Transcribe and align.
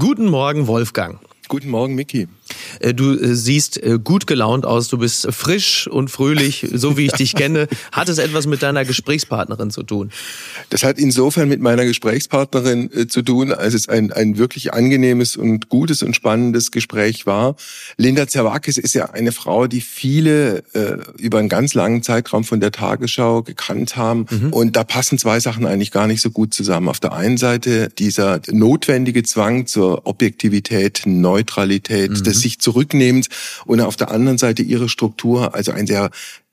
Guten 0.00 0.26
Morgen, 0.26 0.68
Wolfgang. 0.68 1.18
Guten 1.48 1.70
Morgen, 1.70 1.96
Miki. 1.96 2.28
Äh, 2.80 2.94
du 2.94 3.12
äh, 3.12 3.34
siehst 3.34 3.82
äh, 3.82 3.98
gut 4.02 4.26
gelaunt 4.26 4.66
aus, 4.66 4.88
du 4.88 4.98
bist 4.98 5.28
frisch 5.30 5.86
und 5.88 6.10
fröhlich, 6.10 6.66
so 6.72 6.96
wie 6.96 7.06
ich 7.06 7.12
dich 7.12 7.34
kenne. 7.34 7.68
Hat 7.92 8.08
es 8.08 8.18
etwas 8.18 8.46
mit 8.46 8.62
deiner 8.62 8.84
Gesprächspartnerin 8.84 9.70
zu 9.70 9.82
tun? 9.82 10.10
Das 10.70 10.82
hat 10.82 10.98
insofern 10.98 11.48
mit 11.48 11.60
meiner 11.60 11.84
Gesprächspartnerin 11.84 13.08
zu 13.08 13.22
tun, 13.22 13.52
als 13.52 13.74
es 13.74 13.88
ein, 13.88 14.12
ein 14.12 14.38
wirklich 14.38 14.74
angenehmes 14.74 15.36
und 15.36 15.68
gutes 15.68 16.02
und 16.02 16.14
spannendes 16.14 16.70
Gespräch 16.70 17.26
war. 17.26 17.56
Linda 17.96 18.26
Zerwakis 18.26 18.76
ist 18.76 18.94
ja 18.94 19.10
eine 19.10 19.32
Frau, 19.32 19.66
die 19.66 19.80
viele 19.80 20.64
äh, 20.74 20.98
über 21.18 21.38
einen 21.38 21.48
ganz 21.48 21.74
langen 21.74 22.02
Zeitraum 22.02 22.44
von 22.44 22.60
der 22.60 22.72
Tagesschau 22.72 23.42
gekannt 23.42 23.96
haben. 23.96 24.26
Mhm. 24.30 24.52
Und 24.52 24.76
da 24.76 24.84
passen 24.84 25.18
zwei 25.18 25.40
Sachen 25.40 25.66
eigentlich 25.66 25.90
gar 25.90 26.06
nicht 26.06 26.20
so 26.20 26.30
gut 26.30 26.54
zusammen. 26.54 26.88
Auf 26.88 27.00
der 27.00 27.12
einen 27.12 27.36
Seite 27.36 27.88
dieser 27.98 28.40
notwendige 28.50 29.22
Zwang 29.22 29.66
zur 29.66 30.06
Objektivität, 30.06 31.02
Neutralität, 31.06 32.10
mhm. 32.10 32.22
des 32.24 32.40
sich 32.40 32.60
zurücknehmend 32.68 33.28
und 33.64 33.80
auf 33.80 33.96
der 33.96 34.10
anderen 34.10 34.36
Seite 34.36 34.62
ihre 34.62 34.90
Struktur, 34.90 35.54
also 35.54 35.72
ein 35.72 35.86
sehr 35.86 36.10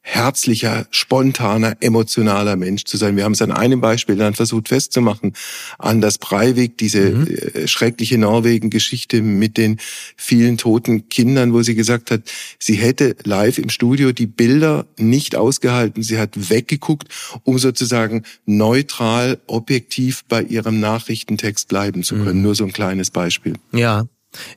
herzlicher, 0.08 0.86
spontaner, 0.92 1.78
emotionaler 1.80 2.56
Mensch 2.58 2.84
zu 2.84 2.96
sein. 2.96 3.18
Wir 3.18 3.24
haben 3.24 3.32
es 3.32 3.42
an 3.42 3.52
einem 3.52 3.82
Beispiel 3.82 4.16
dann 4.16 4.36
versucht 4.36 4.68
festzumachen. 4.68 5.34
Anders 5.80 6.20
Breivik, 6.20 6.78
diese 6.78 7.10
mhm. 7.10 7.28
Äh, 7.28 7.68
schreckliche 7.68 8.20
Norwegen-Geschichte 8.20 9.24
mit 9.24 9.58
den 9.58 9.78
vielen 10.16 10.58
toten 10.58 11.10
Kindern, 11.10 11.54
wo 11.54 11.64
sie 11.64 11.74
gesagt 11.74 12.12
hat, 12.12 12.22
sie 12.60 12.76
hätte 12.76 13.16
live 13.24 13.58
im 13.58 13.70
Studio 13.70 14.12
die 14.12 14.28
Bilder 14.28 14.86
nicht 14.98 15.36
ausgehalten. 15.36 16.04
Sie 16.04 16.20
hat 16.20 16.52
weggeguckt, 16.52 17.08
um 17.44 17.58
sozusagen 17.58 18.24
neutral, 18.46 19.40
objektiv 19.48 20.24
bei 20.30 20.44
ihrem 20.44 20.80
Nachrichtentext 20.80 21.68
bleiben 21.68 22.04
zu 22.04 22.16
können. 22.16 22.38
Mhm. 22.38 22.44
Nur 22.44 22.54
so 22.54 22.64
ein 22.64 22.74
kleines 22.74 23.10
Beispiel. 23.10 23.56
Ja, 23.72 24.06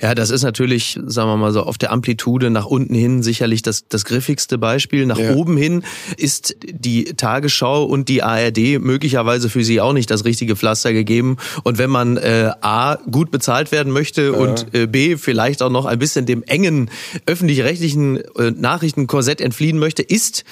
ja, 0.01 0.15
das 0.15 0.31
ist 0.31 0.43
natürlich, 0.43 0.99
sagen 1.07 1.29
wir 1.29 1.37
mal 1.37 1.53
so, 1.53 1.63
auf 1.63 1.79
der 1.79 1.93
Amplitude 1.93 2.51
nach 2.51 2.67
unten 2.67 2.95
hin 2.95 3.23
sicherlich 3.23 3.63
das, 3.63 3.89
das 3.89 4.05
griffigste 4.05 4.59
Beispiel. 4.59 5.07
Nach 5.07 5.19
ja. 5.19 5.35
oben 5.35 5.57
hin 5.57 5.85
ist 6.17 6.57
die 6.63 7.05
Tagesschau 7.05 7.85
und 7.85 8.09
die 8.09 8.23
ARD 8.23 8.81
möglicherweise 8.81 9.49
für 9.49 9.65
sie 9.65 9.81
auch 9.81 9.93
nicht 9.93 10.11
das 10.11 10.25
richtige 10.25 10.57
Pflaster 10.57 10.93
gegeben. 10.93 11.37
Und 11.65 11.79
wenn 11.79 11.91
man 11.91 12.17
äh, 12.17 12.53
A, 12.61 12.97
gut 13.11 13.31
bezahlt 13.31 13.73
werden 13.73 13.93
möchte 13.93 14.23
ja. 14.23 14.31
und 14.33 14.75
äh, 14.75 14.87
B, 14.87 15.17
vielleicht 15.17 15.63
auch 15.63 15.71
noch 15.71 15.87
ein 15.87 15.99
bisschen 15.99 16.27
dem 16.27 16.43
engen 16.43 16.91
öffentlich-rechtlichen 17.27 18.19
äh, 18.37 18.51
Nachrichtenkorsett 18.51 19.41
entfliehen 19.41 19.79
möchte, 19.79 20.03
ist 20.03 20.45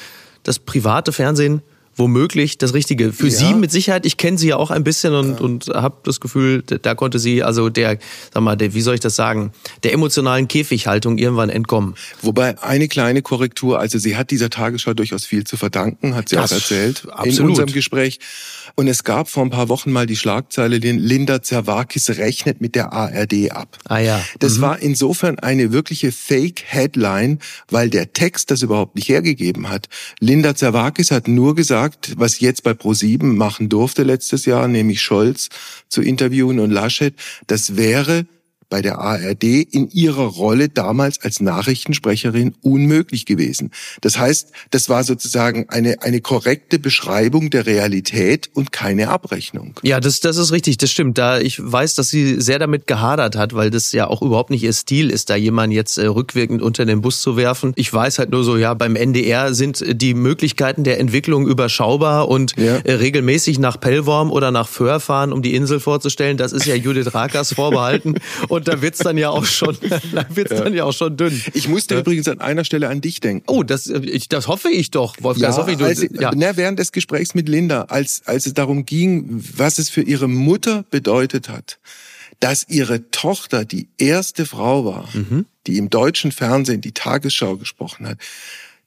das 0.42 0.58
private 0.58 1.12
Fernsehen 1.12 1.62
womöglich 1.96 2.58
das 2.58 2.74
Richtige. 2.74 3.12
Für 3.12 3.28
ja. 3.28 3.32
Sie 3.32 3.54
mit 3.54 3.70
Sicherheit, 3.70 4.06
ich 4.06 4.16
kenne 4.16 4.38
sie 4.38 4.48
ja 4.48 4.56
auch 4.56 4.70
ein 4.70 4.84
bisschen 4.84 5.14
und, 5.14 5.40
ja. 5.40 5.44
und 5.44 5.66
habe 5.68 5.96
das 6.04 6.20
Gefühl, 6.20 6.62
da 6.62 6.94
konnte 6.94 7.18
sie, 7.18 7.42
also 7.42 7.70
der, 7.70 7.98
sag 8.32 8.42
mal, 8.42 8.56
der, 8.56 8.74
wie 8.74 8.82
soll 8.82 8.94
ich 8.94 9.00
das 9.00 9.16
sagen, 9.16 9.52
der 9.82 9.92
emotionalen 9.92 10.46
Käfighaltung 10.46 11.18
irgendwann 11.18 11.48
entkommen. 11.48 11.94
Wobei 12.22 12.62
eine 12.62 12.88
kleine 12.88 13.22
Korrektur, 13.22 13.78
also 13.78 13.98
sie 13.98 14.16
hat 14.16 14.30
dieser 14.30 14.50
Tagesschau 14.50 14.94
durchaus 14.94 15.24
viel 15.24 15.44
zu 15.44 15.56
verdanken, 15.56 16.14
hat 16.14 16.28
sie 16.28 16.36
das, 16.36 16.52
auch 16.52 16.56
erzählt 16.56 17.06
absolut. 17.10 17.38
in 17.38 17.46
unserem 17.46 17.72
Gespräch. 17.72 18.18
Und 18.74 18.88
es 18.88 19.04
gab 19.04 19.30
vor 19.30 19.42
ein 19.42 19.50
paar 19.50 19.70
Wochen 19.70 19.90
mal 19.90 20.06
die 20.06 20.16
Schlagzeile, 20.16 20.76
Linda 20.76 21.42
Zerwakis 21.42 22.10
rechnet 22.10 22.60
mit 22.60 22.74
der 22.74 22.92
ARD 22.92 23.50
ab. 23.50 23.78
Ah 23.84 23.98
ja. 23.98 24.22
Das 24.38 24.58
mhm. 24.58 24.62
war 24.62 24.78
insofern 24.80 25.38
eine 25.38 25.72
wirkliche 25.72 26.12
Fake-Headline, 26.12 27.38
weil 27.70 27.88
der 27.88 28.12
Text 28.12 28.50
das 28.50 28.62
überhaupt 28.62 28.94
nicht 28.96 29.08
hergegeben 29.08 29.70
hat. 29.70 29.88
Linda 30.20 30.54
Zerwakis 30.54 31.10
hat 31.10 31.26
nur 31.26 31.54
gesagt, 31.54 31.85
was 32.16 32.40
jetzt 32.40 32.62
bei 32.62 32.74
ProSieben 32.74 33.36
machen 33.36 33.68
durfte 33.68 34.02
letztes 34.02 34.46
Jahr, 34.46 34.68
nämlich 34.68 35.02
Scholz 35.02 35.48
zu 35.88 36.02
interviewen 36.02 36.60
und 36.60 36.70
Laschet, 36.70 37.14
das 37.46 37.76
wäre 37.76 38.26
bei 38.68 38.82
der 38.82 38.98
ARD 38.98 39.44
in 39.44 39.88
ihrer 39.90 40.26
Rolle 40.26 40.68
damals 40.68 41.20
als 41.22 41.40
Nachrichtensprecherin 41.40 42.54
unmöglich 42.62 43.26
gewesen. 43.26 43.70
Das 44.00 44.18
heißt, 44.18 44.50
das 44.70 44.88
war 44.88 45.04
sozusagen 45.04 45.68
eine, 45.68 46.02
eine 46.02 46.20
korrekte 46.20 46.78
Beschreibung 46.78 47.50
der 47.50 47.66
Realität 47.66 48.50
und 48.54 48.72
keine 48.72 49.08
Abrechnung. 49.08 49.74
Ja, 49.82 50.00
das, 50.00 50.20
das 50.20 50.36
ist 50.36 50.52
richtig, 50.52 50.78
das 50.78 50.90
stimmt. 50.90 51.18
Da 51.18 51.38
ich 51.38 51.60
weiß, 51.62 51.94
dass 51.94 52.08
sie 52.08 52.40
sehr 52.40 52.58
damit 52.58 52.86
gehadert 52.86 53.36
hat, 53.36 53.54
weil 53.54 53.70
das 53.70 53.92
ja 53.92 54.06
auch 54.08 54.22
überhaupt 54.22 54.50
nicht 54.50 54.62
ihr 54.62 54.72
Stil 54.72 55.10
ist, 55.10 55.30
da 55.30 55.36
jemanden 55.36 55.74
jetzt 55.74 55.98
äh, 55.98 56.06
rückwirkend 56.06 56.62
unter 56.62 56.84
den 56.84 57.00
Bus 57.00 57.20
zu 57.20 57.36
werfen. 57.36 57.72
Ich 57.76 57.92
weiß 57.92 58.18
halt 58.18 58.30
nur 58.30 58.44
so, 58.44 58.56
ja, 58.56 58.74
beim 58.74 58.96
NDR 58.96 59.54
sind 59.54 59.84
die 59.88 60.14
Möglichkeiten 60.14 60.84
der 60.84 60.98
Entwicklung 61.00 61.46
überschaubar 61.46 62.28
und 62.28 62.54
ja. 62.56 62.76
äh, 62.76 62.94
regelmäßig 62.94 63.58
nach 63.58 63.78
Pellworm 63.78 64.30
oder 64.30 64.50
nach 64.50 64.68
Föhr 64.68 65.00
fahren, 65.00 65.32
um 65.32 65.42
die 65.42 65.54
Insel 65.54 65.80
vorzustellen, 65.80 66.36
das 66.36 66.52
ist 66.52 66.66
ja 66.66 66.74
Judith 66.74 67.14
Rakers 67.14 67.52
vorbehalten. 67.54 68.16
Und 68.56 68.68
da 68.68 68.80
wird's 68.80 68.98
dann 68.98 69.18
ja 69.18 69.30
auch 69.30 69.44
schon, 69.44 69.76
da 70.12 70.26
wird's 70.30 70.52
ja. 70.52 70.62
dann 70.62 70.74
ja 70.74 70.84
auch 70.84 70.92
schon 70.92 71.16
dünn. 71.16 71.42
Ich 71.54 71.68
musste 71.68 71.94
ja. 71.94 72.00
übrigens 72.00 72.26
an 72.28 72.40
einer 72.40 72.64
Stelle 72.64 72.88
an 72.88 73.00
dich 73.00 73.20
denken. 73.20 73.44
Oh, 73.46 73.62
das, 73.62 73.86
ich, 73.86 74.28
das 74.28 74.48
hoffe 74.48 74.70
ich 74.70 74.90
doch, 74.90 75.16
Wolfgang. 75.20 75.42
Ja, 75.42 75.48
das 75.48 75.58
hoffe 75.58 75.72
ich, 75.72 75.82
als, 75.82 76.02
ja. 76.02 76.32
Na, 76.34 76.56
während 76.56 76.78
des 76.78 76.92
Gesprächs 76.92 77.34
mit 77.34 77.48
Linda, 77.48 77.82
als, 77.82 78.22
als 78.24 78.46
es 78.46 78.54
darum 78.54 78.86
ging, 78.86 79.44
was 79.56 79.78
es 79.78 79.90
für 79.90 80.02
ihre 80.02 80.28
Mutter 80.28 80.84
bedeutet 80.90 81.48
hat, 81.48 81.78
dass 82.40 82.66
ihre 82.68 83.10
Tochter 83.10 83.64
die 83.64 83.88
erste 83.98 84.46
Frau 84.46 84.84
war, 84.84 85.08
mhm. 85.12 85.46
die 85.66 85.78
im 85.78 85.90
deutschen 85.90 86.32
Fernsehen 86.32 86.80
die 86.80 86.92
Tagesschau 86.92 87.56
gesprochen 87.56 88.08
hat 88.08 88.18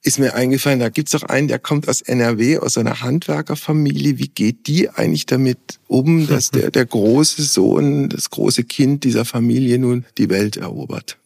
ist 0.01 0.19
mir 0.19 0.33
eingefallen, 0.33 0.79
da 0.79 0.89
gibt's 0.89 1.11
doch 1.11 1.23
einen, 1.23 1.47
der 1.47 1.59
kommt 1.59 1.89
aus 1.89 2.01
NRW, 2.01 2.59
aus 2.59 2.77
einer 2.77 3.01
Handwerkerfamilie. 3.01 4.17
Wie 4.17 4.29
geht 4.29 4.67
die 4.67 4.89
eigentlich 4.89 5.25
damit 5.25 5.79
um, 5.87 6.27
dass 6.27 6.49
der, 6.51 6.71
der 6.71 6.85
große 6.85 7.43
Sohn, 7.43 8.09
das 8.09 8.29
große 8.29 8.63
Kind 8.63 9.03
dieser 9.03 9.25
Familie 9.25 9.77
nun 9.77 10.05
die 10.17 10.29
Welt 10.29 10.57
erobert? 10.57 11.17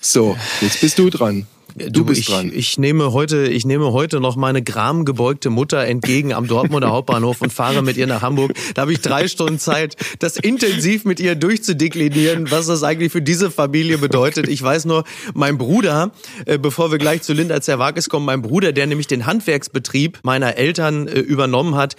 So, 0.00 0.36
jetzt 0.60 0.80
bist 0.80 0.98
du 0.98 1.10
dran. 1.10 1.46
Du, 1.76 1.90
du 1.90 2.04
bist 2.06 2.20
ich, 2.20 2.26
dran. 2.26 2.50
Ich 2.54 2.78
nehme 2.78 3.12
heute, 3.12 3.48
ich 3.48 3.66
nehme 3.66 3.92
heute 3.92 4.18
noch 4.18 4.34
meine 4.34 4.62
gramgebeugte 4.62 5.50
Mutter 5.50 5.84
entgegen 5.84 6.32
am 6.32 6.46
Dortmunder 6.46 6.90
Hauptbahnhof 6.90 7.42
und 7.42 7.52
fahre 7.52 7.82
mit 7.82 7.98
ihr 7.98 8.06
nach 8.06 8.22
Hamburg. 8.22 8.54
Da 8.74 8.82
habe 8.82 8.92
ich 8.94 9.02
drei 9.02 9.28
Stunden 9.28 9.58
Zeit, 9.58 9.94
das 10.18 10.38
intensiv 10.38 11.04
mit 11.04 11.20
ihr 11.20 11.34
durchzudeklinieren, 11.34 12.50
was 12.50 12.66
das 12.66 12.82
eigentlich 12.82 13.12
für 13.12 13.20
diese 13.20 13.50
Familie 13.50 13.98
bedeutet. 13.98 14.48
Ich 14.48 14.62
weiß 14.62 14.86
nur, 14.86 15.04
mein 15.34 15.58
Bruder, 15.58 16.12
äh, 16.46 16.56
bevor 16.56 16.90
wir 16.90 16.98
gleich 16.98 17.20
zu 17.20 17.34
Linda 17.34 17.60
Zerwakis 17.60 18.08
kommen, 18.08 18.24
mein 18.24 18.40
Bruder, 18.40 18.72
der 18.72 18.86
nämlich 18.86 19.06
den 19.06 19.26
Handwerksbetrieb 19.26 20.20
meiner 20.22 20.56
Eltern 20.56 21.08
äh, 21.08 21.18
übernommen 21.18 21.74
hat, 21.74 21.94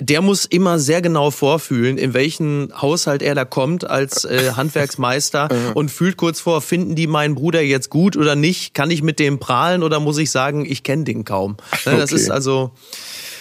der 0.00 0.22
muss 0.22 0.44
immer 0.44 0.78
sehr 0.78 1.02
genau 1.02 1.30
vorfühlen, 1.30 1.98
in 1.98 2.14
welchen 2.14 2.72
Haushalt 2.80 3.22
er 3.22 3.34
da 3.34 3.44
kommt 3.44 3.88
als 3.88 4.24
äh, 4.24 4.52
Handwerksmeister 4.56 5.48
und 5.74 5.90
fühlt 5.90 6.16
kurz 6.16 6.40
vor, 6.40 6.60
finden 6.60 6.94
die 6.94 7.06
meinen 7.06 7.34
Bruder 7.34 7.60
jetzt 7.60 7.90
gut 7.90 8.16
oder 8.16 8.34
nicht? 8.34 8.74
Kann 8.74 8.90
ich 8.90 9.02
mit 9.02 9.18
dem 9.18 9.38
prahlen 9.38 9.82
oder 9.82 10.00
muss 10.00 10.18
ich 10.18 10.30
sagen, 10.30 10.64
ich 10.64 10.82
kenne 10.82 11.04
den 11.04 11.24
kaum? 11.24 11.56
Ne, 11.84 11.96
das 11.96 12.12
okay. 12.12 12.20
ist 12.20 12.30
also 12.30 12.72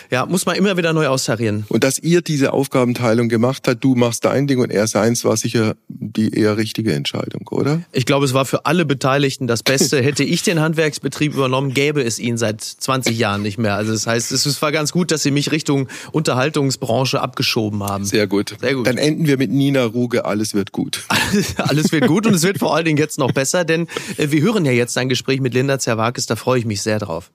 ja, 0.10 0.26
muss 0.26 0.46
man 0.46 0.56
immer 0.56 0.76
wieder 0.78 0.94
neu 0.94 1.08
austarieren. 1.08 1.66
Und 1.70 1.84
dass 1.84 2.00
ihr 2.00 2.22
diese 2.22 2.54
Aufgabenteilung 2.54 3.30
gemacht 3.30 3.68
habt, 3.68 3.84
du 3.84 3.96
machst 3.96 4.26
dein 4.26 4.48
Ding 4.48 4.60
und 4.60 4.72
er 4.72 4.88
seins, 4.88 5.24
war 5.24 5.38
sicher 5.38 5.76
die 5.88 6.34
eher 6.34 6.58
richtige 6.58 6.94
Entscheidung, 6.94 7.48
oder? 7.52 7.82
Ich 7.92 8.06
glaube, 8.06 8.26
es 8.26 8.34
war 8.34 8.46
für 8.46 8.66
alle 8.66 8.86
Beteiligten 8.86 9.48
das 9.48 9.62
Beste. 9.62 10.02
Hätte 10.04 10.24
ich 10.24 10.42
den 10.42 10.60
Handwerksbetrieb 10.60 11.34
übernommen, 11.34 11.74
gäbe 11.74 12.02
es 12.02 12.18
ihn 12.18 12.38
seit 12.38 12.62
20 12.62 13.18
Jahren 13.18 13.44
nicht 13.44 13.58
mehr. 13.58 13.76
Also 13.76 13.92
das 13.92 14.08
heißt, 14.08 14.32
es 14.32 14.62
war 14.62 14.72
ganz 14.72 14.92
gut, 14.92 15.12
dass 15.12 15.22
sie 15.22 15.32
mich 15.32 15.52
Richtung 15.52 15.88
Unterhaltungsbranche 16.12 17.22
abgeschoben 17.22 17.84
haben. 17.84 18.06
Sehr 18.06 18.28
gut. 18.28 18.56
Sehr 18.60 18.74
gut. 18.74 18.88
Dann 18.88 18.98
enden 18.98 19.28
wir 19.28 19.38
mit 19.38 19.52
Nina 19.52 19.86
Ruge, 19.86 20.26
alles 20.26 20.54
wird 20.54 20.72
gut. 20.72 21.04
alles 21.58 21.92
wird 21.92 22.08
gut 22.08 22.26
und 22.26 22.34
es 22.34 22.44
wird 22.44 22.58
vor 22.58 22.76
allen 22.76 22.86
Dingen 22.86 22.98
jetzt 22.98 23.20
noch 23.20 23.32
besser, 23.32 23.64
denn 23.64 23.88
äh, 24.18 24.32
wir 24.32 24.42
hören 24.42 24.66
ja 24.66 24.72
jetzt 24.72 24.98
ein 24.98 25.10
Gespräch 25.10 25.40
mit 25.40 25.54
Linda 25.54 25.78
Zerwakis, 25.78 26.26
da 26.26 26.36
freue 26.36 26.60
ich 26.60 26.66
mich 26.66 26.82
sehr 26.82 27.00
drauf. 27.00 27.32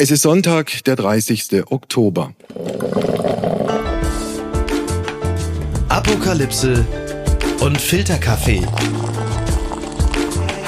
Es 0.00 0.12
ist 0.12 0.22
Sonntag, 0.22 0.84
der 0.84 0.94
30. 0.94 1.64
Oktober. 1.72 2.32
Apokalypse 5.88 6.86
und 7.58 7.80
Filterkaffee. 7.80 8.64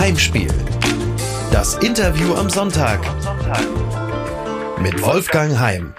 Heimspiel. 0.00 0.52
Das 1.52 1.76
Interview 1.76 2.34
am 2.34 2.50
Sonntag. 2.50 2.99
Mit 4.82 5.00
Wolfgang 5.00 5.56
Heim. 5.56 5.94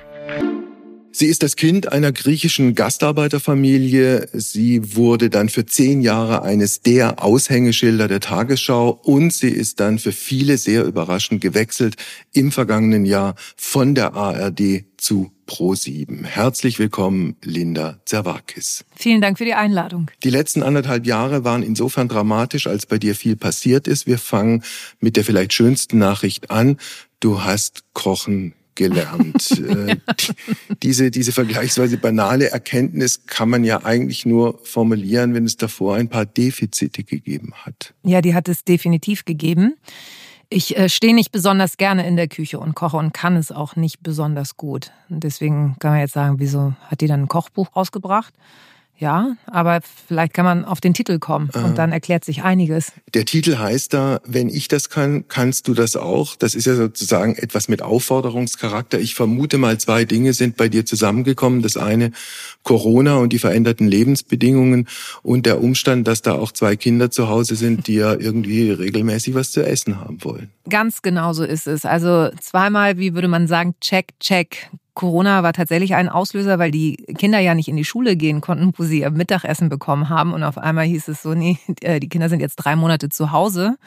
Sie 1.13 1.25
ist 1.25 1.43
das 1.43 1.57
Kind 1.57 1.91
einer 1.91 2.13
griechischen 2.13 2.73
Gastarbeiterfamilie. 2.73 4.29
Sie 4.31 4.95
wurde 4.95 5.29
dann 5.29 5.49
für 5.49 5.65
zehn 5.65 6.01
Jahre 6.01 6.43
eines 6.43 6.81
der 6.81 7.21
Aushängeschilder 7.21 8.07
der 8.07 8.21
Tagesschau 8.21 8.91
und 9.03 9.33
sie 9.33 9.49
ist 9.49 9.81
dann 9.81 9.99
für 9.99 10.13
viele 10.13 10.57
sehr 10.57 10.85
überraschend 10.85 11.41
gewechselt 11.41 11.97
im 12.31 12.53
vergangenen 12.53 13.05
Jahr 13.05 13.35
von 13.57 13.93
der 13.93 14.13
ARD 14.13 14.85
zu 14.95 15.31
Pro7. 15.47 16.23
Herzlich 16.23 16.79
willkommen, 16.79 17.35
Linda 17.43 17.99
Zerwakis. 18.05 18.85
Vielen 18.95 19.19
Dank 19.19 19.37
für 19.37 19.45
die 19.45 19.53
Einladung. 19.53 20.09
Die 20.23 20.29
letzten 20.29 20.63
anderthalb 20.63 21.05
Jahre 21.05 21.43
waren 21.43 21.61
insofern 21.61 22.07
dramatisch, 22.07 22.67
als 22.67 22.85
bei 22.85 22.97
dir 22.97 23.15
viel 23.15 23.35
passiert 23.35 23.85
ist. 23.85 24.07
Wir 24.07 24.17
fangen 24.17 24.63
mit 25.01 25.17
der 25.17 25.25
vielleicht 25.25 25.51
schönsten 25.51 25.97
Nachricht 25.97 26.51
an. 26.51 26.77
Du 27.19 27.43
hast 27.43 27.83
Kochen 27.93 28.53
gelernt. 28.81 29.61
Äh, 29.61 29.97
diese, 30.81 31.11
diese 31.11 31.31
vergleichsweise 31.31 31.97
banale 31.97 32.49
Erkenntnis 32.49 33.25
kann 33.25 33.49
man 33.49 33.63
ja 33.63 33.83
eigentlich 33.83 34.25
nur 34.25 34.59
formulieren, 34.63 35.33
wenn 35.33 35.45
es 35.45 35.55
davor 35.55 35.95
ein 35.95 36.09
paar 36.09 36.25
Defizite 36.25 37.03
gegeben 37.03 37.53
hat. 37.63 37.93
Ja, 38.03 38.21
die 38.21 38.33
hat 38.33 38.49
es 38.49 38.63
definitiv 38.63 39.25
gegeben. 39.25 39.75
Ich 40.49 40.77
äh, 40.77 40.89
stehe 40.89 41.13
nicht 41.13 41.31
besonders 41.31 41.77
gerne 41.77 42.07
in 42.07 42.15
der 42.15 42.27
Küche 42.27 42.59
und 42.59 42.75
koche 42.75 42.97
und 42.97 43.13
kann 43.13 43.35
es 43.35 43.51
auch 43.51 43.75
nicht 43.75 44.01
besonders 44.01 44.57
gut. 44.57 44.91
Und 45.09 45.23
deswegen 45.23 45.75
kann 45.79 45.91
man 45.91 45.99
jetzt 45.99 46.13
sagen, 46.13 46.39
wieso 46.39 46.73
hat 46.87 47.01
die 47.01 47.07
dann 47.07 47.21
ein 47.21 47.27
Kochbuch 47.27 47.75
rausgebracht? 47.75 48.33
Ja, 49.01 49.35
aber 49.47 49.79
vielleicht 50.07 50.35
kann 50.35 50.45
man 50.45 50.63
auf 50.63 50.79
den 50.79 50.93
Titel 50.93 51.17
kommen 51.17 51.49
und 51.55 51.79
dann 51.79 51.91
erklärt 51.91 52.23
sich 52.23 52.43
einiges. 52.43 52.91
Der 53.15 53.25
Titel 53.25 53.57
heißt 53.57 53.95
da, 53.95 54.21
wenn 54.27 54.47
ich 54.47 54.67
das 54.67 54.91
kann, 54.91 55.27
kannst 55.27 55.67
du 55.67 55.73
das 55.73 55.95
auch. 55.95 56.35
Das 56.35 56.53
ist 56.53 56.67
ja 56.67 56.75
sozusagen 56.75 57.33
etwas 57.33 57.67
mit 57.67 57.81
Aufforderungscharakter. 57.81 58.99
Ich 58.99 59.15
vermute 59.15 59.57
mal, 59.57 59.79
zwei 59.79 60.05
Dinge 60.05 60.33
sind 60.33 60.55
bei 60.55 60.69
dir 60.69 60.85
zusammengekommen. 60.85 61.63
Das 61.63 61.77
eine 61.77 62.11
Corona 62.61 63.15
und 63.15 63.33
die 63.33 63.39
veränderten 63.39 63.87
Lebensbedingungen 63.87 64.87
und 65.23 65.47
der 65.47 65.63
Umstand, 65.63 66.07
dass 66.07 66.21
da 66.21 66.33
auch 66.33 66.51
zwei 66.51 66.75
Kinder 66.75 67.09
zu 67.09 67.27
Hause 67.27 67.55
sind, 67.55 67.87
die 67.87 67.95
ja 67.95 68.13
irgendwie 68.13 68.69
regelmäßig 68.69 69.33
was 69.33 69.51
zu 69.51 69.65
essen 69.65 69.99
haben 69.99 70.23
wollen. 70.23 70.51
Ganz 70.69 71.01
genau 71.01 71.33
so 71.33 71.43
ist 71.43 71.65
es. 71.65 71.85
Also 71.85 72.29
zweimal, 72.39 72.99
wie 72.99 73.15
würde 73.15 73.29
man 73.29 73.47
sagen, 73.47 73.73
check, 73.81 74.19
check. 74.19 74.69
Corona 74.93 75.43
war 75.43 75.53
tatsächlich 75.53 75.95
ein 75.95 76.09
Auslöser, 76.09 76.59
weil 76.59 76.71
die 76.71 76.97
Kinder 77.17 77.39
ja 77.39 77.55
nicht 77.55 77.67
in 77.67 77.77
die 77.77 77.85
Schule 77.85 78.15
gehen 78.15 78.41
konnten, 78.41 78.73
wo 78.77 78.83
sie 78.83 79.01
ihr 79.01 79.11
Mittagessen 79.11 79.69
bekommen 79.69 80.09
haben. 80.09 80.33
Und 80.33 80.43
auf 80.43 80.57
einmal 80.57 80.85
hieß 80.85 81.07
es 81.07 81.21
so, 81.21 81.33
nee, 81.33 81.57
die 81.83 82.09
Kinder 82.09 82.29
sind 82.29 82.39
jetzt 82.39 82.57
drei 82.57 82.75
Monate 82.75 83.09
zu 83.09 83.31
Hause. 83.31 83.77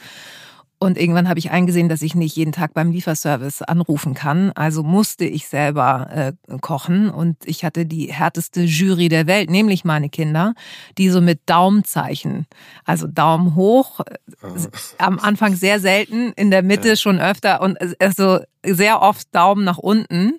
Und 0.85 0.99
irgendwann 0.99 1.29
habe 1.29 1.39
ich 1.39 1.51
eingesehen, 1.51 1.89
dass 1.89 2.03
ich 2.03 2.15
nicht 2.15 2.37
jeden 2.37 2.53
Tag 2.53 2.75
beim 2.75 2.91
Lieferservice 2.91 3.63
anrufen 3.63 4.13
kann. 4.13 4.53
Also 4.55 4.83
musste 4.83 5.25
ich 5.25 5.47
selber 5.47 6.11
äh, 6.11 6.59
kochen. 6.61 7.09
Und 7.09 7.39
ich 7.47 7.65
hatte 7.65 7.87
die 7.87 8.13
härteste 8.13 8.63
Jury 8.63 9.09
der 9.09 9.27
Welt, 9.27 9.49
nämlich 9.49 9.85
meine 9.85 10.11
Kinder, 10.11 10.55
die 10.99 11.09
so 11.09 11.21
mit 11.23 11.41
Daumenzeichen, 11.47 12.47
also 12.85 13.07
Daumen 13.07 13.55
hoch, 13.55 14.01
äh, 14.01 14.49
am 14.99 15.19
Anfang 15.19 15.55
sehr 15.55 15.81
selten, 15.81 16.33
in 16.33 16.51
der 16.51 16.63
Mitte 16.63 16.97
schon 16.97 17.19
öfter 17.19 17.63
und 17.63 17.79
also 17.99 18.41
sehr 18.63 19.01
oft 19.01 19.35
Daumen 19.35 19.65
nach 19.65 19.79
unten. 19.79 20.39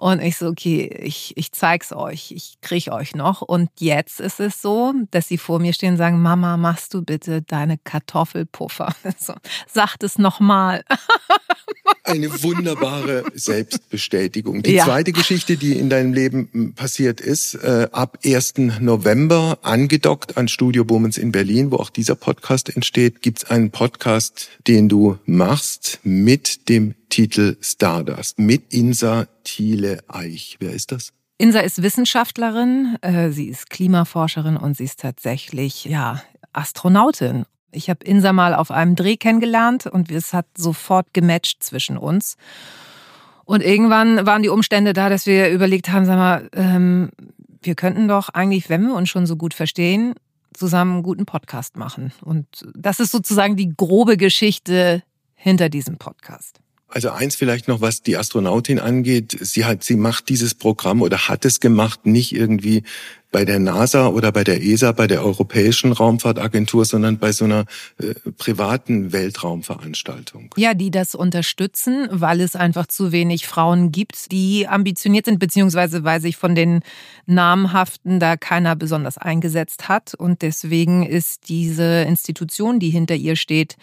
Und 0.00 0.22
ich 0.22 0.36
so, 0.36 0.46
okay, 0.46 0.86
ich, 1.02 1.36
ich 1.36 1.50
zeig's 1.50 1.92
euch, 1.92 2.30
ich 2.30 2.60
krieg 2.60 2.86
euch 2.92 3.16
noch. 3.16 3.42
Und 3.42 3.68
jetzt 3.80 4.20
ist 4.20 4.38
es 4.38 4.62
so, 4.62 4.94
dass 5.10 5.26
sie 5.26 5.38
vor 5.38 5.58
mir 5.58 5.72
stehen 5.72 5.94
und 5.94 5.96
sagen, 5.96 6.22
Mama, 6.22 6.56
machst 6.56 6.94
du 6.94 7.02
bitte 7.02 7.42
deine 7.42 7.78
Kartoffelpuffer? 7.78 8.94
So, 9.18 9.34
sagt 9.66 10.04
es 10.04 10.16
nochmal. 10.16 10.84
Eine 12.08 12.42
wunderbare 12.42 13.24
Selbstbestätigung. 13.34 14.62
Die 14.62 14.72
Ja. 14.72 14.84
zweite 14.84 15.12
Geschichte, 15.12 15.56
die 15.56 15.72
in 15.78 15.90
deinem 15.90 16.12
Leben 16.12 16.48
m, 16.52 16.74
passiert 16.74 17.20
ist, 17.20 17.54
äh, 17.54 17.88
ab 17.92 18.18
1. 18.24 18.80
November 18.80 19.58
angedockt 19.62 20.36
an 20.36 20.48
Studio 20.48 20.84
Bummens 20.84 21.18
in 21.18 21.32
Berlin, 21.32 21.70
wo 21.70 21.76
auch 21.76 21.90
dieser 21.90 22.14
Podcast 22.14 22.74
entsteht, 22.74 23.22
gibt's 23.22 23.44
einen 23.44 23.70
Podcast, 23.70 24.48
den 24.66 24.88
du 24.88 25.18
machst 25.26 26.00
mit 26.02 26.68
dem 26.68 26.94
Titel 27.10 27.56
Stardust, 27.60 28.38
mit 28.38 28.72
Insa 28.72 29.26
Thiele 29.44 30.00
Eich. 30.08 30.56
Wer 30.60 30.72
ist 30.72 30.92
das? 30.92 31.12
Insa 31.38 31.60
ist 31.60 31.82
Wissenschaftlerin, 31.82 32.96
äh, 33.02 33.30
sie 33.30 33.46
ist 33.48 33.70
Klimaforscherin 33.70 34.56
und 34.56 34.76
sie 34.76 34.84
ist 34.84 35.00
tatsächlich, 35.00 35.84
ja, 35.84 36.22
Astronautin. 36.52 37.44
Ich 37.70 37.90
habe 37.90 38.04
Insa 38.04 38.32
mal 38.32 38.54
auf 38.54 38.70
einem 38.70 38.96
Dreh 38.96 39.16
kennengelernt 39.16 39.86
und 39.86 40.10
es 40.10 40.32
hat 40.32 40.46
sofort 40.56 41.12
gematcht 41.12 41.62
zwischen 41.62 41.98
uns. 41.98 42.36
Und 43.44 43.62
irgendwann 43.62 44.26
waren 44.26 44.42
die 44.42 44.48
Umstände 44.48 44.92
da, 44.92 45.08
dass 45.08 45.26
wir 45.26 45.50
überlegt 45.50 45.90
haben, 45.90 46.04
sag 46.04 46.16
mal, 46.16 46.48
ähm, 46.52 47.10
wir 47.62 47.74
könnten 47.74 48.08
doch 48.08 48.28
eigentlich, 48.30 48.68
wenn 48.68 48.86
wir 48.86 48.94
uns 48.94 49.08
schon 49.08 49.26
so 49.26 49.36
gut 49.36 49.54
verstehen, 49.54 50.14
zusammen 50.52 50.94
einen 50.94 51.02
guten 51.02 51.26
Podcast 51.26 51.76
machen. 51.76 52.12
Und 52.22 52.46
das 52.74 53.00
ist 53.00 53.10
sozusagen 53.10 53.56
die 53.56 53.74
grobe 53.74 54.16
Geschichte 54.16 55.02
hinter 55.34 55.68
diesem 55.68 55.98
Podcast. 55.98 56.60
Also 56.88 57.10
eins 57.10 57.36
vielleicht 57.36 57.68
noch, 57.68 57.82
was 57.82 58.02
die 58.02 58.16
Astronautin 58.16 58.78
angeht. 58.78 59.36
Sie 59.40 59.66
hat, 59.66 59.84
sie 59.84 59.96
macht 59.96 60.30
dieses 60.30 60.54
Programm 60.54 61.02
oder 61.02 61.28
hat 61.28 61.44
es 61.44 61.60
gemacht, 61.60 62.06
nicht 62.06 62.34
irgendwie 62.34 62.82
bei 63.30 63.44
der 63.44 63.58
NASA 63.58 64.08
oder 64.08 64.32
bei 64.32 64.42
der 64.42 64.62
ESA, 64.62 64.92
bei 64.92 65.06
der 65.06 65.22
Europäischen 65.22 65.92
Raumfahrtagentur, 65.92 66.84
sondern 66.84 67.18
bei 67.18 67.32
so 67.32 67.44
einer 67.44 67.66
äh, 67.98 68.14
privaten 68.38 69.12
Weltraumveranstaltung. 69.12 70.54
Ja, 70.56 70.72
die 70.72 70.90
das 70.90 71.14
unterstützen, 71.14 72.08
weil 72.10 72.40
es 72.40 72.56
einfach 72.56 72.86
zu 72.86 73.12
wenig 73.12 73.46
Frauen 73.46 73.92
gibt, 73.92 74.32
die 74.32 74.66
ambitioniert 74.66 75.26
sind, 75.26 75.38
beziehungsweise 75.38 76.04
weil 76.04 76.20
sich 76.22 76.36
von 76.36 76.54
den 76.54 76.80
namhaften 77.26 78.18
da 78.18 78.36
keiner 78.36 78.76
besonders 78.76 79.18
eingesetzt 79.18 79.88
hat. 79.88 80.14
Und 80.14 80.40
deswegen 80.40 81.04
ist 81.04 81.50
diese 81.50 82.02
Institution, 82.02 82.78
die 82.78 82.90
hinter 82.90 83.14
ihr 83.14 83.36
steht, 83.36 83.76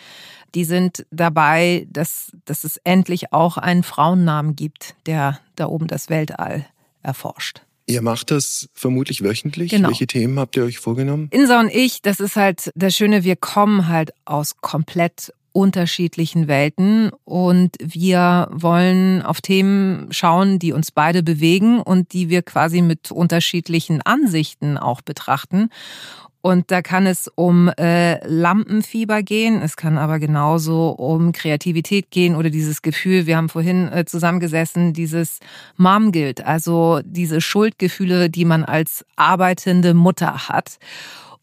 die 0.55 0.63
sind 0.63 1.05
dabei, 1.11 1.85
dass, 1.91 2.31
dass 2.45 2.63
es 2.63 2.77
endlich 2.83 3.33
auch 3.33 3.57
einen 3.57 3.83
Frauennamen 3.83 4.55
gibt, 4.55 4.95
der 5.05 5.39
da 5.55 5.67
oben 5.67 5.87
das 5.87 6.09
Weltall 6.09 6.65
erforscht. 7.03 7.61
Ihr 7.87 8.01
macht 8.01 8.31
das 8.31 8.67
vermutlich 8.73 9.23
wöchentlich. 9.23 9.69
Genau. 9.69 9.89
Welche 9.89 10.07
Themen 10.07 10.39
habt 10.39 10.57
ihr 10.57 10.63
euch 10.63 10.79
vorgenommen? 10.79 11.27
Insa 11.31 11.59
und 11.59 11.69
ich, 11.69 12.01
das 12.01 12.19
ist 12.19 12.35
halt 12.35 12.71
das 12.73 12.95
Schöne, 12.95 13.23
wir 13.23 13.35
kommen 13.35 13.87
halt 13.87 14.11
aus 14.25 14.57
komplett 14.57 15.31
unterschiedlichen 15.51 16.49
Welten 16.49 17.11
und 17.23 17.77
wir 17.79 18.49
wollen 18.51 19.21
auf 19.21 19.39
Themen 19.39 20.07
schauen, 20.11 20.59
die 20.59 20.73
uns 20.73 20.91
beide 20.91 21.23
bewegen 21.23 21.79
und 21.79 22.11
die 22.11 22.27
wir 22.29 22.41
quasi 22.41 22.81
mit 22.81 23.09
unterschiedlichen 23.09 24.01
Ansichten 24.01 24.77
auch 24.77 25.01
betrachten. 25.01 25.69
Und 26.45 26.69
da 26.69 26.83
kann 26.83 27.07
es 27.07 27.27
um 27.33 27.69
äh, 27.69 28.23
Lampenfieber 28.23 29.23
gehen, 29.23 29.63
es 29.63 29.77
kann 29.77 29.97
aber 29.97 30.19
genauso 30.19 30.89
um 30.89 31.31
Kreativität 31.31 32.11
gehen 32.11 32.35
oder 32.35 32.51
dieses 32.51 32.83
Gefühl, 32.83 33.25
wir 33.25 33.35
haben 33.35 33.49
vorhin 33.49 33.91
äh, 33.91 34.05
zusammengesessen, 34.05 34.93
dieses 34.93 35.39
Mom 35.75 36.11
Guilt, 36.11 36.45
also 36.45 37.01
diese 37.03 37.41
Schuldgefühle, 37.41 38.29
die 38.29 38.45
man 38.45 38.63
als 38.63 39.03
arbeitende 39.15 39.95
Mutter 39.95 40.47
hat. 40.47 40.77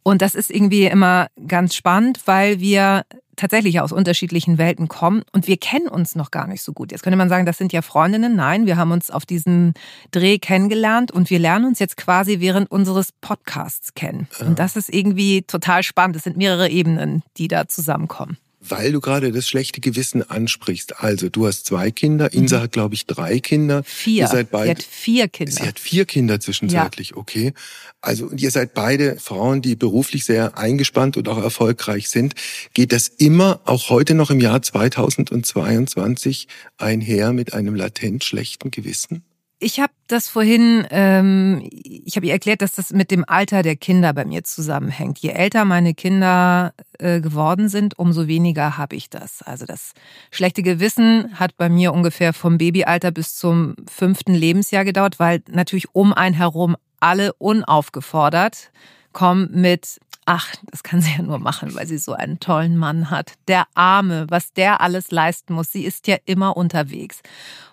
Und 0.05 0.23
das 0.23 0.37
ist 0.37 0.53
irgendwie 0.53 0.85
immer 0.85 1.27
ganz 1.49 1.75
spannend, 1.75 2.21
weil 2.27 2.61
wir 2.61 3.03
tatsächlich 3.37 3.81
aus 3.81 3.93
unterschiedlichen 3.93 4.59
Welten 4.59 4.89
kommen 4.89 5.23
und 5.33 5.47
wir 5.49 5.57
kennen 5.57 5.89
uns 5.89 6.15
noch 6.15 6.31
gar 6.31 6.47
nicht 6.47 6.63
so 6.63 6.73
gut. 6.73 6.93
Jetzt 6.93 7.03
könnte 7.03 7.17
man 7.17 7.29
sagen, 7.29 7.47
das 7.47 7.59
sind 7.59 7.73
ja 7.73 7.83
Freundinnen. 7.83 8.37
Nein, 8.37 8.67
wir 8.67 8.77
haben 8.77 8.93
uns 8.93 9.11
auf 9.11 9.25
diesem 9.27 9.73
Dreh 10.11 10.39
kennengelernt 10.39 11.11
und 11.11 11.31
wir 11.31 11.39
lernen 11.39 11.67
uns 11.67 11.79
jetzt 11.79 11.97
quasi 11.97 12.41
während 12.41 12.71
unseres 12.71 13.13
Podcasts 13.13 13.95
kennen. 13.95 14.29
Und 14.41 14.59
das 14.59 14.77
ist 14.77 14.93
irgendwie 14.93 15.43
total 15.43 15.83
spannend. 15.83 16.17
Es 16.17 16.25
sind 16.25 16.37
mehrere 16.37 16.69
Ebenen, 16.69 17.23
die 17.37 17.49
da 17.49 17.67
zusammenkommen. 17.69 18.39
Weil 18.69 18.93
du 18.93 19.01
gerade 19.01 19.33
das 19.33 19.49
schlechte 19.49 19.81
Gewissen 19.81 20.29
ansprichst. 20.29 21.01
Also, 21.01 21.29
du 21.29 21.47
hast 21.47 21.67
zwei 21.67 21.91
Kinder, 21.91 22.33
Insa 22.33 22.61
hat, 22.61 22.73
glaube 22.73 22.95
ich, 22.95 23.07
drei 23.07 23.41
Kinder. 23.41 23.79
Mhm. 23.81 23.85
Vier. 23.85 24.23
Ihr 24.23 24.29
seid 24.29 24.47
Sie 24.47 24.53
beide. 24.53 24.71
hat 24.71 24.83
vier 24.83 25.29
Kinder. 25.29 25.53
Sie 25.53 25.63
hat 25.63 25.79
vier 25.79 26.05
Kinder 26.05 26.41
zwischenzeitlich, 26.41 27.17
okay. 27.17 27.53
Also 28.01 28.27
und 28.27 28.41
ihr 28.41 28.51
seid 28.51 28.75
beide 28.75 29.17
Frauen, 29.17 29.63
die 29.63 29.77
beruflich 29.77 30.25
sehr 30.25 30.59
eingespannt 30.59 31.17
und 31.17 31.29
auch 31.29 31.41
erfolgreich 31.41 32.09
sind. 32.09 32.35
Geht 32.75 32.93
das 32.93 33.07
immer, 33.07 33.61
auch 33.65 33.91
heute 33.91 34.15
noch 34.15 34.31
im 34.31 34.41
Jahr 34.41 34.61
2022, 34.61 36.49
einher 36.79 37.33
mit 37.33 37.55
einem 37.55 37.77
latent 37.77 38.25
schlechten 38.25 38.71
Gewissen? 38.73 39.23
Ich 39.65 39.79
habe 39.79 39.93
das 40.09 40.27
vorhin, 40.27 40.85
ähm, 40.91 41.63
ich 41.71 42.17
habe 42.17 42.27
ihr 42.27 42.33
erklärt, 42.33 42.63
dass 42.63 42.75
das 42.75 42.91
mit 42.91 43.13
dem 43.13 43.25
Alter 43.25 43.63
der 43.63 43.77
Kinder 43.77 44.13
bei 44.13 44.25
mir 44.25 44.43
zusammenhängt. 44.43 45.21
Je 45.21 45.31
älter 45.31 45.65
meine 45.65 45.95
Kinder 45.95 46.75
äh, 46.99 47.21
geworden 47.21 47.69
sind, 47.69 47.97
umso 47.97 48.27
weniger 48.27 48.77
habe 48.77 48.97
ich 48.97 49.09
das. 49.09 49.41
Also 49.41 49.65
das 49.65 49.93
schlechte 50.33 50.65
Gewissen 50.65 51.39
hat 51.39 51.57
bei 51.57 51.69
mir 51.69 51.93
ungefähr 51.93 52.33
vom 52.33 52.59
Babyalter 52.59 53.13
bis 53.13 53.37
zum 53.37 53.77
fünften 53.89 54.35
Lebensjahr 54.35 54.85
gedauert, 54.85 55.21
weil 55.21 55.45
natürlich 55.49 55.95
um 55.95 56.13
einen 56.13 56.35
herum 56.35 56.77
alle 56.99 57.33
unaufgefordert 57.35 58.73
kommen 59.13 59.49
mit 59.53 60.01
Ach, 60.25 60.55
das 60.71 60.85
kann 60.85 61.01
sie 61.01 61.11
ja 61.17 61.23
nur 61.23 61.41
machen, 61.41 61.75
weil 61.75 61.87
sie 61.89 61.99
so 61.99 62.13
einen 62.13 62.39
tollen 62.39 62.77
Mann 62.77 63.11
hat. 63.11 63.33
Der 63.49 63.67
Arme, 63.75 64.27
was 64.29 64.53
der 64.53 64.81
alles 64.81 65.11
leisten 65.11 65.55
muss. 65.55 65.73
Sie 65.73 65.85
ist 65.85 66.07
ja 66.07 66.17
immer 66.25 66.57
unterwegs. 66.57 67.23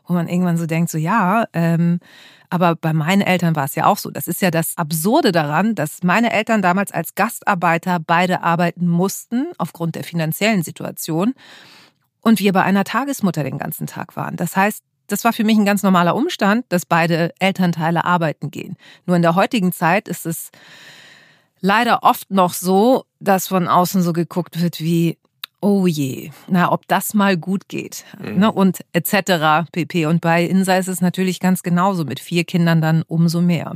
Wo 0.10 0.16
man 0.16 0.28
irgendwann 0.28 0.58
so 0.58 0.66
denkt, 0.66 0.90
so 0.90 0.98
ja, 0.98 1.46
ähm, 1.54 2.00
aber 2.50 2.76
bei 2.76 2.94
meinen 2.94 3.22
Eltern 3.22 3.56
war 3.56 3.66
es 3.66 3.76
ja 3.76 3.86
auch 3.86 4.00
so. 4.00 4.10
Das 4.10 4.28
ist 4.28 4.42
ja 4.42 4.50
das 4.50 4.76
Absurde 4.76 5.32
daran, 5.32 5.76
dass 5.76 6.02
meine 6.02 6.34
Eltern 6.34 6.64
damals 6.64 6.92
als 6.92 7.14
Gastarbeiter 7.14 8.00
beide 8.00 8.42
arbeiten 8.42 8.88
mussten, 8.88 9.46
aufgrund 9.60 9.94
der 9.94 10.04
finanziellen 10.04 10.64
Situation. 10.64 11.36
Und 12.22 12.40
wir 12.40 12.52
bei 12.52 12.64
einer 12.64 12.86
Tagesmutter 12.86 13.44
den 13.44 13.60
ganzen 13.60 13.86
Tag 13.86 14.16
waren. 14.16 14.36
Das 14.36 14.58
heißt, 14.58 14.82
das 15.06 15.24
war 15.24 15.32
für 15.32 15.44
mich 15.44 15.60
ein 15.60 15.66
ganz 15.66 15.84
normaler 15.84 16.16
Umstand, 16.16 16.66
dass 16.70 16.88
beide 16.88 17.32
Elternteile 17.38 18.04
arbeiten 18.04 18.50
gehen. 18.50 18.78
Nur 19.06 19.16
in 19.16 19.22
der 19.22 19.36
heutigen 19.36 19.72
Zeit 19.72 20.08
ist 20.08 20.26
es 20.26 20.50
leider 21.62 22.02
oft 22.02 22.32
noch 22.32 22.54
so, 22.54 23.06
dass 23.20 23.48
von 23.48 23.68
außen 23.68 24.02
so 24.02 24.12
geguckt 24.12 24.60
wird 24.60 24.80
wie, 24.80 25.20
oh 25.62 25.88
je, 25.88 26.32
na, 26.48 26.72
ob 26.72 26.88
das 26.88 27.14
mal 27.14 27.38
gut 27.38 27.68
geht. 27.68 28.06
Mhm. 28.22 28.40
Ne, 28.40 28.52
und 28.52 28.80
etc. 28.94 29.70
pp. 29.72 30.06
Und 30.06 30.22
bei 30.22 30.44
Insa 30.44 30.78
ist 30.78 30.88
es 30.88 31.02
natürlich 31.02 31.40
ganz 31.40 31.64
genauso, 31.64 32.06
mit 32.06 32.20
vier 32.20 32.44
Kindern 32.44 32.82
dann 32.82 33.04
umso 33.04 33.42
mehr. 33.42 33.76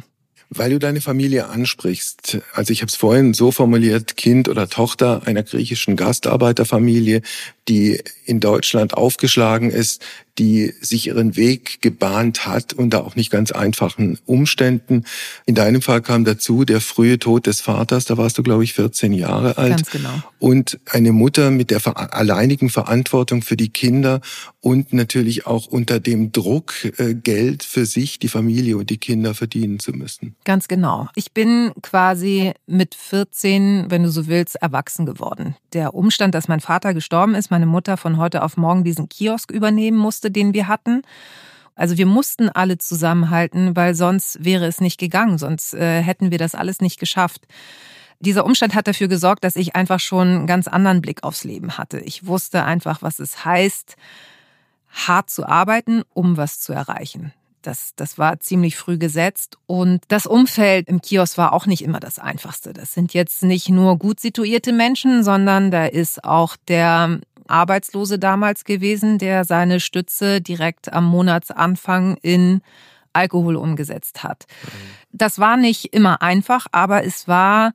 Weil 0.49 0.71
du 0.71 0.79
deine 0.79 1.01
Familie 1.01 1.47
ansprichst, 1.47 2.39
also 2.53 2.71
ich 2.73 2.81
habe 2.81 2.89
es 2.89 2.95
vorhin 2.95 3.33
so 3.33 3.51
formuliert, 3.51 4.17
Kind 4.17 4.47
oder 4.49 4.69
Tochter 4.69 5.23
einer 5.25 5.41
griechischen 5.41 5.95
Gastarbeiterfamilie, 5.95 7.21
die 7.67 8.03
in 8.25 8.39
Deutschland 8.39 8.93
aufgeschlagen 8.93 9.71
ist, 9.71 10.05
die 10.37 10.73
sich 10.81 11.07
ihren 11.07 11.35
Weg 11.35 11.81
gebahnt 11.81 12.47
hat 12.47 12.73
unter 12.73 13.05
auch 13.05 13.15
nicht 13.15 13.29
ganz 13.29 13.51
einfachen 13.51 14.17
Umständen. 14.25 15.03
In 15.45 15.55
deinem 15.55 15.81
Fall 15.81 16.01
kam 16.01 16.25
dazu 16.25 16.65
der 16.65 16.81
frühe 16.81 17.19
Tod 17.19 17.45
des 17.45 17.61
Vaters, 17.61 18.05
da 18.05 18.17
warst 18.17 18.37
du, 18.37 18.43
glaube 18.43 18.63
ich, 18.63 18.73
14 18.73 19.13
Jahre 19.13 19.57
alt. 19.57 19.77
Ganz 19.77 19.89
genau. 19.91 20.23
Und 20.39 20.79
eine 20.89 21.11
Mutter 21.11 21.51
mit 21.51 21.69
der 21.69 21.81
alleinigen 22.13 22.69
Verantwortung 22.69 23.41
für 23.41 23.57
die 23.57 23.69
Kinder 23.69 24.21
und 24.59 24.93
natürlich 24.93 25.45
auch 25.45 25.67
unter 25.67 25.99
dem 25.99 26.31
Druck, 26.31 26.73
äh, 26.97 27.13
Geld 27.13 27.63
für 27.63 27.85
sich, 27.85 28.17
die 28.17 28.29
Familie 28.29 28.77
und 28.77 28.89
die 28.89 28.97
Kinder 28.97 29.33
verdienen 29.33 29.79
zu 29.79 29.91
müssen. 29.91 30.35
Ganz 30.45 30.67
genau. 30.67 31.09
Ich 31.15 31.33
bin 31.33 31.71
quasi 31.81 32.53
mit 32.65 32.95
14, 32.95 33.85
wenn 33.89 34.03
du 34.03 34.09
so 34.09 34.27
willst, 34.27 34.55
erwachsen 34.55 35.05
geworden. 35.05 35.55
Der 35.73 35.93
Umstand, 35.93 36.33
dass 36.33 36.47
mein 36.47 36.61
Vater 36.61 36.93
gestorben 36.93 37.35
ist, 37.35 37.51
meine 37.51 37.65
Mutter 37.65 37.97
von 37.97 38.17
heute 38.17 38.41
auf 38.41 38.55
morgen 38.55 38.83
diesen 38.83 39.09
Kiosk 39.09 39.51
übernehmen 39.51 39.97
musste, 39.97 40.22
den 40.31 40.53
wir 40.53 40.67
hatten. 40.67 41.03
Also 41.75 41.97
wir 41.97 42.05
mussten 42.05 42.49
alle 42.49 42.77
zusammenhalten, 42.77 43.75
weil 43.75 43.95
sonst 43.95 44.43
wäre 44.43 44.65
es 44.65 44.79
nicht 44.79 44.99
gegangen, 44.99 45.37
sonst 45.37 45.73
äh, 45.73 46.01
hätten 46.01 46.31
wir 46.31 46.37
das 46.37 46.55
alles 46.55 46.81
nicht 46.81 46.99
geschafft. 46.99 47.47
Dieser 48.19 48.45
Umstand 48.45 48.75
hat 48.75 48.87
dafür 48.87 49.07
gesorgt, 49.07 49.43
dass 49.43 49.55
ich 49.55 49.75
einfach 49.75 49.99
schon 49.99 50.27
einen 50.27 50.47
ganz 50.47 50.67
anderen 50.67 51.01
Blick 51.01 51.23
aufs 51.23 51.43
Leben 51.43 51.77
hatte. 51.77 51.99
Ich 51.99 52.25
wusste 52.25 52.63
einfach, 52.63 53.01
was 53.01 53.19
es 53.19 53.43
heißt, 53.43 53.95
hart 54.93 55.29
zu 55.29 55.47
arbeiten, 55.47 56.03
um 56.13 56.37
was 56.37 56.59
zu 56.59 56.71
erreichen. 56.73 57.33
Das, 57.63 57.93
das 57.95 58.17
war 58.17 58.39
ziemlich 58.39 58.75
früh 58.75 58.97
gesetzt. 58.97 59.57
Und 59.65 60.03
das 60.09 60.25
Umfeld 60.25 60.87
im 60.87 61.01
Kiosk 61.01 61.37
war 61.37 61.53
auch 61.53 61.65
nicht 61.65 61.83
immer 61.83 61.99
das 61.99 62.19
Einfachste. 62.19 62.73
Das 62.73 62.93
sind 62.93 63.13
jetzt 63.13 63.41
nicht 63.41 63.69
nur 63.69 63.97
gut 63.97 64.19
situierte 64.19 64.73
Menschen, 64.73 65.23
sondern 65.23 65.71
da 65.71 65.85
ist 65.85 66.23
auch 66.23 66.55
der 66.67 67.19
Arbeitslose 67.47 68.19
damals 68.19 68.65
gewesen, 68.65 69.17
der 69.17 69.45
seine 69.45 69.79
Stütze 69.79 70.41
direkt 70.41 70.91
am 70.91 71.05
Monatsanfang 71.05 72.17
in 72.21 72.61
Alkohol 73.13 73.55
umgesetzt 73.55 74.23
hat. 74.23 74.45
Das 75.11 75.39
war 75.39 75.57
nicht 75.57 75.93
immer 75.93 76.21
einfach, 76.21 76.65
aber 76.71 77.03
es 77.03 77.27
war, 77.27 77.73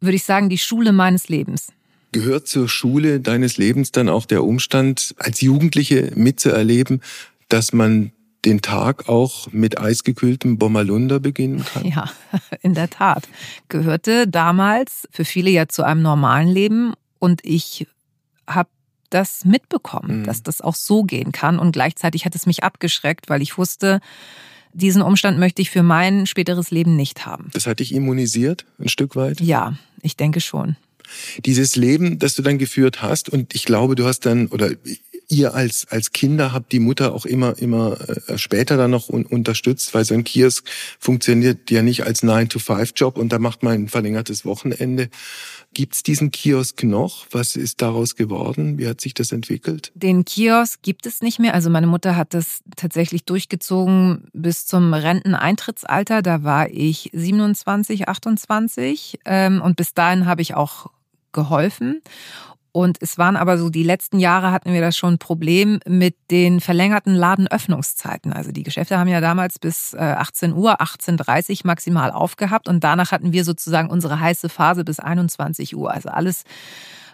würde 0.00 0.16
ich 0.16 0.24
sagen, 0.24 0.48
die 0.48 0.58
Schule 0.58 0.92
meines 0.92 1.28
Lebens. 1.28 1.72
Gehört 2.12 2.46
zur 2.46 2.68
Schule 2.68 3.20
deines 3.20 3.56
Lebens 3.56 3.90
dann 3.90 4.10
auch 4.10 4.26
der 4.26 4.44
Umstand, 4.44 5.14
als 5.16 5.40
Jugendliche 5.40 6.12
mitzuerleben, 6.14 7.00
dass 7.48 7.72
man 7.72 8.12
den 8.44 8.60
Tag 8.60 9.08
auch 9.08 9.50
mit 9.52 9.78
eisgekühltem 9.78 10.58
Bommerlunder 10.58 11.20
beginnen 11.20 11.64
kann? 11.64 11.84
Ja, 11.86 12.10
in 12.62 12.74
der 12.74 12.90
Tat. 12.90 13.28
Gehörte 13.68 14.26
damals 14.28 15.08
für 15.10 15.24
viele 15.24 15.50
ja 15.50 15.68
zu 15.68 15.84
einem 15.84 16.02
normalen 16.02 16.48
Leben 16.48 16.92
und 17.18 17.40
ich 17.44 17.86
habe 18.54 18.70
das 19.10 19.44
mitbekommen, 19.44 20.20
mhm. 20.20 20.24
dass 20.24 20.42
das 20.42 20.60
auch 20.60 20.74
so 20.74 21.02
gehen 21.02 21.32
kann 21.32 21.58
und 21.58 21.72
gleichzeitig 21.72 22.24
hat 22.24 22.34
es 22.34 22.46
mich 22.46 22.64
abgeschreckt, 22.64 23.28
weil 23.28 23.42
ich 23.42 23.58
wusste, 23.58 24.00
diesen 24.72 25.02
Umstand 25.02 25.38
möchte 25.38 25.60
ich 25.60 25.70
für 25.70 25.82
mein 25.82 26.26
späteres 26.26 26.70
Leben 26.70 26.96
nicht 26.96 27.26
haben. 27.26 27.50
Das 27.52 27.66
hat 27.66 27.80
dich 27.80 27.94
immunisiert, 27.94 28.64
ein 28.78 28.88
Stück 28.88 29.16
weit? 29.16 29.40
Ja, 29.40 29.76
ich 30.00 30.16
denke 30.16 30.40
schon. 30.40 30.76
Dieses 31.44 31.76
Leben, 31.76 32.18
das 32.18 32.34
du 32.36 32.42
dann 32.42 32.56
geführt 32.56 33.02
hast, 33.02 33.28
und 33.28 33.54
ich 33.54 33.64
glaube, 33.64 33.96
du 33.96 34.06
hast 34.06 34.20
dann, 34.20 34.46
oder 34.46 34.70
ihr 35.32 35.54
als, 35.54 35.86
als 35.88 36.12
Kinder 36.12 36.52
habt 36.52 36.72
die 36.72 36.78
Mutter 36.78 37.14
auch 37.14 37.24
immer, 37.24 37.58
immer 37.58 37.96
äh, 38.28 38.36
später 38.36 38.76
dann 38.76 38.90
noch 38.90 39.08
un 39.08 39.24
unterstützt, 39.24 39.94
weil 39.94 40.04
so 40.04 40.14
ein 40.14 40.24
Kiosk 40.24 40.68
funktioniert 40.98 41.70
ja 41.70 41.82
nicht 41.82 42.04
als 42.04 42.22
9-to-5-Job 42.22 43.16
und 43.16 43.32
da 43.32 43.38
macht 43.38 43.62
man 43.62 43.72
ein 43.72 43.88
verlängertes 43.88 44.44
Wochenende. 44.44 45.08
Gibt's 45.74 46.02
diesen 46.02 46.30
Kiosk 46.30 46.84
noch? 46.84 47.26
Was 47.30 47.56
ist 47.56 47.80
daraus 47.80 48.14
geworden? 48.14 48.78
Wie 48.78 48.86
hat 48.86 49.00
sich 49.00 49.14
das 49.14 49.32
entwickelt? 49.32 49.90
Den 49.94 50.26
Kiosk 50.26 50.82
gibt 50.82 51.06
es 51.06 51.22
nicht 51.22 51.38
mehr. 51.38 51.54
Also 51.54 51.70
meine 51.70 51.86
Mutter 51.86 52.14
hat 52.14 52.34
das 52.34 52.60
tatsächlich 52.76 53.24
durchgezogen 53.24 54.28
bis 54.34 54.66
zum 54.66 54.92
Renteneintrittsalter. 54.92 56.20
Da 56.20 56.44
war 56.44 56.68
ich 56.68 57.10
27, 57.14 58.06
28 58.08 59.20
ähm, 59.24 59.62
und 59.62 59.76
bis 59.76 59.94
dahin 59.94 60.26
habe 60.26 60.42
ich 60.42 60.54
auch 60.54 60.90
geholfen. 61.32 62.02
Und 62.72 62.96
es 63.02 63.18
waren 63.18 63.36
aber 63.36 63.58
so, 63.58 63.68
die 63.68 63.82
letzten 63.82 64.18
Jahre 64.18 64.50
hatten 64.50 64.72
wir 64.72 64.80
das 64.80 64.96
schon 64.96 65.14
ein 65.14 65.18
Problem 65.18 65.78
mit 65.86 66.16
den 66.30 66.60
verlängerten 66.60 67.14
Ladenöffnungszeiten. 67.14 68.32
Also 68.32 68.50
die 68.50 68.62
Geschäfte 68.62 68.98
haben 68.98 69.08
ja 69.08 69.20
damals 69.20 69.58
bis 69.58 69.94
18 69.94 70.50
äh, 70.50 70.54
Uhr, 70.54 70.80
18.30 70.80 71.50
Uhr 71.50 71.66
maximal 71.66 72.10
aufgehabt 72.10 72.68
und 72.68 72.82
danach 72.82 73.12
hatten 73.12 73.34
wir 73.34 73.44
sozusagen 73.44 73.90
unsere 73.90 74.20
heiße 74.20 74.48
Phase 74.48 74.84
bis 74.84 75.00
21 75.00 75.76
Uhr. 75.76 75.92
Also 75.92 76.08
alles, 76.08 76.44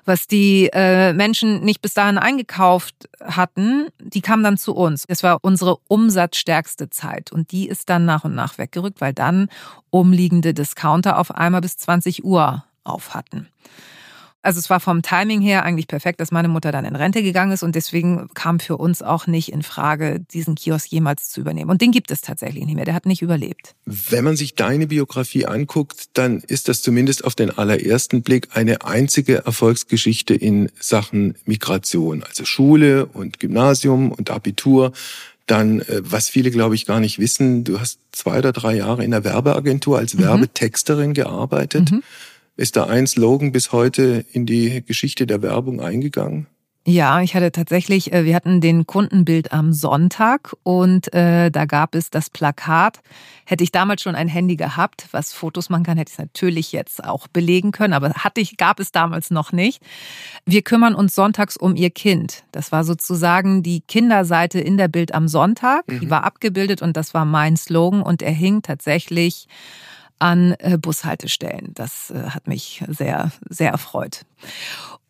was 0.05 0.29
die 0.29 0.71
äh, 0.73 1.13
Menschen 1.13 1.65
nicht 1.65 1.83
bis 1.83 1.93
dahin 1.93 2.19
eingekauft 2.19 3.09
hatten, 3.21 3.89
die 4.01 4.21
kamen 4.21 4.45
dann 4.45 4.59
zu 4.59 4.77
uns. 4.77 5.07
Das 5.09 5.25
war 5.25 5.39
unsere 5.43 5.79
umsatzstärkste 5.89 6.89
Zeit 6.89 7.33
und 7.33 7.51
die 7.51 7.69
ist 7.69 7.91
dann 7.91 8.05
nach 8.05 8.23
und 8.23 8.37
nach 8.37 8.59
weggerückt, 8.59 9.01
weil 9.01 9.13
dann 9.13 9.49
umliegende 9.91 10.55
Discounter 10.55 11.19
auf 11.19 11.35
einmal 11.35 11.63
bis 11.63 11.79
20 11.79 12.23
Uhr 12.23 12.65
auf 12.85 13.15
hatten. 13.15 13.49
Also 14.41 14.61
es 14.61 14.71
war 14.71 14.79
vom 14.79 15.03
Timing 15.03 15.41
her 15.41 15.65
eigentlich 15.65 15.89
perfekt, 15.89 16.21
dass 16.21 16.31
meine 16.31 16.49
Mutter 16.49 16.71
dann 16.71 16.85
in 16.85 16.95
Rente 16.95 17.23
gegangen 17.23 17.51
ist 17.51 17.65
und 17.65 17.75
deswegen 17.75 18.29
kam 18.35 18.61
für 18.61 18.77
uns 18.77 19.03
auch 19.03 19.27
nicht 19.27 19.53
in 19.53 19.63
Frage, 19.63 20.21
diesen 20.33 20.55
Kiosk 20.55 20.87
jemals 20.93 21.29
zu 21.29 21.41
übernehmen. 21.41 21.71
Und 21.71 21.83
den 21.83 21.91
gibt 21.91 22.13
es 22.13 22.21
tatsächlich 22.21 22.65
nicht 22.65 22.77
mehr. 22.77 22.85
Der 22.85 22.95
hat 22.95 23.05
nicht 23.05 23.21
überlebt. 23.21 23.75
Wenn 23.85 24.25
man 24.25 24.37
sich 24.37 24.55
deine 24.55 24.87
Biografie 24.87 25.47
anguckt, 25.47 26.17
dann 26.17 26.39
ist 26.39 26.69
das 26.69 26.83
zumindest 26.83 27.25
auf 27.25 27.35
den 27.35 27.51
allerersten 27.51 28.23
Blick 28.23 28.49
eine 28.53 28.85
einzige 28.85 29.45
Erfolgsgeschichte 29.45 30.35
in 30.35 30.71
Sachen 30.79 31.35
Migration. 31.45 32.23
Also 32.23 32.45
Schule 32.45 33.07
und 33.07 33.41
Gymnasium 33.41 34.13
und 34.13 34.31
Abitur. 34.31 34.93
Dann, 35.47 35.81
äh, 35.81 36.03
was 36.05 36.29
viele, 36.29 36.51
glaube 36.51 36.77
ich, 36.77 36.87
gar 36.87 37.01
nicht 37.01 37.19
wissen, 37.19 37.65
du 37.65 37.81
hast 37.81 37.99
zwei 38.13 38.39
oder 38.39 38.53
drei 38.53 38.77
Jahre 38.77 39.03
in 39.03 39.11
der 39.11 39.25
Werbeagentur 39.25 39.99
als 39.99 40.15
mhm. 40.15 40.21
Werbetexterin 40.21 41.15
gearbeitet. 41.15 41.91
Mhm. 41.91 42.03
Ist 42.59 42.75
da 42.75 42.87
ein 42.87 43.07
Slogan 43.07 43.53
bis 43.53 43.71
heute 43.71 44.25
in 44.33 44.45
die 44.45 44.85
Geschichte 44.85 45.29
der 45.29 45.43
Werbung 45.43 45.81
eingegangen? 45.81 46.49
Ja, 46.85 47.21
ich 47.21 47.37
hatte 47.37 47.53
tatsächlich, 47.53 48.13
äh, 48.13 48.25
wir 48.25 48.35
hatten 48.35 48.61
den 48.61 48.85
Kundenbild 48.85 49.53
am 49.53 49.73
Sonntag 49.73 50.57
und 50.65 51.13
äh, 51.15 51.51
da 51.51 51.67
gab 51.67 51.95
es 51.95 52.11
das 52.11 52.31
Plakat. 52.31 52.99
Hätte 53.45 53.63
ich 53.63 53.71
damals 53.71 54.03
schon 54.03 54.17
ein 54.17 54.27
Handy 54.27 54.57
gehabt, 54.57 55.07
was 55.13 55.33
Fotos 55.33 55.71
machen 55.71 55.85
kann, 55.85 55.99
hätte 55.99 56.09
ich 56.09 56.15
es 56.15 56.19
natürlich 56.19 56.73
jetzt 56.73 57.05
auch 57.05 57.29
belegen 57.29 57.71
können, 57.71 57.93
aber 57.93 58.13
hatte 58.15 58.41
ich, 58.41 58.57
gab 58.57 58.81
es 58.81 58.91
damals 58.91 59.31
noch 59.31 59.53
nicht. 59.53 59.81
Wir 60.45 60.63
kümmern 60.63 60.97
uns 60.97 61.15
sonntags 61.15 61.57
um 61.57 61.77
ihr 61.77 61.91
Kind. 61.91 62.43
Das 62.51 62.73
war 62.73 62.83
sozusagen 62.83 63.63
die 63.63 63.83
Kinderseite 63.83 64.59
in 64.59 64.79
der 64.79 64.89
Bild 64.89 65.15
am 65.15 65.29
Sonntag. 65.29 65.87
Mhm. 65.87 66.01
Die 66.01 66.11
war 66.11 66.25
abgebildet 66.25 66.83
und 66.83 66.97
das 66.97 67.15
war 67.15 67.25
mein 67.25 67.57
Slogan 67.57 68.03
und 68.03 68.21
er 68.21 68.33
hing 68.33 68.63
tatsächlich 68.63 69.47
an 70.19 70.55
äh, 70.59 70.79
Bushaltestellen. 70.79 71.73
Das 71.75 72.11
äh, 72.11 72.31
hat 72.31 72.47
mich 72.47 72.85
sehr, 72.89 73.31
sehr 73.49 73.71
erfreut. 73.71 74.25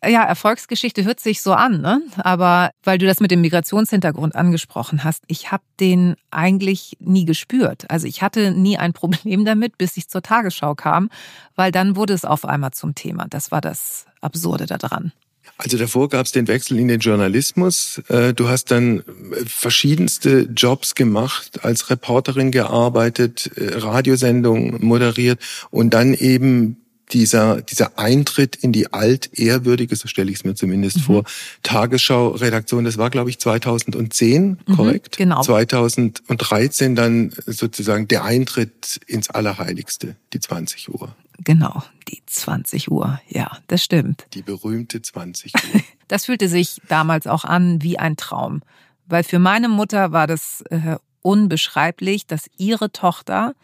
Ja, 0.05 0.23
Erfolgsgeschichte 0.23 1.03
hört 1.03 1.19
sich 1.19 1.41
so 1.41 1.53
an, 1.53 1.81
ne? 1.81 2.01
Aber 2.17 2.71
weil 2.83 2.97
du 2.97 3.05
das 3.05 3.19
mit 3.19 3.31
dem 3.31 3.41
Migrationshintergrund 3.41 4.33
angesprochen 4.33 5.03
hast, 5.03 5.23
ich 5.27 5.51
habe 5.51 5.63
den 5.79 6.15
eigentlich 6.31 6.95
nie 6.99 7.25
gespürt. 7.25 7.89
Also 7.89 8.07
ich 8.07 8.21
hatte 8.21 8.51
nie 8.51 8.77
ein 8.77 8.93
Problem 8.93 9.43
damit, 9.43 9.77
bis 9.77 9.97
ich 9.97 10.07
zur 10.07 10.21
Tagesschau 10.21 10.73
kam, 10.73 11.09
weil 11.55 11.71
dann 11.73 11.97
wurde 11.97 12.13
es 12.13 12.23
auf 12.23 12.45
einmal 12.45 12.71
zum 12.71 12.95
Thema. 12.95 13.25
Das 13.29 13.51
war 13.51 13.59
das 13.59 14.05
Absurde 14.21 14.67
daran. 14.67 15.11
Also 15.57 15.77
davor 15.77 16.09
gab 16.09 16.25
es 16.25 16.31
den 16.31 16.47
Wechsel 16.47 16.79
in 16.79 16.87
den 16.87 16.99
Journalismus. 16.99 18.01
Äh, 18.07 18.33
du 18.33 18.47
hast 18.47 18.71
dann 18.71 19.03
verschiedenste 19.45 20.49
Jobs 20.55 20.95
gemacht, 20.95 21.63
als 21.63 21.89
Reporterin 21.89 22.51
gearbeitet, 22.51 23.51
äh, 23.55 23.77
Radiosendungen 23.77 24.85
moderiert 24.85 25.39
und 25.71 25.93
dann 25.93 26.13
eben 26.13 26.77
dieser, 27.11 27.61
dieser 27.61 27.97
Eintritt 27.97 28.55
in 28.55 28.71
die 28.71 28.93
altehrwürdige, 28.93 29.95
so 29.95 30.07
stelle 30.07 30.31
ich 30.31 30.37
es 30.37 30.43
mir 30.43 30.55
zumindest 30.55 30.97
mhm. 30.97 31.01
vor, 31.01 31.23
Tagesschau-Redaktion, 31.63 32.85
das 32.85 32.97
war, 32.97 33.09
glaube 33.09 33.29
ich, 33.29 33.39
2010, 33.39 34.59
mhm, 34.65 34.75
korrekt? 34.75 35.17
Genau. 35.17 35.41
2013 35.41 36.95
dann 36.95 37.33
sozusagen 37.45 38.07
der 38.07 38.23
Eintritt 38.23 38.99
ins 39.07 39.29
Allerheiligste, 39.29 40.15
die 40.33 40.39
20 40.39 40.89
Uhr. 40.89 41.15
Genau, 41.43 41.83
die 42.07 42.21
20 42.25 42.91
Uhr. 42.91 43.19
Ja, 43.27 43.57
das 43.67 43.83
stimmt. 43.83 44.27
Die 44.33 44.41
berühmte 44.41 45.01
20 45.01 45.53
Uhr. 45.53 45.81
das 46.07 46.25
fühlte 46.25 46.47
sich 46.47 46.81
damals 46.87 47.27
auch 47.27 47.45
an 47.45 47.81
wie 47.81 47.97
ein 47.97 48.17
Traum. 48.17 48.61
Weil 49.07 49.23
für 49.23 49.39
meine 49.39 49.69
Mutter 49.69 50.11
war 50.11 50.27
das 50.27 50.61
äh, 50.69 50.97
unbeschreiblich, 51.21 52.27
dass 52.27 52.49
ihre 52.57 52.91
Tochter 52.91 53.55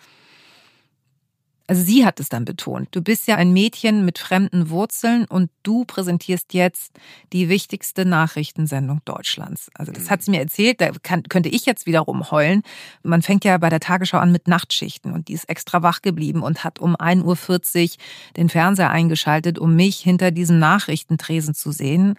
also 1.67 1.81
sie 1.81 2.05
hat 2.05 2.19
es 2.19 2.29
dann 2.29 2.45
betont, 2.45 2.89
du 2.91 3.01
bist 3.01 3.27
ja 3.27 3.36
ein 3.36 3.51
Mädchen 3.51 4.05
mit 4.05 4.19
fremden 4.19 4.69
Wurzeln 4.69 5.25
und 5.25 5.50
du 5.63 5.84
präsentierst 5.86 6.53
jetzt 6.53 6.93
die 7.34 7.50
wichtigste 7.50 8.05
Nachrichtensendung 8.05 9.01
Deutschlands. 9.05 9.69
Also 9.74 9.91
das 9.91 10.12
hat 10.12 10.22
sie 10.22 10.31
mir 10.31 10.39
erzählt, 10.39 10.79
da 10.79 10.91
kann, 11.01 11.24
könnte 11.24 11.50
ich 11.50 11.65
jetzt 11.65 11.86
wiederum 11.88 12.29
heulen. 12.29 12.62
Man 13.01 13.22
fängt 13.24 13.45
ja 13.45 13.57
bei 13.57 13.69
der 13.69 13.79
Tagesschau 13.79 14.19
an 14.19 14.31
mit 14.31 14.48
Nachtschichten 14.48 15.12
und 15.12 15.27
die 15.27 15.34
ist 15.34 15.50
extra 15.50 15.81
wach 15.81 16.01
geblieben 16.01 16.43
und 16.43 16.63
hat 16.63 16.79
um 16.79 16.95
1.40 16.95 17.84
Uhr 17.84 17.89
den 18.38 18.50
Fernseher 18.50 18.91
eingeschaltet, 18.91 19.57
um 19.57 19.75
mich 19.75 19.98
hinter 19.98 20.31
diesem 20.31 20.60
Nachrichtentresen 20.60 21.55
zu 21.55 21.72
sehen 21.72 22.15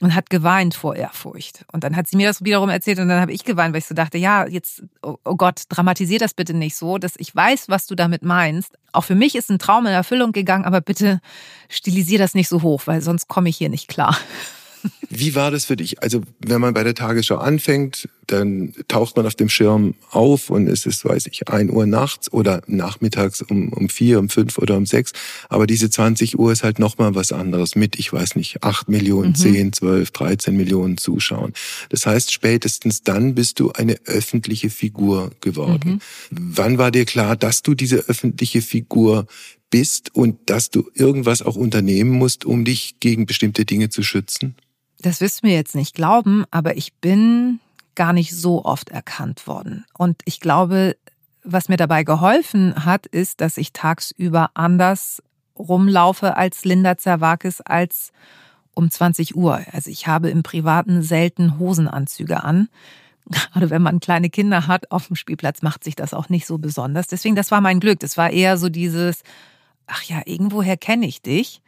und 0.00 0.14
hat 0.14 0.30
geweint 0.30 0.74
vor 0.74 0.96
Ehrfurcht. 0.96 1.64
Und 1.72 1.84
dann 1.84 1.94
hat 1.94 2.08
sie 2.08 2.16
mir 2.16 2.26
das 2.26 2.42
wiederum 2.42 2.68
erzählt 2.68 2.98
und 2.98 3.08
dann 3.08 3.20
habe 3.20 3.32
ich 3.32 3.44
geweint, 3.44 3.72
weil 3.72 3.80
ich 3.80 3.86
so 3.86 3.94
dachte, 3.94 4.18
ja, 4.18 4.46
jetzt, 4.46 4.82
oh, 5.02 5.16
oh 5.24 5.36
Gott, 5.36 5.62
dramatisier 5.68 6.18
das 6.18 6.34
bitte 6.34 6.54
nicht 6.54 6.76
so, 6.76 6.98
dass 6.98 7.14
ich 7.18 7.34
weiß, 7.34 7.68
was 7.68 7.86
du 7.86 7.94
damit 7.94 8.22
meinst. 8.22 8.78
Auch 8.92 9.04
für 9.04 9.14
mich 9.14 9.34
ist 9.34 9.50
ein 9.50 9.58
Traum 9.58 9.86
in 9.86 9.92
Erfüllung 9.92 10.32
gegangen, 10.32 10.64
aber 10.64 10.80
bitte 10.80 11.20
stilisier 11.68 12.18
das 12.18 12.34
nicht 12.34 12.48
so 12.48 12.62
hoch, 12.62 12.82
weil 12.86 13.02
sonst 13.02 13.28
komme 13.28 13.48
ich 13.48 13.56
hier 13.56 13.68
nicht 13.68 13.88
klar. 13.88 14.16
Wie 15.12 15.34
war 15.34 15.50
das 15.50 15.64
für 15.64 15.74
dich? 15.74 16.04
Also 16.04 16.22
wenn 16.38 16.60
man 16.60 16.72
bei 16.72 16.84
der 16.84 16.94
Tagesschau 16.94 17.36
anfängt, 17.36 18.08
dann 18.28 18.72
taucht 18.86 19.16
man 19.16 19.26
auf 19.26 19.34
dem 19.34 19.48
Schirm 19.48 19.96
auf 20.10 20.50
und 20.50 20.68
es 20.68 20.86
ist, 20.86 21.04
weiß 21.04 21.26
ich, 21.26 21.48
ein 21.48 21.68
Uhr 21.68 21.84
nachts 21.84 22.32
oder 22.32 22.62
nachmittags 22.68 23.42
um, 23.42 23.72
um 23.72 23.88
vier, 23.88 24.20
um 24.20 24.28
fünf 24.28 24.56
oder 24.56 24.76
um 24.76 24.86
sechs. 24.86 25.12
Aber 25.48 25.66
diese 25.66 25.90
20 25.90 26.38
Uhr 26.38 26.52
ist 26.52 26.62
halt 26.62 26.78
nochmal 26.78 27.16
was 27.16 27.32
anderes 27.32 27.74
mit, 27.74 27.98
ich 27.98 28.12
weiß 28.12 28.36
nicht, 28.36 28.62
acht 28.62 28.88
Millionen, 28.88 29.30
mhm. 29.30 29.34
zehn, 29.34 29.72
zwölf, 29.72 30.12
dreizehn 30.12 30.56
Millionen 30.56 30.96
Zuschauern. 30.96 31.54
Das 31.88 32.06
heißt, 32.06 32.32
spätestens 32.32 33.02
dann 33.02 33.34
bist 33.34 33.58
du 33.58 33.72
eine 33.72 33.96
öffentliche 34.04 34.70
Figur 34.70 35.32
geworden. 35.40 36.00
Mhm. 36.30 36.52
Wann 36.56 36.78
war 36.78 36.92
dir 36.92 37.04
klar, 37.04 37.34
dass 37.34 37.62
du 37.62 37.74
diese 37.74 37.96
öffentliche 38.08 38.62
Figur 38.62 39.26
bist 39.70 40.14
und 40.14 40.38
dass 40.46 40.70
du 40.70 40.88
irgendwas 40.94 41.42
auch 41.42 41.56
unternehmen 41.56 42.10
musst, 42.10 42.44
um 42.44 42.64
dich 42.64 43.00
gegen 43.00 43.26
bestimmte 43.26 43.64
Dinge 43.64 43.88
zu 43.88 44.04
schützen? 44.04 44.54
Das 45.02 45.20
wirst 45.20 45.42
du 45.42 45.46
mir 45.46 45.54
jetzt 45.54 45.74
nicht 45.74 45.94
glauben, 45.94 46.44
aber 46.50 46.76
ich 46.76 46.94
bin 46.94 47.60
gar 47.94 48.12
nicht 48.12 48.34
so 48.34 48.64
oft 48.64 48.90
erkannt 48.90 49.46
worden. 49.46 49.84
Und 49.96 50.20
ich 50.24 50.40
glaube, 50.40 50.96
was 51.42 51.68
mir 51.68 51.76
dabei 51.76 52.04
geholfen 52.04 52.84
hat, 52.84 53.06
ist, 53.06 53.40
dass 53.40 53.56
ich 53.56 53.72
tagsüber 53.72 54.50
anders 54.54 55.22
rumlaufe 55.58 56.36
als 56.36 56.64
Linda 56.64 56.96
Zerwakis 56.96 57.60
als 57.60 58.12
um 58.74 58.90
20 58.90 59.36
Uhr. 59.36 59.60
Also 59.72 59.90
ich 59.90 60.06
habe 60.06 60.30
im 60.30 60.42
Privaten 60.42 61.02
selten 61.02 61.58
Hosenanzüge 61.58 62.42
an. 62.42 62.68
Gerade 63.26 63.70
wenn 63.70 63.82
man 63.82 64.00
kleine 64.00 64.30
Kinder 64.30 64.66
hat 64.66 64.90
auf 64.90 65.06
dem 65.06 65.16
Spielplatz, 65.16 65.62
macht 65.62 65.84
sich 65.84 65.94
das 65.94 66.14
auch 66.14 66.28
nicht 66.28 66.46
so 66.46 66.58
besonders. 66.58 67.06
Deswegen, 67.06 67.36
das 67.36 67.50
war 67.50 67.60
mein 67.60 67.80
Glück. 67.80 68.00
Das 68.00 68.16
war 68.16 68.30
eher 68.30 68.56
so 68.56 68.68
dieses, 68.68 69.22
ach 69.86 70.02
ja, 70.04 70.22
irgendwoher 70.24 70.76
kenne 70.76 71.06
ich 71.06 71.22
dich. 71.22 71.62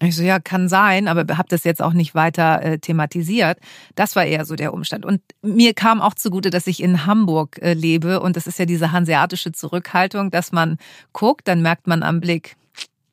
Ich 0.00 0.14
so, 0.14 0.22
ja, 0.22 0.38
kann 0.38 0.68
sein, 0.68 1.08
aber 1.08 1.38
habe 1.38 1.48
das 1.48 1.64
jetzt 1.64 1.80
auch 1.80 1.94
nicht 1.94 2.14
weiter 2.14 2.62
äh, 2.62 2.78
thematisiert. 2.78 3.58
Das 3.94 4.14
war 4.14 4.26
eher 4.26 4.44
so 4.44 4.54
der 4.54 4.74
Umstand. 4.74 5.06
Und 5.06 5.22
mir 5.40 5.72
kam 5.72 6.02
auch 6.02 6.12
zugute, 6.12 6.50
dass 6.50 6.66
ich 6.66 6.82
in 6.82 7.06
Hamburg 7.06 7.58
äh, 7.62 7.72
lebe 7.72 8.20
und 8.20 8.36
das 8.36 8.46
ist 8.46 8.58
ja 8.58 8.66
diese 8.66 8.92
hanseatische 8.92 9.52
Zurückhaltung, 9.52 10.30
dass 10.30 10.52
man 10.52 10.76
guckt, 11.14 11.48
dann 11.48 11.62
merkt 11.62 11.86
man 11.86 12.02
am 12.02 12.20
Blick, 12.20 12.56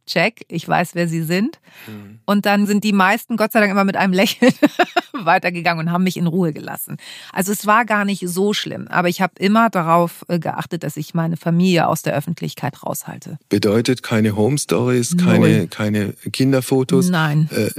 check, 0.06 0.46
ich 0.50 0.68
weiß, 0.68 0.96
wer 0.96 1.08
sie 1.08 1.24
sind. 1.24 1.60
Mhm. 1.88 2.20
Und 2.26 2.46
dann 2.46 2.66
sind 2.66 2.84
die 2.84 2.94
meisten, 2.94 3.38
Gott 3.38 3.54
sei 3.54 3.62
Dank, 3.62 3.72
immer 3.72 3.86
mit 3.86 3.96
einem 3.96 4.14
Lächeln 4.14 4.54
weitergegangen 5.26 5.88
und 5.88 5.94
haben 5.94 6.04
mich 6.04 6.18
in 6.18 6.28
Ruhe 6.28 6.54
gelassen. 6.54 6.98
Also 7.32 7.52
es 7.52 7.66
war 7.66 7.86
gar 7.86 8.06
nicht 8.06 8.28
so 8.28 8.54
schlimm, 8.54 8.88
aber 8.88 9.10
ich 9.10 9.22
habe 9.22 9.34
immer 9.40 9.70
darauf 9.70 10.26
äh, 10.28 10.40
geachtet, 10.40 10.84
dass 10.84 10.98
ich 10.98 11.14
meine 11.14 11.38
Familie 11.38 11.88
aus 11.88 12.02
der 12.02 12.14
Öffentlichkeit 12.14 12.84
raushalte. 12.84 13.38
Bedeutet 13.50 14.04
keine 14.04 14.36
Home 14.36 14.58
Stories, 14.58 15.18
keine, 15.18 15.68
keine 15.68 16.14
Kinderfotos? 16.32 17.10
Nein. 17.10 17.50
Äh, 17.52 17.72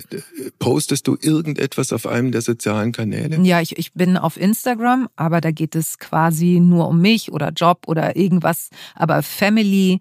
postest 0.59 1.07
du 1.07 1.17
irgendetwas 1.21 1.93
auf 1.93 2.07
einem 2.07 2.33
der 2.33 2.43
sozialen 2.43 2.93
Kanäle? 2.93 3.41
Ja, 3.43 3.61
ich, 3.61 3.79
ich 3.79 3.93
bin 3.93 4.17
auf 4.17 4.37
Instagram, 4.37 5.09
aber 5.17 5.41
da 5.41 5.51
geht 5.51 5.75
es 5.75 5.99
quasi 5.99 6.61
nur 6.61 6.89
um 6.89 7.01
mich 7.01 7.33
oder 7.33 7.51
Job 7.51 7.83
oder 7.87 8.17
irgendwas. 8.17 8.71
Aber 8.95 9.23
Family 9.23 10.01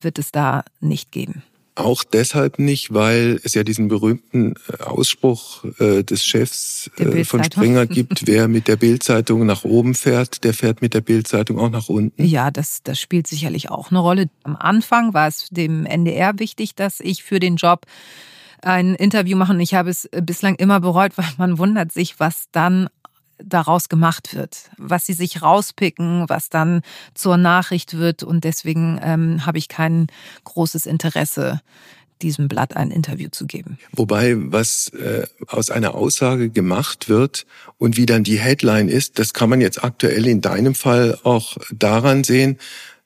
wird 0.00 0.18
es 0.18 0.32
da 0.32 0.64
nicht 0.80 1.12
geben. 1.12 1.42
Auch 1.74 2.04
deshalb 2.04 2.58
nicht, 2.58 2.92
weil 2.92 3.40
es 3.44 3.54
ja 3.54 3.62
diesen 3.62 3.88
berühmten 3.88 4.54
äh, 4.68 4.82
Ausspruch 4.82 5.64
äh, 5.78 6.02
des 6.02 6.24
Chefs 6.24 6.90
äh, 6.98 7.24
von 7.24 7.44
Springer 7.44 7.86
gibt, 7.86 8.26
wer 8.26 8.48
mit 8.48 8.68
der 8.68 8.76
Bildzeitung 8.76 9.46
nach 9.46 9.64
oben 9.64 9.94
fährt, 9.94 10.44
der 10.44 10.52
fährt 10.52 10.82
mit 10.82 10.94
der 10.94 11.00
Bildzeitung 11.00 11.58
auch 11.58 11.70
nach 11.70 11.88
unten. 11.88 12.22
Ja, 12.22 12.50
das, 12.50 12.82
das 12.82 13.00
spielt 13.00 13.26
sicherlich 13.26 13.70
auch 13.70 13.90
eine 13.90 14.00
Rolle. 14.00 14.30
Am 14.42 14.56
Anfang 14.56 15.14
war 15.14 15.28
es 15.28 15.48
dem 15.50 15.86
NDR 15.86 16.38
wichtig, 16.38 16.74
dass 16.74 17.00
ich 17.00 17.22
für 17.22 17.40
den 17.40 17.56
Job 17.56 17.86
ein 18.62 18.94
Interview 18.94 19.36
mache. 19.36 19.52
Und 19.52 19.60
ich 19.60 19.74
habe 19.74 19.90
es 19.90 20.08
bislang 20.22 20.56
immer 20.56 20.80
bereut, 20.80 21.12
weil 21.16 21.26
man 21.38 21.58
wundert 21.58 21.92
sich, 21.92 22.20
was 22.20 22.44
dann 22.52 22.88
daraus 23.42 23.88
gemacht 23.88 24.34
wird, 24.34 24.70
was 24.76 25.06
sie 25.06 25.12
sich 25.12 25.42
rauspicken, 25.42 26.28
was 26.28 26.48
dann 26.48 26.82
zur 27.14 27.36
Nachricht 27.36 27.96
wird. 27.96 28.22
Und 28.22 28.44
deswegen 28.44 29.00
ähm, 29.02 29.46
habe 29.46 29.58
ich 29.58 29.68
kein 29.68 30.08
großes 30.44 30.86
Interesse, 30.86 31.60
diesem 32.22 32.48
Blatt 32.48 32.76
ein 32.76 32.90
Interview 32.90 33.28
zu 33.30 33.46
geben. 33.46 33.78
Wobei, 33.92 34.34
was 34.36 34.88
äh, 34.88 35.26
aus 35.46 35.70
einer 35.70 35.94
Aussage 35.94 36.50
gemacht 36.50 37.08
wird 37.08 37.46
und 37.78 37.96
wie 37.96 38.06
dann 38.06 38.24
die 38.24 38.38
Headline 38.38 38.88
ist, 38.88 39.18
das 39.18 39.32
kann 39.32 39.48
man 39.48 39.60
jetzt 39.60 39.82
aktuell 39.82 40.26
in 40.26 40.40
deinem 40.40 40.74
Fall 40.74 41.18
auch 41.22 41.56
daran 41.72 42.24
sehen, 42.24 42.58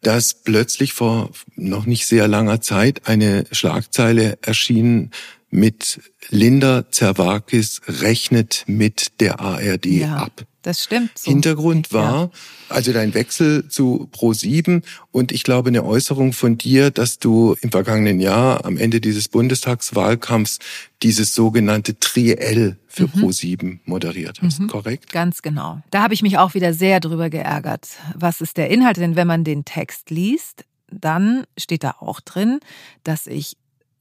dass 0.02 0.34
plötzlich 0.34 0.92
vor 0.92 1.30
noch 1.56 1.86
nicht 1.86 2.06
sehr 2.06 2.28
langer 2.28 2.60
Zeit 2.60 3.08
eine 3.08 3.44
Schlagzeile 3.52 4.38
erschienen 4.42 5.10
mit 5.54 6.00
Linda 6.30 6.90
Zerwakis 6.90 7.80
rechnet 7.86 8.64
mit 8.66 9.20
der 9.20 9.38
ARD 9.40 9.86
ja, 9.86 10.16
ab. 10.16 10.44
Das 10.62 10.82
stimmt. 10.82 11.16
So. 11.16 11.30
Hintergrund 11.30 11.92
war 11.92 12.30
also 12.68 12.92
dein 12.92 13.14
Wechsel 13.14 13.68
zu 13.68 14.08
Pro7 14.12 14.82
und 15.12 15.30
ich 15.30 15.44
glaube 15.44 15.68
eine 15.68 15.84
Äußerung 15.84 16.32
von 16.32 16.58
dir, 16.58 16.90
dass 16.90 17.18
du 17.18 17.54
im 17.60 17.70
vergangenen 17.70 18.18
Jahr 18.18 18.64
am 18.64 18.78
Ende 18.78 19.00
dieses 19.00 19.28
Bundestagswahlkampfs 19.28 20.58
dieses 21.02 21.34
sogenannte 21.34 22.00
Triell 22.00 22.78
für 22.88 23.04
mhm. 23.04 23.24
Pro7 23.24 23.78
moderiert 23.84 24.40
hast, 24.42 24.60
mhm. 24.60 24.68
korrekt? 24.68 25.12
Ganz 25.12 25.42
genau. 25.42 25.82
Da 25.90 26.02
habe 26.02 26.14
ich 26.14 26.22
mich 26.22 26.38
auch 26.38 26.54
wieder 26.54 26.74
sehr 26.74 26.98
drüber 26.98 27.30
geärgert. 27.30 27.88
Was 28.16 28.40
ist 28.40 28.56
der 28.56 28.70
Inhalt? 28.70 28.96
Denn 28.96 29.14
wenn 29.14 29.28
man 29.28 29.44
den 29.44 29.64
Text 29.64 30.10
liest, 30.10 30.64
dann 30.90 31.44
steht 31.58 31.84
da 31.84 31.96
auch 32.00 32.20
drin, 32.20 32.60
dass 33.04 33.26
ich 33.26 33.56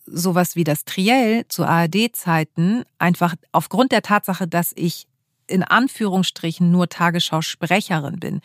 sowas 0.05 0.55
wie 0.55 0.63
das 0.63 0.85
Triell 0.85 1.47
zu 1.47 1.65
ARD-Zeiten 1.65 2.83
einfach 2.99 3.35
aufgrund 3.51 3.91
der 3.91 4.01
Tatsache, 4.01 4.47
dass 4.47 4.71
ich 4.75 5.07
in 5.47 5.63
Anführungsstrichen 5.63 6.71
nur 6.71 6.89
Tagesschau-Sprecherin 6.89 8.19
bin. 8.19 8.41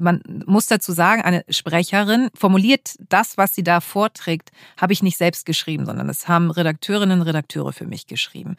Man 0.00 0.22
muss 0.46 0.66
dazu 0.66 0.92
sagen, 0.92 1.22
eine 1.22 1.44
Sprecherin 1.50 2.30
formuliert 2.34 2.96
das, 3.08 3.36
was 3.36 3.54
sie 3.54 3.62
da 3.62 3.80
vorträgt, 3.80 4.50
habe 4.78 4.92
ich 4.92 5.02
nicht 5.02 5.18
selbst 5.18 5.44
geschrieben, 5.44 5.84
sondern 5.84 6.08
es 6.08 6.28
haben 6.28 6.50
Redakteurinnen 6.50 7.20
und 7.20 7.26
Redakteure 7.26 7.72
für 7.72 7.86
mich 7.86 8.06
geschrieben. 8.06 8.56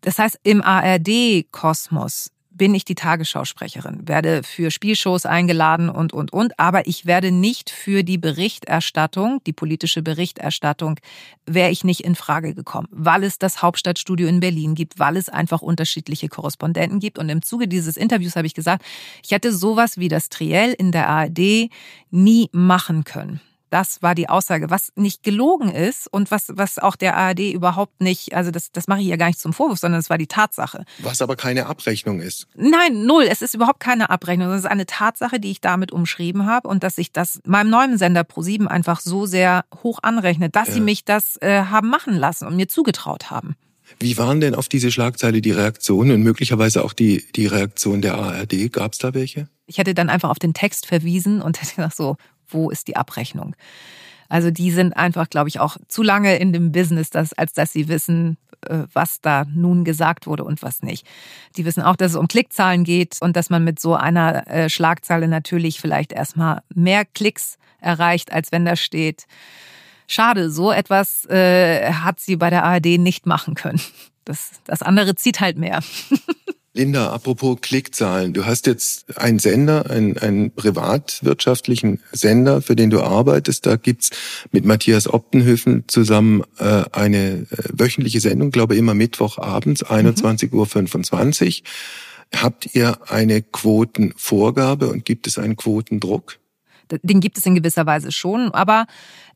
Das 0.00 0.18
heißt, 0.18 0.40
im 0.42 0.62
ARD-Kosmos 0.62 2.30
bin 2.58 2.74
ich 2.74 2.84
die 2.84 2.94
Tagesschausprecherin, 2.94 4.06
werde 4.06 4.42
für 4.42 4.70
Spielshows 4.70 5.24
eingeladen 5.24 5.88
und, 5.88 6.12
und, 6.12 6.32
und. 6.32 6.58
Aber 6.58 6.86
ich 6.86 7.06
werde 7.06 7.30
nicht 7.30 7.70
für 7.70 8.02
die 8.02 8.18
Berichterstattung, 8.18 9.40
die 9.46 9.52
politische 9.52 10.02
Berichterstattung, 10.02 11.00
wäre 11.46 11.70
ich 11.70 11.84
nicht 11.84 12.00
in 12.00 12.14
Frage 12.14 12.54
gekommen, 12.54 12.88
weil 12.90 13.24
es 13.24 13.38
das 13.38 13.62
Hauptstadtstudio 13.62 14.28
in 14.28 14.40
Berlin 14.40 14.74
gibt, 14.74 14.98
weil 14.98 15.16
es 15.16 15.28
einfach 15.28 15.62
unterschiedliche 15.62 16.28
Korrespondenten 16.28 17.00
gibt. 17.00 17.18
Und 17.18 17.30
im 17.30 17.42
Zuge 17.42 17.68
dieses 17.68 17.96
Interviews 17.96 18.36
habe 18.36 18.46
ich 18.46 18.54
gesagt, 18.54 18.84
ich 19.24 19.30
hätte 19.30 19.52
sowas 19.54 19.96
wie 19.96 20.08
das 20.08 20.28
Triell 20.28 20.74
in 20.74 20.92
der 20.92 21.08
ARD 21.08 21.70
nie 22.10 22.50
machen 22.52 23.04
können. 23.04 23.40
Das 23.70 24.02
war 24.02 24.14
die 24.14 24.28
Aussage, 24.28 24.70
was 24.70 24.92
nicht 24.96 25.22
gelogen 25.22 25.70
ist 25.70 26.06
und 26.12 26.30
was, 26.30 26.46
was 26.48 26.78
auch 26.78 26.96
der 26.96 27.16
ARD 27.16 27.52
überhaupt 27.52 28.00
nicht, 28.00 28.34
also 28.34 28.50
das, 28.50 28.72
das 28.72 28.88
mache 28.88 29.00
ich 29.00 29.06
ja 29.06 29.16
gar 29.16 29.26
nicht 29.26 29.40
zum 29.40 29.52
Vorwurf, 29.52 29.78
sondern 29.78 30.00
es 30.00 30.10
war 30.10 30.18
die 30.18 30.26
Tatsache. 30.26 30.84
Was 30.98 31.22
aber 31.22 31.36
keine 31.36 31.66
Abrechnung 31.66 32.20
ist. 32.20 32.46
Nein, 32.54 33.04
null. 33.04 33.26
Es 33.28 33.42
ist 33.42 33.54
überhaupt 33.54 33.80
keine 33.80 34.10
Abrechnung. 34.10 34.50
Es 34.50 34.60
ist 34.60 34.66
eine 34.66 34.86
Tatsache, 34.86 35.40
die 35.40 35.50
ich 35.50 35.60
damit 35.60 35.92
umschrieben 35.92 36.46
habe 36.46 36.68
und 36.68 36.82
dass 36.82 36.98
ich 36.98 37.12
das 37.12 37.40
meinem 37.44 37.70
neuen 37.70 37.98
Sender 37.98 38.22
Pro7 38.22 38.66
einfach 38.66 39.00
so 39.00 39.26
sehr 39.26 39.64
hoch 39.82 39.98
anrechne, 40.02 40.50
dass 40.50 40.68
ja. 40.68 40.74
sie 40.74 40.80
mich 40.80 41.04
das 41.04 41.36
äh, 41.40 41.62
haben 41.64 41.88
machen 41.88 42.14
lassen 42.14 42.46
und 42.46 42.56
mir 42.56 42.68
zugetraut 42.68 43.30
haben. 43.30 43.56
Wie 44.00 44.16
waren 44.18 44.40
denn 44.40 44.54
auf 44.54 44.68
diese 44.68 44.90
Schlagzeile 44.90 45.40
die 45.40 45.50
Reaktionen 45.50 46.12
und 46.12 46.22
möglicherweise 46.22 46.84
auch 46.84 46.92
die, 46.92 47.24
die 47.34 47.46
Reaktion 47.46 48.02
der 48.02 48.14
ARD? 48.16 48.72
Gab 48.72 48.92
es 48.92 48.98
da 48.98 49.14
welche? 49.14 49.48
Ich 49.66 49.78
hätte 49.78 49.94
dann 49.94 50.08
einfach 50.08 50.30
auf 50.30 50.38
den 50.38 50.54
Text 50.54 50.86
verwiesen 50.86 51.42
und 51.42 51.60
hätte 51.60 51.76
gesagt 51.76 51.96
so, 51.96 52.16
wo 52.48 52.70
ist 52.70 52.88
die 52.88 52.96
Abrechnung? 52.96 53.54
Also 54.28 54.50
die 54.50 54.70
sind 54.70 54.96
einfach, 54.96 55.30
glaube 55.30 55.48
ich, 55.48 55.58
auch 55.58 55.76
zu 55.88 56.02
lange 56.02 56.36
in 56.36 56.52
dem 56.52 56.72
Business, 56.72 57.10
dass, 57.10 57.32
als 57.32 57.52
dass 57.54 57.72
sie 57.72 57.88
wissen, 57.88 58.36
äh, 58.66 58.84
was 58.92 59.20
da 59.20 59.44
nun 59.44 59.84
gesagt 59.84 60.26
wurde 60.26 60.44
und 60.44 60.62
was 60.62 60.82
nicht. 60.82 61.06
Die 61.56 61.64
wissen 61.64 61.82
auch, 61.82 61.96
dass 61.96 62.12
es 62.12 62.16
um 62.16 62.28
Klickzahlen 62.28 62.84
geht 62.84 63.16
und 63.20 63.36
dass 63.36 63.50
man 63.50 63.64
mit 63.64 63.80
so 63.80 63.94
einer 63.94 64.46
äh, 64.46 64.68
Schlagzeile 64.68 65.28
natürlich 65.28 65.80
vielleicht 65.80 66.12
erstmal 66.12 66.62
mehr 66.74 67.04
Klicks 67.04 67.56
erreicht, 67.80 68.32
als 68.32 68.52
wenn 68.52 68.64
da 68.64 68.76
steht, 68.76 69.26
schade, 70.06 70.50
so 70.50 70.72
etwas 70.72 71.24
äh, 71.26 71.92
hat 71.92 72.20
sie 72.20 72.36
bei 72.36 72.50
der 72.50 72.64
ARD 72.64 72.98
nicht 72.98 73.26
machen 73.26 73.54
können. 73.54 73.80
Das, 74.24 74.60
das 74.64 74.82
andere 74.82 75.14
zieht 75.14 75.40
halt 75.40 75.56
mehr. 75.56 75.80
Linda, 76.74 77.10
apropos 77.12 77.58
Klickzahlen. 77.60 78.34
Du 78.34 78.44
hast 78.44 78.66
jetzt 78.66 79.18
einen 79.18 79.38
Sender, 79.38 79.90
einen, 79.90 80.18
einen 80.18 80.50
privatwirtschaftlichen 80.50 82.00
Sender, 82.12 82.62
für 82.62 82.76
den 82.76 82.90
du 82.90 83.00
arbeitest. 83.00 83.66
Da 83.66 83.76
gibt's 83.76 84.10
mit 84.52 84.64
Matthias 84.64 85.12
Optenhöfen 85.12 85.84
zusammen 85.88 86.44
äh, 86.58 86.84
eine 86.92 87.18
äh, 87.18 87.46
wöchentliche 87.72 88.20
Sendung, 88.20 88.50
glaube 88.50 88.76
immer 88.76 88.94
Mittwochabends, 88.94 89.84
21.25 89.84 90.52
Uhr. 91.62 91.66
Habt 92.36 92.74
ihr 92.74 92.98
eine 93.10 93.40
Quotenvorgabe 93.40 94.88
und 94.88 95.04
gibt 95.04 95.26
es 95.26 95.38
einen 95.38 95.56
Quotendruck? 95.56 96.38
Den 97.02 97.20
gibt 97.20 97.38
es 97.38 97.46
in 97.46 97.54
gewisser 97.54 97.86
Weise 97.86 98.12
schon, 98.12 98.50
aber 98.52 98.86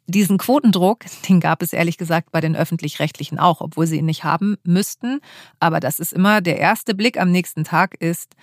diesen 0.07 0.39
Quotendruck, 0.39 1.05
den 1.29 1.41
gab 1.41 1.63
es 1.63 1.73
ehrlich 1.73 1.99
gesagt 1.99 2.33
bei 2.33 2.41
den 2.41 2.57
öffentlich-rechtlichen 2.57 3.39
auch, 3.39 3.61
obwohl 3.61 3.87
sie 3.87 3.99
ihn 3.99 4.07
nicht 4.07 4.25
haben 4.25 4.57
müssten. 4.65 5.21
Aber 5.61 5.81
das 5.81 5.99
ist 5.99 6.13
immer 6.13 6.41
der 6.41 6.59
erste 6.59 6.95
Blick 6.95 7.19
am 7.21 7.31
nächsten 7.31 7.65
Tag 7.65 7.95
ist, 8.01 8.35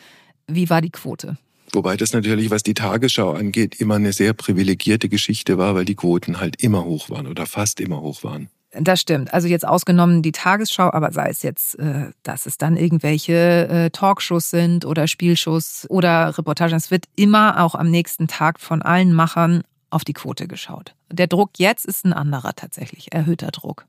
wie 0.47 0.69
war 0.69 0.81
die 0.81 0.89
Quote? 0.89 1.37
Wobei 1.73 1.97
das 1.97 2.13
natürlich, 2.13 2.49
was 2.49 2.63
die 2.63 2.73
Tagesschau 2.73 3.31
angeht, 3.31 3.79
immer 3.79 3.95
eine 3.95 4.13
sehr 4.13 4.33
privilegierte 4.33 5.07
Geschichte 5.07 5.57
war, 5.57 5.75
weil 5.75 5.85
die 5.85 5.95
Quoten 5.95 6.39
halt 6.39 6.61
immer 6.63 6.83
hoch 6.83 7.09
waren 7.09 7.27
oder 7.27 7.45
fast 7.45 7.79
immer 7.79 8.01
hoch 8.01 8.23
waren. 8.23 8.49
Das 8.71 9.01
stimmt. 9.01 9.33
Also 9.33 9.47
jetzt 9.47 9.67
ausgenommen 9.67 10.21
die 10.21 10.31
Tagesschau, 10.31 10.91
aber 10.91 11.11
sei 11.11 11.29
es 11.29 11.41
jetzt, 11.41 11.77
äh, 11.79 12.11
dass 12.21 12.45
es 12.45 12.57
dann 12.57 12.77
irgendwelche 12.77 13.67
äh, 13.67 13.89
Talkshows 13.89 14.51
sind 14.51 14.85
oder 14.85 15.07
Spielshows 15.07 15.87
oder 15.89 16.37
Reportagen. 16.37 16.75
Es 16.75 16.91
wird 16.91 17.05
immer 17.15 17.63
auch 17.63 17.73
am 17.73 17.89
nächsten 17.89 18.27
Tag 18.27 18.59
von 18.59 18.83
allen 18.83 19.13
Machern 19.13 19.63
auf 19.89 20.03
die 20.03 20.13
Quote 20.13 20.47
geschaut. 20.47 20.95
Der 21.11 21.27
Druck 21.27 21.51
jetzt 21.57 21.85
ist 21.85 22.05
ein 22.05 22.13
anderer 22.13 22.53
tatsächlich, 22.55 23.11
erhöhter 23.13 23.51
Druck. 23.51 23.85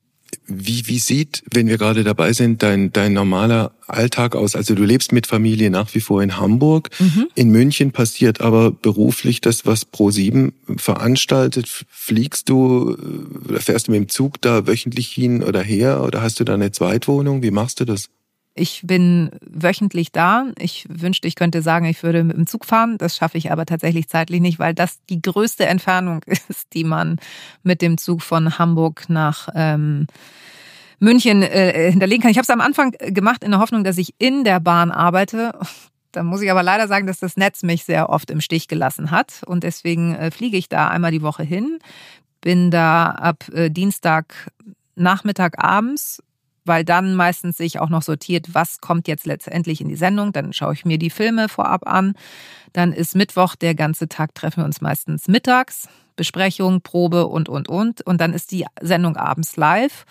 Wie, 0.46 0.86
wie 0.86 0.98
sieht, 0.98 1.42
wenn 1.52 1.68
wir 1.68 1.78
gerade 1.78 2.04
dabei 2.04 2.32
sind, 2.32 2.62
dein, 2.62 2.92
dein 2.92 3.12
normaler 3.12 3.72
Alltag 3.86 4.36
aus? 4.36 4.56
Also 4.56 4.74
du 4.74 4.84
lebst 4.84 5.12
mit 5.12 5.26
Familie 5.26 5.70
nach 5.70 5.94
wie 5.94 6.00
vor 6.00 6.22
in 6.22 6.36
Hamburg. 6.36 6.90
Mhm. 6.98 7.28
In 7.34 7.50
München 7.50 7.92
passiert 7.92 8.40
aber 8.40 8.70
beruflich 8.70 9.40
das, 9.40 9.66
was 9.66 9.92
Pro7 9.92 10.52
veranstaltet. 10.76 11.68
Fliegst 11.88 12.48
du 12.48 12.96
oder 13.44 13.56
äh, 13.56 13.60
fährst 13.60 13.88
du 13.88 13.92
mit 13.92 14.00
dem 14.00 14.08
Zug 14.08 14.40
da 14.40 14.66
wöchentlich 14.66 15.08
hin 15.08 15.42
oder 15.42 15.62
her? 15.62 16.02
Oder 16.02 16.22
hast 16.22 16.40
du 16.40 16.44
da 16.44 16.54
eine 16.54 16.72
Zweitwohnung? 16.72 17.42
Wie 17.42 17.50
machst 17.50 17.80
du 17.80 17.84
das? 17.84 18.08
Ich 18.54 18.82
bin 18.84 19.30
wöchentlich 19.42 20.10
da. 20.12 20.46
Ich 20.58 20.86
wünschte, 20.88 21.28
ich 21.28 21.36
könnte 21.36 21.62
sagen, 21.62 21.86
ich 21.86 22.02
würde 22.02 22.24
mit 22.24 22.36
dem 22.36 22.46
Zug 22.46 22.64
fahren. 22.64 22.98
Das 22.98 23.16
schaffe 23.16 23.38
ich 23.38 23.52
aber 23.52 23.64
tatsächlich 23.64 24.08
zeitlich 24.08 24.40
nicht, 24.40 24.58
weil 24.58 24.74
das 24.74 24.98
die 25.08 25.22
größte 25.22 25.66
Entfernung 25.66 26.22
ist, 26.48 26.74
die 26.74 26.84
man 26.84 27.18
mit 27.62 27.80
dem 27.80 27.96
Zug 27.96 28.22
von 28.22 28.58
Hamburg 28.58 29.08
nach 29.08 29.48
ähm, 29.54 30.08
München 30.98 31.42
äh, 31.42 31.90
hinterlegen 31.90 32.22
kann. 32.22 32.30
Ich 32.30 32.38
habe 32.38 32.44
es 32.44 32.50
am 32.50 32.60
Anfang 32.60 32.92
gemacht 32.98 33.44
in 33.44 33.52
der 33.52 33.60
Hoffnung, 33.60 33.84
dass 33.84 33.98
ich 33.98 34.14
in 34.18 34.44
der 34.44 34.60
Bahn 34.60 34.90
arbeite. 34.90 35.58
Da 36.12 36.24
muss 36.24 36.42
ich 36.42 36.50
aber 36.50 36.62
leider 36.62 36.88
sagen, 36.88 37.06
dass 37.06 37.20
das 37.20 37.36
Netz 37.36 37.62
mich 37.62 37.84
sehr 37.84 38.10
oft 38.10 38.30
im 38.30 38.40
Stich 38.40 38.66
gelassen 38.68 39.10
hat. 39.10 39.42
Und 39.46 39.62
deswegen 39.62 40.14
äh, 40.16 40.30
fliege 40.30 40.56
ich 40.56 40.68
da 40.68 40.88
einmal 40.88 41.12
die 41.12 41.22
Woche 41.22 41.44
hin, 41.44 41.78
bin 42.40 42.70
da 42.70 43.10
ab 43.10 43.44
äh, 43.52 43.70
Dienstag 43.70 44.50
Nachmittag 44.96 45.62
abends 45.62 46.20
weil 46.64 46.84
dann 46.84 47.14
meistens 47.14 47.56
sich 47.56 47.78
auch 47.78 47.88
noch 47.88 48.02
sortiert, 48.02 48.54
was 48.54 48.80
kommt 48.80 49.08
jetzt 49.08 49.26
letztendlich 49.26 49.80
in 49.80 49.88
die 49.88 49.96
Sendung. 49.96 50.32
Dann 50.32 50.52
schaue 50.52 50.74
ich 50.74 50.84
mir 50.84 50.98
die 50.98 51.10
Filme 51.10 51.48
vorab 51.48 51.86
an. 51.86 52.14
Dann 52.72 52.92
ist 52.92 53.16
Mittwoch 53.16 53.56
der 53.56 53.74
ganze 53.74 54.08
Tag, 54.08 54.34
treffen 54.34 54.58
wir 54.58 54.64
uns 54.64 54.80
meistens 54.80 55.28
mittags, 55.28 55.88
Besprechung, 56.16 56.82
Probe 56.82 57.26
und, 57.26 57.48
und, 57.48 57.68
und. 57.68 58.02
Und 58.06 58.20
dann 58.20 58.34
ist 58.34 58.52
die 58.52 58.66
Sendung 58.80 59.16
abends 59.16 59.56
live 59.56 60.04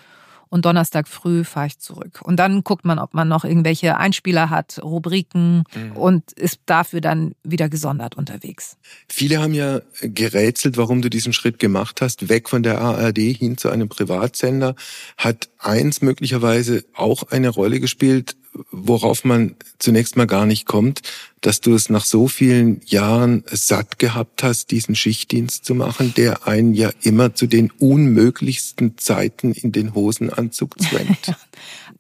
und 0.49 0.65
Donnerstag 0.65 1.07
früh 1.07 1.43
fahre 1.43 1.67
ich 1.67 1.79
zurück. 1.79 2.21
Und 2.23 2.37
dann 2.37 2.63
guckt 2.63 2.85
man, 2.85 2.99
ob 2.99 3.13
man 3.13 3.27
noch 3.27 3.45
irgendwelche 3.45 3.97
Einspieler 3.97 4.49
hat, 4.49 4.79
Rubriken 4.83 5.63
mhm. 5.75 5.95
und 5.95 6.31
ist 6.33 6.61
dafür 6.65 7.01
dann 7.01 7.33
wieder 7.43 7.69
gesondert 7.69 8.17
unterwegs. 8.17 8.77
Viele 9.07 9.39
haben 9.41 9.53
ja 9.53 9.81
gerätselt, 10.01 10.77
warum 10.77 11.01
du 11.01 11.09
diesen 11.09 11.33
Schritt 11.33 11.59
gemacht 11.59 12.01
hast, 12.01 12.29
weg 12.29 12.49
von 12.49 12.63
der 12.63 12.81
ARD 12.81 13.17
hin 13.17 13.57
zu 13.57 13.69
einem 13.69 13.89
Privatsender. 13.89 14.75
Hat 15.17 15.49
eins 15.59 16.01
möglicherweise 16.01 16.83
auch 16.93 17.23
eine 17.29 17.49
Rolle 17.49 17.79
gespielt, 17.79 18.35
worauf 18.71 19.23
man 19.23 19.55
zunächst 19.77 20.15
mal 20.15 20.27
gar 20.27 20.45
nicht 20.45 20.65
kommt, 20.65 21.01
dass 21.41 21.61
du 21.61 21.73
es 21.73 21.89
nach 21.89 22.05
so 22.05 22.27
vielen 22.27 22.81
Jahren 22.85 23.43
satt 23.47 23.99
gehabt 23.99 24.43
hast, 24.43 24.71
diesen 24.71 24.95
Schichtdienst 24.95 25.65
zu 25.65 25.75
machen, 25.75 26.13
der 26.15 26.47
einen 26.47 26.73
ja 26.73 26.91
immer 27.01 27.33
zu 27.33 27.47
den 27.47 27.71
unmöglichsten 27.71 28.97
Zeiten 28.97 29.53
in 29.53 29.71
den 29.71 29.93
Hosenanzug 29.93 30.79
zwängt. 30.81 31.35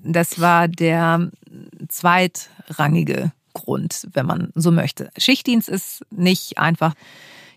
Das 0.01 0.39
war 0.39 0.69
der 0.69 1.29
zweitrangige 1.89 3.33
Grund, 3.53 4.07
wenn 4.13 4.25
man 4.25 4.51
so 4.55 4.71
möchte. 4.71 5.09
Schichtdienst 5.17 5.67
ist 5.67 6.05
nicht 6.09 6.57
einfach. 6.57 6.93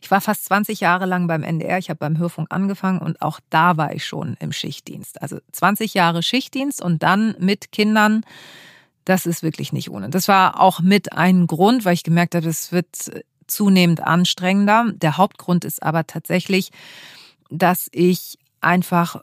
Ich 0.02 0.10
war 0.10 0.20
fast 0.20 0.46
20 0.46 0.80
Jahre 0.80 1.06
lang 1.06 1.28
beim 1.28 1.44
NDR. 1.44 1.78
Ich 1.78 1.88
habe 1.88 1.98
beim 1.98 2.18
Hörfunk 2.18 2.48
angefangen 2.50 2.98
und 2.98 3.22
auch 3.22 3.38
da 3.50 3.76
war 3.76 3.94
ich 3.94 4.04
schon 4.04 4.36
im 4.40 4.50
Schichtdienst. 4.52 5.22
Also 5.22 5.38
20 5.52 5.94
Jahre 5.94 6.24
Schichtdienst 6.24 6.82
und 6.82 7.04
dann 7.04 7.36
mit 7.38 7.70
Kindern 7.70 8.24
das 9.04 9.26
ist 9.26 9.42
wirklich 9.42 9.72
nicht 9.72 9.90
ohne. 9.90 10.10
Das 10.10 10.28
war 10.28 10.60
auch 10.60 10.80
mit 10.80 11.12
ein 11.12 11.46
Grund, 11.46 11.84
weil 11.84 11.94
ich 11.94 12.04
gemerkt 12.04 12.34
habe, 12.34 12.48
es 12.48 12.72
wird 12.72 12.86
zunehmend 13.46 14.02
anstrengender. 14.02 14.92
Der 14.94 15.16
Hauptgrund 15.16 15.64
ist 15.64 15.82
aber 15.82 16.06
tatsächlich, 16.06 16.70
dass 17.50 17.88
ich 17.92 18.38
einfach 18.60 19.20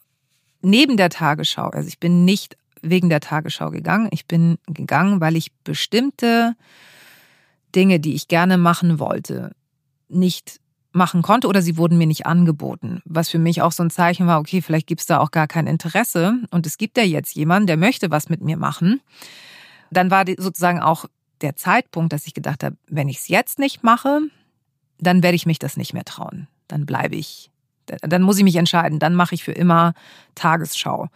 neben 0.61 0.97
der 0.97 1.09
Tagesschau, 1.09 1.69
also 1.69 1.87
ich 1.87 1.99
bin 1.99 2.25
nicht 2.25 2.57
wegen 2.81 3.09
der 3.09 3.21
Tagesschau 3.21 3.71
gegangen, 3.71 4.09
ich 4.11 4.25
bin 4.25 4.57
gegangen, 4.67 5.19
weil 5.21 5.35
ich 5.35 5.51
bestimmte 5.63 6.55
Dinge, 7.75 7.99
die 7.99 8.13
ich 8.13 8.27
gerne 8.27 8.57
machen 8.57 8.99
wollte, 8.99 9.51
nicht 10.07 10.59
machen 10.91 11.21
konnte 11.21 11.47
oder 11.47 11.61
sie 11.61 11.77
wurden 11.77 11.97
mir 11.97 12.07
nicht 12.07 12.25
angeboten. 12.25 13.01
Was 13.05 13.29
für 13.29 13.37
mich 13.37 13.61
auch 13.61 13.71
so 13.71 13.83
ein 13.83 13.91
Zeichen 13.91 14.27
war, 14.27 14.39
okay, 14.39 14.61
vielleicht 14.61 14.87
gibt 14.87 15.01
es 15.01 15.07
da 15.07 15.19
auch 15.19 15.31
gar 15.31 15.47
kein 15.47 15.67
Interesse 15.67 16.39
und 16.49 16.65
es 16.65 16.77
gibt 16.77 16.97
ja 16.97 17.03
jetzt 17.03 17.35
jemanden, 17.35 17.67
der 17.67 17.77
möchte 17.77 18.09
was 18.11 18.29
mit 18.29 18.41
mir 18.41 18.57
machen 18.57 19.01
dann 19.91 20.11
war 20.11 20.25
sozusagen 20.37 20.79
auch 20.79 21.05
der 21.41 21.55
Zeitpunkt, 21.55 22.13
dass 22.13 22.27
ich 22.27 22.33
gedacht 22.33 22.63
habe, 22.63 22.77
wenn 22.87 23.09
ich 23.09 23.17
es 23.17 23.27
jetzt 23.27 23.59
nicht 23.59 23.83
mache, 23.83 24.21
dann 24.99 25.23
werde 25.23 25.35
ich 25.35 25.45
mich 25.45 25.59
das 25.59 25.77
nicht 25.77 25.93
mehr 25.93 26.05
trauen. 26.05 26.47
Dann 26.67 26.85
bleibe 26.85 27.15
ich, 27.15 27.49
dann 27.85 28.21
muss 28.21 28.37
ich 28.37 28.43
mich 28.43 28.57
entscheiden, 28.57 28.99
dann 28.99 29.15
mache 29.15 29.35
ich 29.35 29.43
für 29.43 29.53
immer 29.53 29.93
Tagesschau. 30.35 31.07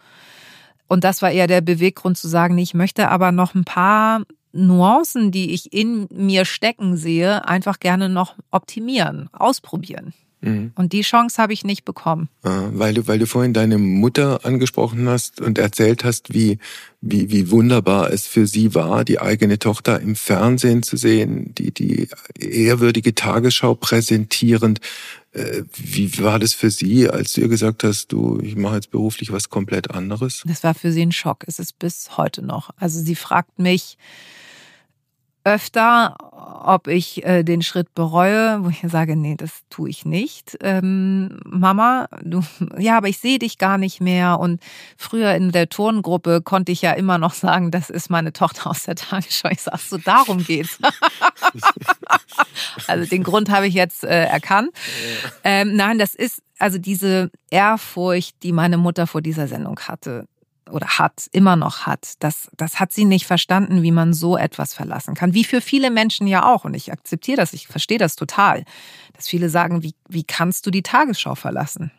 Und 0.88 1.04
das 1.04 1.22
war 1.22 1.30
eher 1.30 1.46
der 1.46 1.60
Beweggrund 1.60 2.18
zu 2.18 2.28
sagen, 2.28 2.58
ich 2.58 2.74
möchte 2.74 3.08
aber 3.08 3.32
noch 3.32 3.54
ein 3.54 3.64
paar 3.64 4.22
Nuancen, 4.52 5.32
die 5.32 5.52
ich 5.52 5.72
in 5.72 6.06
mir 6.10 6.44
stecken 6.44 6.96
sehe, 6.96 7.46
einfach 7.46 7.80
gerne 7.80 8.08
noch 8.08 8.36
optimieren, 8.50 9.28
ausprobieren. 9.32 10.14
Mhm. 10.44 10.72
Und 10.74 10.92
die 10.92 11.00
Chance 11.00 11.40
habe 11.40 11.52
ich 11.52 11.64
nicht 11.64 11.84
bekommen. 11.84 12.28
Ah, 12.42 12.68
weil 12.72 12.94
du, 12.94 13.06
weil 13.06 13.18
du 13.18 13.26
vorhin 13.26 13.52
deine 13.52 13.78
Mutter 13.78 14.44
angesprochen 14.44 15.08
hast 15.08 15.40
und 15.40 15.58
erzählt 15.58 16.04
hast, 16.04 16.34
wie, 16.34 16.58
wie, 17.00 17.30
wie 17.30 17.50
wunderbar 17.50 18.12
es 18.12 18.26
für 18.26 18.46
sie 18.46 18.74
war, 18.74 19.04
die 19.04 19.20
eigene 19.20 19.58
Tochter 19.58 20.00
im 20.00 20.16
Fernsehen 20.16 20.82
zu 20.82 20.96
sehen, 20.96 21.54
die, 21.54 21.72
die 21.72 22.08
ehrwürdige 22.38 23.14
Tagesschau 23.14 23.74
präsentierend. 23.74 24.80
Äh, 25.32 25.62
wie 25.74 26.18
war 26.20 26.38
das 26.38 26.52
für 26.52 26.70
sie, 26.70 27.08
als 27.08 27.32
du 27.32 27.40
ihr 27.40 27.48
gesagt 27.48 27.82
hast, 27.82 28.12
du, 28.12 28.38
ich 28.42 28.56
mache 28.56 28.76
jetzt 28.76 28.90
beruflich 28.90 29.32
was 29.32 29.48
komplett 29.48 29.90
anderes? 29.90 30.42
Das 30.46 30.62
war 30.62 30.74
für 30.74 30.92
sie 30.92 31.02
ein 31.02 31.12
Schock. 31.12 31.44
Es 31.46 31.58
ist 31.58 31.78
bis 31.78 32.16
heute 32.16 32.42
noch. 32.42 32.70
Also 32.76 33.00
sie 33.00 33.16
fragt 33.16 33.58
mich, 33.58 33.96
öfter, 35.44 36.16
ob 36.64 36.88
ich 36.88 37.24
äh, 37.24 37.42
den 37.42 37.60
Schritt 37.60 37.94
bereue, 37.94 38.64
wo 38.64 38.70
ich 38.70 38.82
sage, 38.90 39.14
nee, 39.14 39.36
das 39.36 39.60
tue 39.68 39.90
ich 39.90 40.06
nicht. 40.06 40.56
Ähm, 40.60 41.38
Mama, 41.44 42.08
du, 42.22 42.42
ja, 42.78 42.96
aber 42.96 43.08
ich 43.08 43.18
sehe 43.18 43.38
dich 43.38 43.58
gar 43.58 43.76
nicht 43.76 44.00
mehr. 44.00 44.40
Und 44.40 44.62
früher 44.96 45.34
in 45.34 45.52
der 45.52 45.68
Turngruppe 45.68 46.40
konnte 46.42 46.72
ich 46.72 46.80
ja 46.82 46.92
immer 46.92 47.18
noch 47.18 47.34
sagen, 47.34 47.70
das 47.70 47.90
ist 47.90 48.10
meine 48.10 48.32
Tochter 48.32 48.70
aus 48.70 48.84
der 48.84 48.96
Tagesschau. 48.96 49.50
Ich 49.50 49.62
sag 49.62 49.78
so, 49.78 49.98
darum 49.98 50.42
geht's. 50.42 50.78
also 52.86 53.08
den 53.08 53.22
Grund 53.22 53.50
habe 53.50 53.66
ich 53.66 53.74
jetzt 53.74 54.02
äh, 54.04 54.24
erkannt. 54.24 54.70
Ähm, 55.44 55.76
nein, 55.76 55.98
das 55.98 56.14
ist 56.14 56.42
also 56.58 56.78
diese 56.78 57.30
Ehrfurcht, 57.50 58.42
die 58.42 58.52
meine 58.52 58.78
Mutter 58.78 59.06
vor 59.06 59.20
dieser 59.20 59.48
Sendung 59.48 59.78
hatte 59.80 60.26
oder 60.70 60.86
hat, 60.98 61.28
immer 61.32 61.56
noch 61.56 61.86
hat, 61.86 62.14
das, 62.20 62.48
das 62.56 62.80
hat 62.80 62.92
sie 62.92 63.04
nicht 63.04 63.26
verstanden, 63.26 63.82
wie 63.82 63.92
man 63.92 64.12
so 64.12 64.36
etwas 64.36 64.74
verlassen 64.74 65.14
kann. 65.14 65.34
Wie 65.34 65.44
für 65.44 65.60
viele 65.60 65.90
Menschen 65.90 66.26
ja 66.26 66.44
auch. 66.44 66.64
Und 66.64 66.74
ich 66.74 66.92
akzeptiere 66.92 67.36
das, 67.36 67.52
ich 67.52 67.66
verstehe 67.66 67.98
das 67.98 68.16
total. 68.16 68.64
Dass 69.14 69.28
viele 69.28 69.48
sagen, 69.48 69.82
wie, 69.82 69.94
wie 70.08 70.24
kannst 70.24 70.66
du 70.66 70.70
die 70.70 70.82
Tagesschau 70.82 71.34
verlassen? 71.34 71.90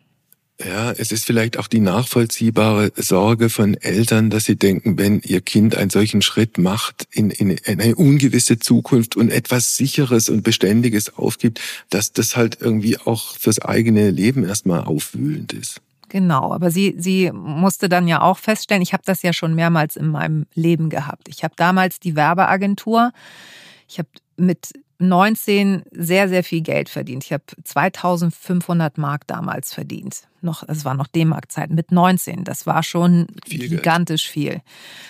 Ja, 0.64 0.90
es 0.92 1.12
ist 1.12 1.26
vielleicht 1.26 1.58
auch 1.58 1.68
die 1.68 1.80
nachvollziehbare 1.80 2.90
Sorge 2.96 3.50
von 3.50 3.74
Eltern, 3.74 4.30
dass 4.30 4.46
sie 4.46 4.56
denken, 4.56 4.96
wenn 4.96 5.20
ihr 5.20 5.42
Kind 5.42 5.76
einen 5.76 5.90
solchen 5.90 6.22
Schritt 6.22 6.56
macht 6.56 7.06
in, 7.10 7.30
in, 7.30 7.50
in 7.50 7.80
eine 7.80 7.94
ungewisse 7.94 8.58
Zukunft 8.58 9.16
und 9.16 9.30
etwas 9.30 9.76
Sicheres 9.76 10.30
und 10.30 10.42
Beständiges 10.42 11.14
aufgibt, 11.14 11.60
dass 11.90 12.12
das 12.12 12.36
halt 12.36 12.58
irgendwie 12.58 12.96
auch 12.96 13.36
fürs 13.36 13.60
eigene 13.60 14.10
Leben 14.10 14.44
erstmal 14.44 14.84
aufwühlend 14.84 15.52
ist. 15.52 15.82
Genau, 16.08 16.52
aber 16.52 16.70
sie, 16.70 16.94
sie 16.98 17.32
musste 17.32 17.88
dann 17.88 18.06
ja 18.06 18.22
auch 18.22 18.38
feststellen, 18.38 18.82
ich 18.82 18.92
habe 18.92 19.02
das 19.04 19.22
ja 19.22 19.32
schon 19.32 19.54
mehrmals 19.54 19.96
in 19.96 20.08
meinem 20.08 20.46
Leben 20.54 20.88
gehabt. 20.88 21.28
Ich 21.28 21.42
habe 21.42 21.54
damals 21.56 21.98
die 21.98 22.14
Werbeagentur, 22.14 23.12
ich 23.88 23.98
habe 23.98 24.08
mit 24.36 24.72
19 24.98 25.82
sehr, 25.90 26.28
sehr 26.28 26.42
viel 26.42 26.62
Geld 26.62 26.88
verdient. 26.88 27.24
Ich 27.24 27.32
habe 27.32 27.44
2500 27.62 28.96
Mark 28.98 29.26
damals 29.26 29.74
verdient. 29.74 30.22
Noch, 30.40 30.66
es 30.66 30.84
war 30.84 30.94
noch 30.94 31.06
D-Mark-Zeit 31.06 31.70
mit 31.70 31.92
19. 31.92 32.44
Das 32.44 32.66
war 32.66 32.82
schon 32.82 33.26
viel 33.46 33.68
gigantisch 33.68 34.32
Geld. 34.32 34.32
viel. 34.32 34.62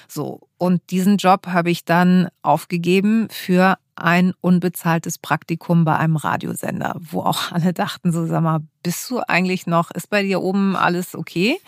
So. 0.09 0.40
Und 0.59 0.82
diesen 0.90 1.18
Job 1.18 1.46
habe 1.48 1.70
ich 1.70 1.85
dann 1.85 2.28
aufgegeben 2.42 3.28
für 3.30 3.78
ein 3.96 4.32
unbezahltes 4.40 5.18
Praktikum 5.18 5.85
bei 5.85 5.96
einem 5.96 6.16
Radiosender, 6.16 6.96
wo 7.00 7.20
auch 7.22 7.52
alle 7.52 7.72
dachten 7.72 8.12
so, 8.12 8.26
sag 8.26 8.42
mal, 8.42 8.61
bist 8.82 9.11
du 9.11 9.20
eigentlich 9.20 9.66
noch, 9.66 9.90
ist 9.90 10.11
bei 10.11 10.22
dir 10.22 10.40
oben 10.42 10.76
alles 10.76 11.14
okay? 11.14 11.59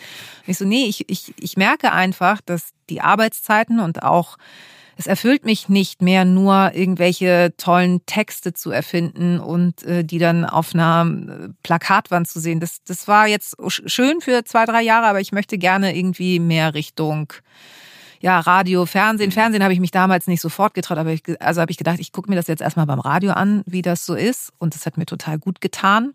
Und 0.46 0.48
ich 0.48 0.58
so, 0.58 0.64
nee, 0.64 0.84
ich, 0.84 1.08
ich, 1.08 1.34
ich 1.38 1.56
merke 1.56 1.92
einfach, 1.92 2.40
dass 2.40 2.70
die 2.90 3.00
Arbeitszeiten 3.00 3.80
und 3.80 4.02
auch 4.02 4.38
es 4.98 5.06
erfüllt 5.06 5.44
mich 5.44 5.68
nicht 5.68 6.02
mehr, 6.02 6.24
nur 6.24 6.72
irgendwelche 6.74 7.54
tollen 7.56 8.04
Texte 8.04 8.52
zu 8.52 8.72
erfinden 8.72 9.38
und 9.38 9.84
äh, 9.84 10.04
die 10.04 10.18
dann 10.18 10.44
auf 10.44 10.74
einer 10.74 11.06
äh, 11.06 11.48
Plakatwand 11.62 12.26
zu 12.26 12.40
sehen. 12.40 12.58
Das, 12.58 12.82
das 12.84 13.06
war 13.06 13.28
jetzt 13.28 13.56
schön 13.68 14.20
für 14.20 14.44
zwei, 14.44 14.64
drei 14.64 14.82
Jahre, 14.82 15.06
aber 15.06 15.20
ich 15.20 15.30
möchte 15.30 15.56
gerne 15.56 15.96
irgendwie 15.96 16.40
mehr 16.40 16.74
Richtung 16.74 17.32
ja, 18.20 18.40
Radio, 18.40 18.84
Fernsehen. 18.86 19.30
Fernsehen 19.30 19.62
habe 19.62 19.72
ich 19.72 19.80
mich 19.80 19.90
damals 19.90 20.26
nicht 20.26 20.40
sofort 20.40 20.74
getraut, 20.74 20.98
aber 20.98 21.12
ich, 21.12 21.22
also 21.40 21.60
habe 21.60 21.70
ich 21.70 21.76
gedacht, 21.76 21.98
ich 22.00 22.12
gucke 22.12 22.28
mir 22.28 22.36
das 22.36 22.48
jetzt 22.48 22.60
erstmal 22.60 22.86
beim 22.86 23.00
Radio 23.00 23.32
an, 23.32 23.62
wie 23.66 23.82
das 23.82 24.04
so 24.04 24.14
ist. 24.14 24.52
Und 24.58 24.74
das 24.74 24.86
hat 24.86 24.96
mir 24.96 25.06
total 25.06 25.38
gut 25.38 25.60
getan. 25.60 26.14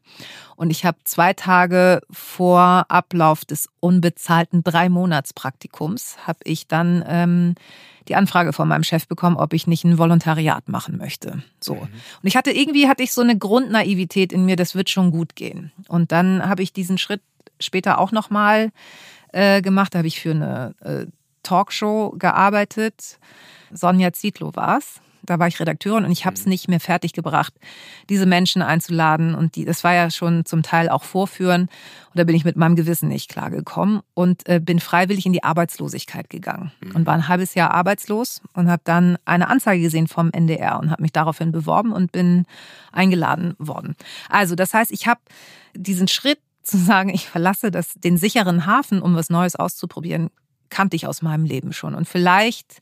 Und 0.56 0.70
ich 0.70 0.86
habe 0.86 0.98
zwei 1.04 1.34
Tage 1.34 2.02
vor 2.12 2.86
Ablauf 2.89 3.46
des 3.46 3.70
unbezahlten 3.80 4.63
drei 4.63 4.89
Monats 4.89 5.34
Praktikums 5.34 6.18
habe 6.28 6.39
ich 6.44 6.68
dann 6.68 7.04
ähm, 7.08 7.56
die 8.08 8.16
Anfrage 8.16 8.54
von 8.54 8.68
meinem 8.68 8.84
Chef 8.84 9.08
bekommen, 9.08 9.38
ob 9.38 9.54
ich 9.54 9.68
nicht 9.68 9.84
ein 9.84 9.98
Volontariat 9.98 10.68
machen 10.68 10.98
möchte. 10.98 11.42
So. 11.60 11.76
Mhm. 11.76 11.82
Und 11.82 11.89
ich 12.24 12.36
hatte 12.36 12.52
irgendwie 12.52 12.88
hatte 12.88 13.04
ich 13.04 13.13
so 13.13 13.22
eine 13.22 13.38
Grundnaivität 13.38 14.34
in 14.34 14.46
mir, 14.46 14.56
das 14.56 14.76
wird 14.76 14.89
schon 14.89 15.12
gut 15.12 15.36
gehen. 15.36 15.72
Und 15.88 16.12
dann 16.12 16.46
habe 16.48 16.63
ich 16.63 16.74
diesen 16.74 16.98
Schritt 16.98 17.22
später 17.60 17.98
auch 18.00 18.12
nochmal 18.12 18.72
äh, 19.32 19.62
gemacht. 19.62 19.94
Da 19.94 20.00
habe 20.00 20.08
ich 20.08 20.20
für 20.20 20.32
eine 20.32 20.76
äh, 20.82 21.06
Talkshow 21.43 22.15
gearbeitet. 22.17 23.19
Sonja 23.71 24.13
Zietlow 24.13 24.56
war 24.56 24.77
es. 24.77 25.01
Da 25.25 25.39
war 25.39 25.47
ich 25.47 25.60
Redakteurin 25.60 26.03
und 26.03 26.12
ich 26.12 26.25
habe 26.25 26.36
es 26.36 26.45
mhm. 26.45 26.49
nicht 26.49 26.67
mehr 26.67 26.82
fertiggebracht, 26.82 27.53
diese 28.10 28.25
Menschen 28.25 28.62
einzuladen. 28.62 29.36
Und 29.36 29.56
die, 29.56 29.63
das 29.63 29.84
war 29.84 29.93
ja 29.93 30.12
schon 30.12 30.45
zum 30.45 30.63
Teil 30.63 30.89
auch 30.89 31.03
Vorführen. 31.03 31.63
Und 31.63 32.15
da 32.15 32.25
bin 32.25 32.36
ich 32.36 32.43
mit 32.43 32.58
meinem 32.58 32.75
Gewissen 32.75 33.08
nicht 33.08 33.29
klargekommen 33.29 34.01
und 34.13 34.47
äh, 34.49 34.60
bin 34.60 34.82
freiwillig 34.82 35.25
in 35.25 35.32
die 35.32 35.43
Arbeitslosigkeit 35.43 36.29
gegangen 36.29 36.73
mhm. 36.82 36.95
und 36.95 37.06
war 37.06 37.13
ein 37.13 37.29
halbes 37.29 37.56
Jahr 37.56 37.71
arbeitslos 37.71 38.41
und 38.53 38.69
habe 38.69 38.82
dann 38.84 39.17
eine 39.23 39.47
Anzeige 39.47 39.82
gesehen 39.82 40.08
vom 40.08 40.29
NDR 40.29 40.79
und 40.79 40.91
habe 40.91 41.01
mich 41.01 41.13
daraufhin 41.13 41.53
beworben 41.53 41.93
und 41.93 42.12
bin 42.12 42.45
eingeladen 42.91 43.56
worden. 43.60 43.95
Also 44.29 44.56
das 44.56 44.73
heißt, 44.73 44.91
ich 44.91 45.08
habe 45.08 45.21
diesen 45.73 46.10
Schritt 46.10 46.39
zu 46.63 46.77
sagen, 46.77 47.10
ich 47.10 47.27
verlasse 47.27 47.71
das, 47.71 47.93
den 47.93 48.17
sicheren 48.17 48.65
Hafen, 48.65 49.01
um 49.01 49.15
was 49.15 49.29
Neues 49.29 49.56
auszuprobieren, 49.56 50.29
kannte 50.74 50.96
ich 50.96 51.06
aus 51.06 51.22
meinem 51.22 51.46
Leben 51.46 51.72
schon. 51.72 51.94
Und 51.94 52.08
vielleicht 52.08 52.82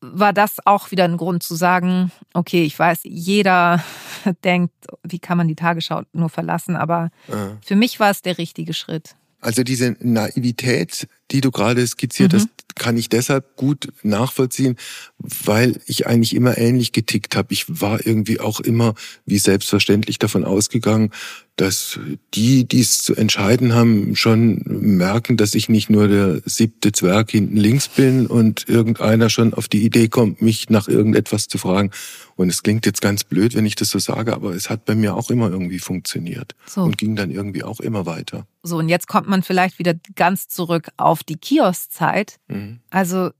war 0.00 0.32
das 0.32 0.56
auch 0.64 0.90
wieder 0.90 1.04
ein 1.04 1.18
Grund 1.18 1.42
zu 1.42 1.54
sagen, 1.54 2.10
okay, 2.32 2.64
ich 2.64 2.78
weiß, 2.78 3.00
jeder 3.04 3.84
denkt, 4.44 4.72
wie 5.04 5.18
kann 5.18 5.36
man 5.36 5.46
die 5.46 5.56
Tagesschau 5.56 6.02
nur 6.12 6.30
verlassen, 6.30 6.74
aber 6.74 7.10
ja. 7.28 7.58
für 7.62 7.76
mich 7.76 8.00
war 8.00 8.10
es 8.10 8.22
der 8.22 8.38
richtige 8.38 8.72
Schritt. 8.72 9.14
Also 9.42 9.62
diese 9.62 9.96
Naivität, 10.00 11.06
die 11.30 11.40
du 11.40 11.50
gerade 11.50 11.86
skizziert 11.86 12.32
mhm. 12.32 12.36
hast, 12.36 12.48
kann 12.74 12.96
ich 12.96 13.08
deshalb 13.08 13.56
gut 13.56 13.88
nachvollziehen, 14.02 14.76
weil 15.18 15.80
ich 15.86 16.06
eigentlich 16.06 16.34
immer 16.34 16.56
ähnlich 16.56 16.92
getickt 16.92 17.36
habe. 17.36 17.52
Ich 17.52 17.80
war 17.80 18.04
irgendwie 18.06 18.40
auch 18.40 18.60
immer 18.60 18.94
wie 19.26 19.38
selbstverständlich 19.38 20.18
davon 20.18 20.44
ausgegangen, 20.44 21.10
dass 21.56 22.00
die, 22.32 22.64
die 22.66 22.80
es 22.80 23.02
zu 23.02 23.14
entscheiden 23.14 23.74
haben, 23.74 24.16
schon 24.16 24.62
merken, 24.64 25.36
dass 25.36 25.54
ich 25.54 25.68
nicht 25.68 25.90
nur 25.90 26.08
der 26.08 26.40
siebte 26.46 26.90
Zwerg 26.90 27.32
hinten 27.32 27.58
links 27.58 27.88
bin 27.88 28.26
und 28.26 28.66
irgendeiner 28.66 29.28
schon 29.28 29.52
auf 29.52 29.68
die 29.68 29.84
Idee 29.84 30.08
kommt, 30.08 30.40
mich 30.40 30.70
nach 30.70 30.88
irgendetwas 30.88 31.48
zu 31.48 31.58
fragen. 31.58 31.90
Und 32.36 32.48
es 32.48 32.62
klingt 32.62 32.86
jetzt 32.86 33.02
ganz 33.02 33.24
blöd, 33.24 33.54
wenn 33.54 33.66
ich 33.66 33.74
das 33.74 33.90
so 33.90 33.98
sage, 33.98 34.32
aber 34.32 34.54
es 34.54 34.70
hat 34.70 34.86
bei 34.86 34.94
mir 34.94 35.14
auch 35.14 35.30
immer 35.30 35.50
irgendwie 35.50 35.80
funktioniert 35.80 36.54
so. 36.66 36.80
und 36.80 36.96
ging 36.96 37.14
dann 37.14 37.30
irgendwie 37.30 37.62
auch 37.62 37.80
immer 37.80 38.06
weiter. 38.06 38.46
So, 38.62 38.78
und 38.78 38.88
jetzt 38.88 39.08
kommt 39.08 39.28
man 39.28 39.42
vielleicht 39.42 39.78
wieder 39.78 39.94
ganz 40.16 40.48
zurück 40.48 40.88
auf 40.96 41.19
die 41.22 41.36
Kioszeit. 41.36 42.38
Mhm. 42.48 42.80
Also 42.90 43.30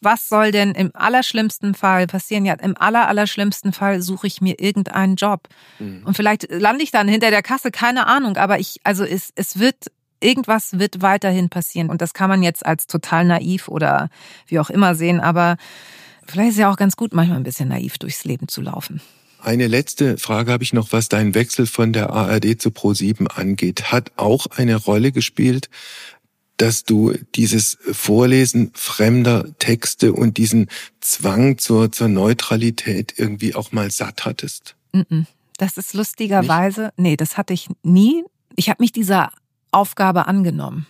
was 0.00 0.28
soll 0.28 0.50
denn 0.50 0.72
im 0.72 0.90
allerschlimmsten 0.94 1.74
Fall 1.74 2.06
passieren? 2.06 2.44
Ja, 2.44 2.54
im 2.54 2.76
aller, 2.76 3.08
allerschlimmsten 3.08 3.72
Fall 3.72 4.02
suche 4.02 4.26
ich 4.26 4.40
mir 4.40 4.60
irgendeinen 4.60 5.16
Job. 5.16 5.48
Mhm. 5.78 6.02
Und 6.04 6.16
vielleicht 6.16 6.50
lande 6.50 6.82
ich 6.82 6.90
dann 6.90 7.08
hinter 7.08 7.30
der 7.30 7.42
Kasse, 7.42 7.70
keine 7.70 8.06
Ahnung, 8.06 8.36
aber 8.36 8.58
ich, 8.58 8.80
also 8.84 9.04
es, 9.04 9.30
es 9.34 9.58
wird, 9.58 9.90
irgendwas 10.20 10.78
wird 10.78 11.02
weiterhin 11.02 11.48
passieren. 11.48 11.90
Und 11.90 12.02
das 12.02 12.14
kann 12.14 12.28
man 12.28 12.42
jetzt 12.42 12.64
als 12.64 12.86
total 12.86 13.24
naiv 13.24 13.68
oder 13.68 14.10
wie 14.46 14.58
auch 14.58 14.70
immer 14.70 14.94
sehen, 14.94 15.20
aber 15.20 15.56
vielleicht 16.26 16.52
ist 16.52 16.58
ja 16.58 16.70
auch 16.70 16.76
ganz 16.76 16.96
gut, 16.96 17.14
manchmal 17.14 17.38
ein 17.38 17.44
bisschen 17.44 17.68
naiv 17.68 17.98
durchs 17.98 18.24
Leben 18.24 18.48
zu 18.48 18.60
laufen. 18.60 19.00
Eine 19.42 19.68
letzte 19.68 20.18
Frage 20.18 20.52
habe 20.52 20.62
ich 20.62 20.74
noch, 20.74 20.92
was 20.92 21.08
deinen 21.08 21.34
Wechsel 21.34 21.66
von 21.66 21.94
der 21.94 22.10
ARD 22.10 22.60
zu 22.60 22.68
Pro7 22.68 23.26
angeht. 23.26 23.90
Hat 23.90 24.12
auch 24.16 24.46
eine 24.48 24.76
Rolle 24.76 25.12
gespielt, 25.12 25.70
dass 26.60 26.84
du 26.84 27.14
dieses 27.34 27.78
Vorlesen 27.90 28.70
fremder 28.74 29.46
Texte 29.58 30.12
und 30.12 30.36
diesen 30.36 30.68
Zwang 31.00 31.56
zur, 31.56 31.90
zur 31.90 32.08
Neutralität 32.08 33.14
irgendwie 33.16 33.54
auch 33.54 33.72
mal 33.72 33.90
satt 33.90 34.26
hattest? 34.26 34.76
Das 35.56 35.78
ist 35.78 35.94
lustigerweise, 35.94 36.82
Nicht? 36.82 36.98
nee, 36.98 37.16
das 37.16 37.38
hatte 37.38 37.54
ich 37.54 37.68
nie. 37.82 38.24
Ich 38.56 38.68
habe 38.68 38.82
mich 38.82 38.92
dieser 38.92 39.32
Aufgabe 39.70 40.26
angenommen. 40.26 40.86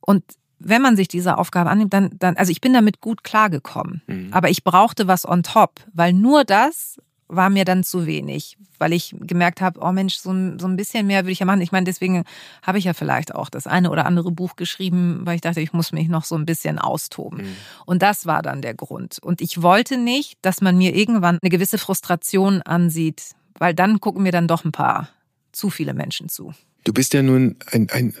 Und 0.00 0.22
wenn 0.60 0.82
man 0.82 0.96
sich 0.96 1.08
dieser 1.08 1.38
Aufgabe 1.38 1.70
annimmt, 1.70 1.92
dann, 1.92 2.10
dann 2.18 2.36
also 2.36 2.52
ich 2.52 2.60
bin 2.60 2.72
damit 2.72 3.00
gut 3.00 3.24
klargekommen. 3.24 4.02
Mhm. 4.06 4.28
Aber 4.32 4.48
ich 4.50 4.62
brauchte 4.62 5.08
was 5.08 5.26
on 5.26 5.42
top, 5.42 5.80
weil 5.92 6.12
nur 6.12 6.44
das 6.44 7.00
war 7.28 7.50
mir 7.50 7.64
dann 7.64 7.84
zu 7.84 8.06
wenig, 8.06 8.56
weil 8.78 8.92
ich 8.92 9.14
gemerkt 9.18 9.60
habe, 9.60 9.80
oh 9.82 9.92
Mensch, 9.92 10.16
so, 10.16 10.30
so 10.58 10.66
ein 10.66 10.76
bisschen 10.76 11.06
mehr 11.06 11.24
würde 11.24 11.32
ich 11.32 11.38
ja 11.38 11.46
machen. 11.46 11.60
Ich 11.60 11.72
meine, 11.72 11.84
deswegen 11.84 12.24
habe 12.62 12.78
ich 12.78 12.84
ja 12.84 12.92
vielleicht 12.92 13.34
auch 13.34 13.48
das 13.48 13.66
eine 13.66 13.90
oder 13.90 14.06
andere 14.06 14.30
Buch 14.30 14.56
geschrieben, 14.56 15.20
weil 15.24 15.36
ich 15.36 15.40
dachte, 15.40 15.60
ich 15.60 15.72
muss 15.72 15.92
mich 15.92 16.08
noch 16.08 16.24
so 16.24 16.34
ein 16.36 16.46
bisschen 16.46 16.78
austoben. 16.78 17.38
Mhm. 17.38 17.56
Und 17.86 18.02
das 18.02 18.26
war 18.26 18.42
dann 18.42 18.62
der 18.62 18.74
Grund. 18.74 19.18
Und 19.20 19.40
ich 19.40 19.62
wollte 19.62 19.96
nicht, 19.96 20.38
dass 20.42 20.60
man 20.60 20.76
mir 20.76 20.94
irgendwann 20.94 21.38
eine 21.40 21.50
gewisse 21.50 21.78
Frustration 21.78 22.62
ansieht, 22.62 23.32
weil 23.58 23.74
dann 23.74 24.00
gucken 24.00 24.22
mir 24.22 24.32
dann 24.32 24.48
doch 24.48 24.64
ein 24.64 24.72
paar 24.72 25.08
zu 25.52 25.70
viele 25.70 25.94
Menschen 25.94 26.28
zu. 26.28 26.52
Du 26.84 26.92
bist 26.92 27.14
ja 27.14 27.22
nun 27.22 27.56
ein, 27.72 27.88
ein 27.90 28.14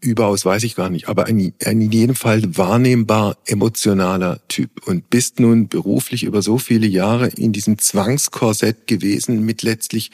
überaus 0.00 0.44
weiß 0.44 0.62
ich 0.62 0.76
gar 0.76 0.90
nicht, 0.90 1.08
aber 1.08 1.26
ein, 1.26 1.54
ein 1.64 1.80
in 1.80 1.90
jedem 1.90 2.14
Fall 2.14 2.56
wahrnehmbar 2.56 3.36
emotionaler 3.46 4.40
Typ. 4.48 4.86
Und 4.86 5.10
bist 5.10 5.40
nun 5.40 5.68
beruflich 5.68 6.22
über 6.24 6.42
so 6.42 6.58
viele 6.58 6.86
Jahre 6.86 7.28
in 7.28 7.52
diesem 7.52 7.78
Zwangskorsett 7.78 8.86
gewesen 8.86 9.44
mit 9.44 9.62
letztlich 9.62 10.10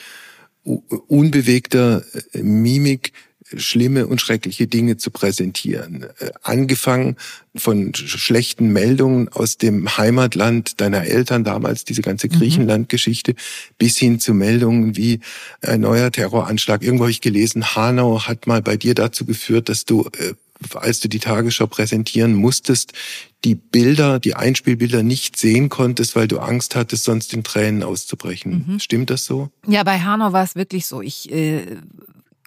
unbewegter 0.65 2.03
äh, 2.33 2.43
Mimik, 2.43 3.13
schlimme 3.57 4.07
und 4.07 4.21
schreckliche 4.21 4.67
Dinge 4.67 4.97
zu 4.97 5.11
präsentieren. 5.11 6.07
Äh, 6.19 6.31
angefangen 6.43 7.17
von 7.57 7.95
schlechten 7.95 8.73
Meldungen 8.73 9.29
aus 9.29 9.59
dem 9.59 9.97
Heimatland 9.97 10.81
deiner 10.81 11.05
Eltern 11.05 11.45
damals, 11.45 11.85
diese 11.85 12.03
ganze 12.03 12.29
mhm. 12.29 12.33
Griechenland-Geschichte, 12.33 13.35
bis 13.79 13.99
hin 13.99 14.21
zu 14.21 14.35
Meldungen 14.35 14.97
wie 14.97 15.21
ein 15.63 15.81
neuer 15.81 16.13
Terroranschlag. 16.13 16.83
Irgendwo 16.83 17.05
habe 17.05 17.11
ich 17.11 17.21
gelesen, 17.21 17.75
Hanau 17.75 18.23
hat 18.27 18.47
mal 18.47 18.63
bei 18.63 18.77
dir 18.77 18.95
dazu 18.95 19.25
geführt, 19.25 19.69
dass 19.69 19.85
du 19.85 20.09
äh, 20.19 20.35
als 20.75 21.01
du 21.01 21.09
die 21.09 21.21
Tagesschau 21.21 21.67
präsentieren 21.67 22.35
musstest, 22.35 22.93
die 23.45 23.55
Bilder, 23.55 24.19
die 24.19 24.35
Einspielbilder 24.35 25.03
nicht 25.03 25.37
sehen 25.37 25.69
konntest, 25.69 26.17
weil 26.17 26.27
du 26.27 26.39
Angst 26.39 26.75
hattest, 26.75 27.05
sonst 27.05 27.33
in 27.33 27.45
Tränen 27.45 27.83
auszubrechen. 27.83 28.65
Mhm. 28.67 28.81
Stimmt 28.81 29.11
das 29.11 29.25
so? 29.25 29.51
Ja, 29.67 29.85
bei 29.85 30.01
Hanau 30.01 30.33
war 30.33 30.43
es 30.43 30.57
wirklich 30.57 30.87
so. 30.87 31.01
Ich 31.01 31.31
äh, 31.31 31.77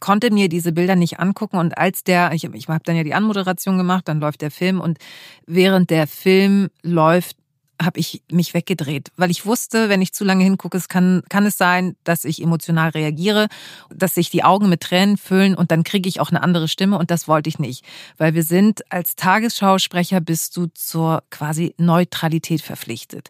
konnte 0.02 0.32
mir 0.32 0.50
diese 0.50 0.74
Bilder 0.74 0.98
nicht 0.98 1.20
angucken 1.20 1.58
und 1.58 1.78
als 1.78 2.04
der, 2.04 2.34
ich, 2.34 2.44
ich 2.44 2.68
habe 2.68 2.84
dann 2.84 2.98
ja 2.98 3.04
die 3.04 3.14
Anmoderation 3.14 3.78
gemacht, 3.78 4.08
dann 4.10 4.20
läuft 4.20 4.42
der 4.42 4.52
Film 4.52 4.82
und 4.82 4.98
während 5.46 5.90
der 5.90 6.08
Film 6.08 6.70
läuft, 6.82 7.38
habe 7.82 8.00
ich 8.00 8.22
mich 8.32 8.54
weggedreht, 8.54 9.12
weil 9.16 9.32
ich 9.32 9.46
wusste, 9.46 9.90
wenn 9.90 10.02
ich 10.02 10.14
zu 10.14 10.24
lange 10.24 10.44
hingucke, 10.44 10.78
es 10.78 10.88
kann, 10.88 11.24
kann 11.30 11.46
es 11.46 11.58
sein, 11.58 11.96
dass 12.04 12.26
ich 12.26 12.42
emotional 12.42 12.90
reagiere, 12.90 13.48
dass 13.90 14.16
sich 14.16 14.30
die 14.30 14.44
Augen 14.44 14.70
mit 14.70 14.82
Tränen 14.82 15.18
füllen 15.18 15.56
und 15.56 15.72
dann 15.72 15.84
kriege 15.84 16.08
ich 16.08 16.20
auch 16.20 16.30
eine 16.30 16.44
andere 16.44 16.68
Stimme 16.68 16.98
und 16.98 17.10
das 17.10 17.28
wollte 17.28 17.50
ich 17.50 17.60
nicht, 17.60 17.86
weil 18.18 18.34
wir 18.36 18.44
sind 18.44 18.92
als 18.92 19.16
Tagesschausprecher 19.16 20.22
bist 20.22 20.58
du 20.58 20.68
zur 20.74 21.24
quasi 21.30 21.74
Neutralität 21.78 22.62
verpflichtet. 22.62 23.30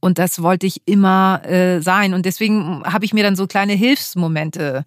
Und 0.00 0.18
das 0.18 0.42
wollte 0.42 0.66
ich 0.66 0.82
immer 0.84 1.42
äh, 1.44 1.80
sein. 1.80 2.12
Und 2.12 2.26
deswegen 2.26 2.82
habe 2.84 3.04
ich 3.04 3.14
mir 3.14 3.22
dann 3.22 3.36
so 3.36 3.46
kleine 3.46 3.74
Hilfsmomente 3.74 4.84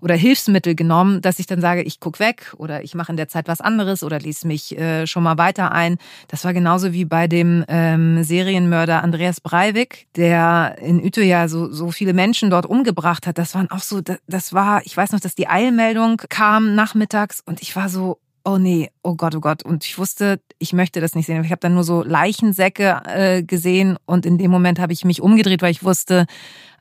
oder 0.00 0.14
Hilfsmittel 0.14 0.74
genommen, 0.74 1.20
dass 1.20 1.38
ich 1.38 1.46
dann 1.46 1.60
sage, 1.60 1.82
ich 1.82 2.00
guck 2.00 2.20
weg 2.20 2.54
oder 2.56 2.82
ich 2.82 2.94
mache 2.94 3.12
in 3.12 3.16
der 3.16 3.28
Zeit 3.28 3.48
was 3.48 3.60
anderes 3.60 4.02
oder 4.02 4.18
lese 4.18 4.46
mich 4.46 4.76
äh, 4.78 5.06
schon 5.06 5.22
mal 5.22 5.38
weiter 5.38 5.72
ein. 5.72 5.98
Das 6.28 6.44
war 6.44 6.52
genauso 6.52 6.92
wie 6.92 7.04
bei 7.04 7.26
dem 7.28 7.64
ähm, 7.68 8.22
Serienmörder 8.22 9.02
Andreas 9.02 9.40
Breivik, 9.40 10.06
der 10.16 10.76
in 10.80 11.04
Utøya 11.04 11.48
so, 11.48 11.70
so 11.70 11.90
viele 11.90 12.12
Menschen 12.12 12.50
dort 12.50 12.66
umgebracht 12.66 13.26
hat. 13.26 13.38
Das 13.38 13.54
waren 13.54 13.70
auch 13.70 13.80
so, 13.80 14.00
das 14.26 14.52
war, 14.52 14.84
ich 14.84 14.96
weiß 14.96 15.12
noch, 15.12 15.20
dass 15.20 15.34
die 15.34 15.48
Eilmeldung 15.48 16.22
kam 16.28 16.74
nachmittags 16.74 17.42
und 17.44 17.62
ich 17.62 17.74
war 17.76 17.88
so, 17.88 18.18
oh 18.46 18.58
nee, 18.58 18.90
oh 19.02 19.16
Gott, 19.16 19.34
oh 19.34 19.40
Gott. 19.40 19.64
Und 19.64 19.84
ich 19.84 19.98
wusste, 19.98 20.40
ich 20.58 20.72
möchte 20.72 21.00
das 21.00 21.14
nicht 21.14 21.26
sehen. 21.26 21.44
Ich 21.44 21.50
habe 21.50 21.60
dann 21.60 21.74
nur 21.74 21.84
so 21.84 22.02
Leichensäcke 22.02 23.02
äh, 23.04 23.42
gesehen 23.42 23.98
und 24.06 24.24
in 24.24 24.38
dem 24.38 24.50
Moment 24.50 24.78
habe 24.78 24.92
ich 24.92 25.04
mich 25.04 25.20
umgedreht, 25.20 25.62
weil 25.62 25.72
ich 25.72 25.82
wusste, 25.82 26.26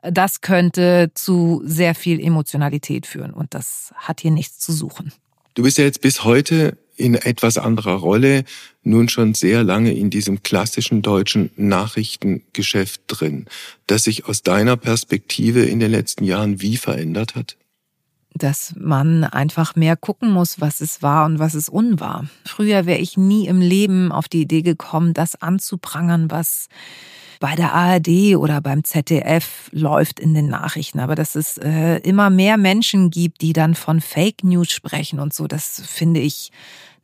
das 0.03 0.41
könnte 0.41 1.11
zu 1.15 1.63
sehr 1.65 1.95
viel 1.95 2.23
Emotionalität 2.23 3.07
führen 3.07 3.33
und 3.33 3.53
das 3.55 3.93
hat 3.95 4.21
hier 4.21 4.31
nichts 4.31 4.59
zu 4.59 4.71
suchen. 4.71 5.11
Du 5.55 5.63
bist 5.63 5.79
ja 5.79 5.85
jetzt 5.85 6.01
bis 6.01 6.23
heute 6.23 6.77
in 6.97 7.15
etwas 7.15 7.57
anderer 7.57 7.95
Rolle, 7.95 8.43
nun 8.83 9.09
schon 9.09 9.33
sehr 9.33 9.63
lange 9.63 9.93
in 9.93 10.09
diesem 10.09 10.43
klassischen 10.43 11.01
deutschen 11.01 11.49
Nachrichtengeschäft 11.55 13.01
drin, 13.07 13.47
das 13.87 14.03
sich 14.03 14.27
aus 14.27 14.43
deiner 14.43 14.77
Perspektive 14.77 15.65
in 15.65 15.79
den 15.79 15.91
letzten 15.91 16.23
Jahren 16.25 16.61
wie 16.61 16.77
verändert 16.77 17.35
hat? 17.35 17.57
Dass 18.35 18.73
man 18.77 19.23
einfach 19.23 19.75
mehr 19.75 19.95
gucken 19.95 20.31
muss, 20.31 20.59
was 20.59 20.81
es 20.81 21.01
war 21.01 21.25
und 21.25 21.39
was 21.39 21.53
es 21.53 21.69
unwahr. 21.69 22.25
Früher 22.45 22.85
wäre 22.85 22.99
ich 22.99 23.17
nie 23.17 23.47
im 23.47 23.61
Leben 23.61 24.11
auf 24.11 24.27
die 24.27 24.41
Idee 24.41 24.61
gekommen, 24.61 25.13
das 25.13 25.41
anzuprangern, 25.41 26.29
was 26.29 26.67
bei 27.39 27.55
der 27.55 27.73
ARD 27.73 28.35
oder 28.35 28.61
beim 28.61 28.83
ZDF 28.83 29.69
läuft 29.71 30.19
in 30.19 30.33
den 30.33 30.47
Nachrichten. 30.47 30.99
Aber 30.99 31.15
dass 31.15 31.35
es 31.35 31.57
äh, 31.57 31.97
immer 31.99 32.29
mehr 32.29 32.57
Menschen 32.57 33.09
gibt, 33.09 33.41
die 33.41 33.53
dann 33.53 33.75
von 33.75 34.01
Fake 34.01 34.43
News 34.43 34.71
sprechen 34.71 35.19
und 35.19 35.33
so, 35.33 35.47
das 35.47 35.81
finde 35.85 36.19
ich 36.19 36.51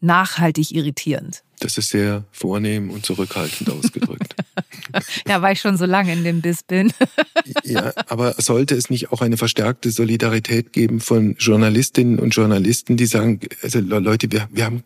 nachhaltig 0.02 0.72
irritierend. 0.72 1.44
Das 1.62 1.78
ist 1.78 1.90
sehr 1.90 2.26
vornehm 2.32 2.90
und 2.90 3.06
zurückhaltend 3.06 3.70
ausgedrückt. 3.70 4.36
ja, 5.28 5.42
weil 5.44 5.54
ich 5.54 5.62
schon 5.62 5.78
so 5.78 5.86
lange 5.86 6.12
in 6.12 6.24
dem 6.24 6.42
Biss 6.42 6.64
bin. 6.64 6.92
ja, 7.64 7.94
aber 8.08 8.34
sollte 8.40 8.76
es 8.76 8.90
nicht 8.90 9.12
auch 9.12 9.22
eine 9.22 9.38
verstärkte 9.38 9.92
Solidarität 9.92 10.74
geben 10.74 11.00
von 11.00 11.36
Journalistinnen 11.38 12.18
und 12.18 12.36
Journalisten, 12.36 12.98
die 12.98 13.06
sagen, 13.06 13.40
also 13.62 13.80
Leute, 13.80 14.32
wir, 14.32 14.50
wir 14.52 14.66
haben 14.66 14.84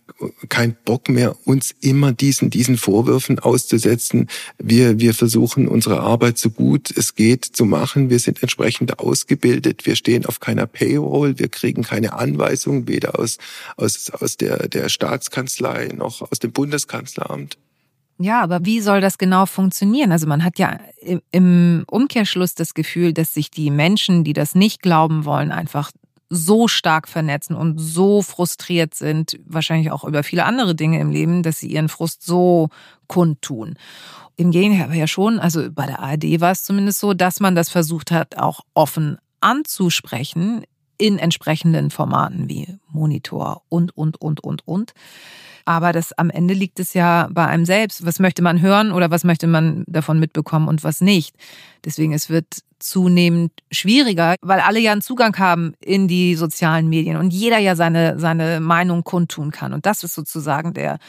keinen 0.50 0.76
Bock 0.84 1.08
mehr, 1.08 1.36
uns 1.46 1.74
immer 1.80 2.12
diesen, 2.12 2.50
diesen 2.50 2.78
Vorwürfen 2.78 3.40
auszusetzen. 3.40 4.28
Wir, 4.58 5.00
wir 5.00 5.14
versuchen 5.14 5.70
unsere 5.70 6.02
Arbeit 6.02 6.38
so 6.38 6.50
gut 6.50 6.92
es 6.96 7.16
geht 7.16 7.46
zu 7.46 7.64
machen. 7.66 8.10
Wir 8.10 8.20
sind 8.20 8.42
entsprechend 8.42 9.00
ausgebildet. 9.00 9.86
Wir 9.86 9.96
stehen 9.96 10.26
auf 10.26 10.42
keiner 10.42 10.68
Payroll. 10.68 11.40
Wir 11.40 11.48
kriegen 11.48 11.84
keine 11.84 12.14
Anweisungen, 12.14 12.88
weder 12.88 13.18
aus, 13.18 13.38
aus, 13.78 14.10
aus 14.12 14.38
der, 14.38 14.68
der 14.68 14.90
Staatskanzlei 14.90 15.90
noch 15.96 16.22
aus 16.22 16.40
dem 16.40 16.52
Bundeskanzleramt. 16.66 17.58
Ja, 18.18 18.42
aber 18.42 18.66
wie 18.66 18.80
soll 18.80 19.02
das 19.02 19.18
genau 19.18 19.46
funktionieren? 19.46 20.12
Also 20.12 20.26
man 20.26 20.44
hat 20.44 20.58
ja 20.58 20.80
im 21.32 21.84
Umkehrschluss 21.88 22.56
das 22.56 22.74
Gefühl, 22.74 23.14
dass 23.14 23.34
sich 23.34 23.52
die 23.52 23.72
Menschen, 23.72 24.24
die 24.24 24.34
das 24.34 24.56
nicht 24.56 24.82
glauben 24.82 25.26
wollen, 25.26 25.52
einfach 25.52 25.92
so 26.30 26.68
stark 26.68 27.08
vernetzen 27.08 27.56
und 27.56 27.78
so 27.78 28.22
frustriert 28.22 28.96
sind, 28.96 29.38
wahrscheinlich 29.46 29.92
auch 29.92 30.04
über 30.06 30.24
viele 30.24 30.46
andere 30.46 30.76
Dinge 30.76 31.00
im 31.00 31.12
Leben, 31.12 31.44
dass 31.44 31.60
sie 31.60 31.68
ihren 31.68 31.90
Frust 31.90 32.26
so 32.26 32.70
kundtun. 33.08 33.76
Im 34.38 34.52
Gegenteil 34.52 34.86
aber 34.86 34.96
ja 34.96 35.08
schon, 35.08 35.40
also 35.40 35.70
bei 35.72 35.86
der 35.86 36.00
ARD 36.00 36.42
war 36.42 36.52
es 36.52 36.64
zumindest 36.64 37.00
so, 37.00 37.14
dass 37.14 37.40
man 37.40 37.56
das 37.56 37.70
versucht 37.70 38.12
hat, 38.12 38.38
auch 38.38 38.62
offen 38.74 39.18
anzusprechen 39.40 40.64
in 40.98 41.20
entsprechenden 41.20 41.90
Formaten 41.92 42.50
wie 42.50 42.78
Monitor 42.90 43.64
und, 43.70 43.96
und, 43.96 44.20
und, 44.22 44.44
und, 44.44 44.68
und. 44.68 44.94
Aber 45.66 45.92
das 45.92 46.14
am 46.14 46.30
Ende 46.30 46.54
liegt 46.54 46.80
es 46.80 46.94
ja 46.94 47.28
bei 47.32 47.48
einem 47.48 47.66
selbst. 47.66 48.06
Was 48.06 48.20
möchte 48.20 48.44
man 48.44 48.62
hören 48.62 48.92
oder 48.92 49.10
was 49.10 49.24
möchte 49.24 49.48
man 49.48 49.84
davon 49.88 50.20
mitbekommen 50.20 50.68
und 50.68 50.84
was 50.84 51.02
nicht? 51.02 51.36
Deswegen, 51.84 52.14
es 52.14 52.30
wird 52.30 52.46
zunehmend 52.78 53.52
schwieriger, 53.72 54.36
weil 54.42 54.60
alle 54.60 54.80
ja 54.80 54.92
einen 54.92 55.02
Zugang 55.02 55.36
haben 55.40 55.74
in 55.80 56.08
die 56.08 56.36
sozialen 56.36 56.88
Medien 56.88 57.18
und 57.18 57.32
jeder 57.32 57.58
ja 57.58 57.76
seine, 57.76 58.20
seine 58.20 58.60
Meinung 58.60 59.04
kundtun 59.04 59.50
kann. 59.50 59.74
Und 59.74 59.88
das 59.88 60.04
ist 60.04 60.14
sozusagen 60.14 60.74
der, 60.74 61.00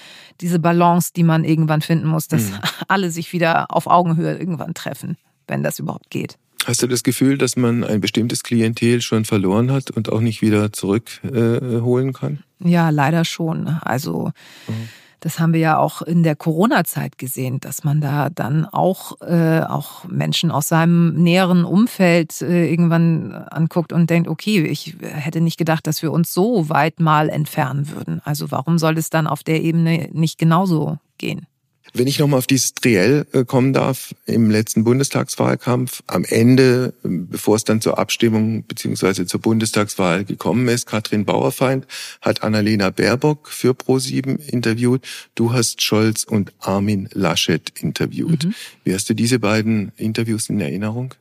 diese 0.41 0.59
Balance, 0.59 1.11
die 1.15 1.25
man 1.25 1.45
irgendwann 1.45 1.83
finden 1.83 2.07
muss, 2.07 2.29
dass 2.29 2.51
mhm. 2.51 2.59
alle 2.89 3.11
sich 3.11 3.35
wieder 3.35 3.67
auf 3.71 3.87
Augenhöhe 3.87 4.39
irgendwann 4.39 4.73
treffen, 4.73 5.19
wenn 5.47 5.63
das 5.63 5.79
überhaupt 5.79 6.09
geht. 6.09 6.39
Hast 6.67 6.83
du 6.83 6.89
das 6.89 7.05
Gefühl, 7.05 7.39
dass 7.39 7.55
man 7.55 7.85
ein 7.85 8.01
bestimmtes 8.01 8.43
Klientel 8.43 9.01
schon 9.01 9.25
verloren 9.25 9.71
hat 9.71 9.93
und 9.93 10.11
auch 10.11 10.21
nicht 10.21 10.43
wieder 10.43 10.73
zurückholen 10.73 12.09
äh, 12.09 12.13
kann? 12.13 12.43
Ja, 12.59 12.91
leider 12.91 13.25
schon. 13.25 13.69
Also 13.69 14.33
mhm. 14.67 14.89
das 15.21 15.39
haben 15.39 15.53
wir 15.53 15.61
ja 15.61 15.79
auch 15.79 16.03
in 16.03 16.25
der 16.25 16.35
Corona-Zeit 16.35 17.19
gesehen, 17.19 17.61
dass 17.61 17.85
man 17.85 18.01
da 18.01 18.31
dann 18.31 18.65
auch, 18.65 19.21
äh, 19.21 19.61
auch 19.61 20.07
Menschen 20.07 20.51
aus 20.51 20.67
seinem 20.67 21.15
näheren 21.15 21.65
Umfeld 21.65 22.43
äh, 22.43 22.69
irgendwann 22.69 23.33
anguckt 23.33 23.93
und 23.93 24.11
denkt, 24.11 24.29
okay, 24.29 24.65
ich 24.65 24.97
hätte 25.01 25.41
nicht 25.41 25.59
gedacht, 25.59 25.87
dass 25.87 26.03
wir 26.03 26.11
uns 26.11 26.35
so 26.35 26.69
weit 26.69 26.99
mal 26.99 27.29
entfernen 27.29 27.91
würden. 27.91 28.21
Also 28.25 28.51
warum 28.51 28.79
soll 28.79 28.99
es 28.99 29.09
dann 29.09 29.29
auf 29.29 29.45
der 29.45 29.63
Ebene 29.63 30.09
nicht 30.13 30.37
genauso 30.37 30.99
gehen? 31.19 31.47
Wenn 31.95 32.07
ich 32.07 32.19
nochmal 32.19 32.39
auf 32.39 32.47
dieses 32.47 32.75
Triell 32.75 33.27
äh, 33.33 33.45
kommen 33.45 33.73
darf, 33.73 34.15
im 34.27 34.51
letzten 34.51 34.85
Bundestagswahlkampf, 34.85 36.03
am 36.07 36.25
Ende, 36.25 36.95
bevor 37.03 37.57
es 37.57 37.65
dann 37.65 37.81
zur 37.81 37.99
Abstimmung 37.99 38.65
beziehungsweise 38.67 39.27
zur 39.27 39.41
Bundestagswahl 39.41 40.25
gekommen 40.25 40.69
ist, 40.69 40.87
Katrin 40.87 41.25
Bauerfeind 41.25 41.87
hat 42.21 42.43
Annalena 42.43 42.91
Baerbock 42.91 43.49
für 43.49 43.73
Pro7 43.73 44.39
interviewt. 44.51 45.03
Du 45.35 45.53
hast 45.53 45.83
Scholz 45.83 46.25
und 46.25 46.53
Armin 46.61 47.09
Laschet 47.13 47.73
interviewt. 47.81 48.45
Mhm. 48.45 48.55
Wie 48.85 48.95
hast 48.95 49.09
du 49.09 49.15
diese 49.15 49.39
beiden 49.39 49.93
Interviews 49.97 50.49
in 50.49 50.61
Erinnerung? 50.61 51.15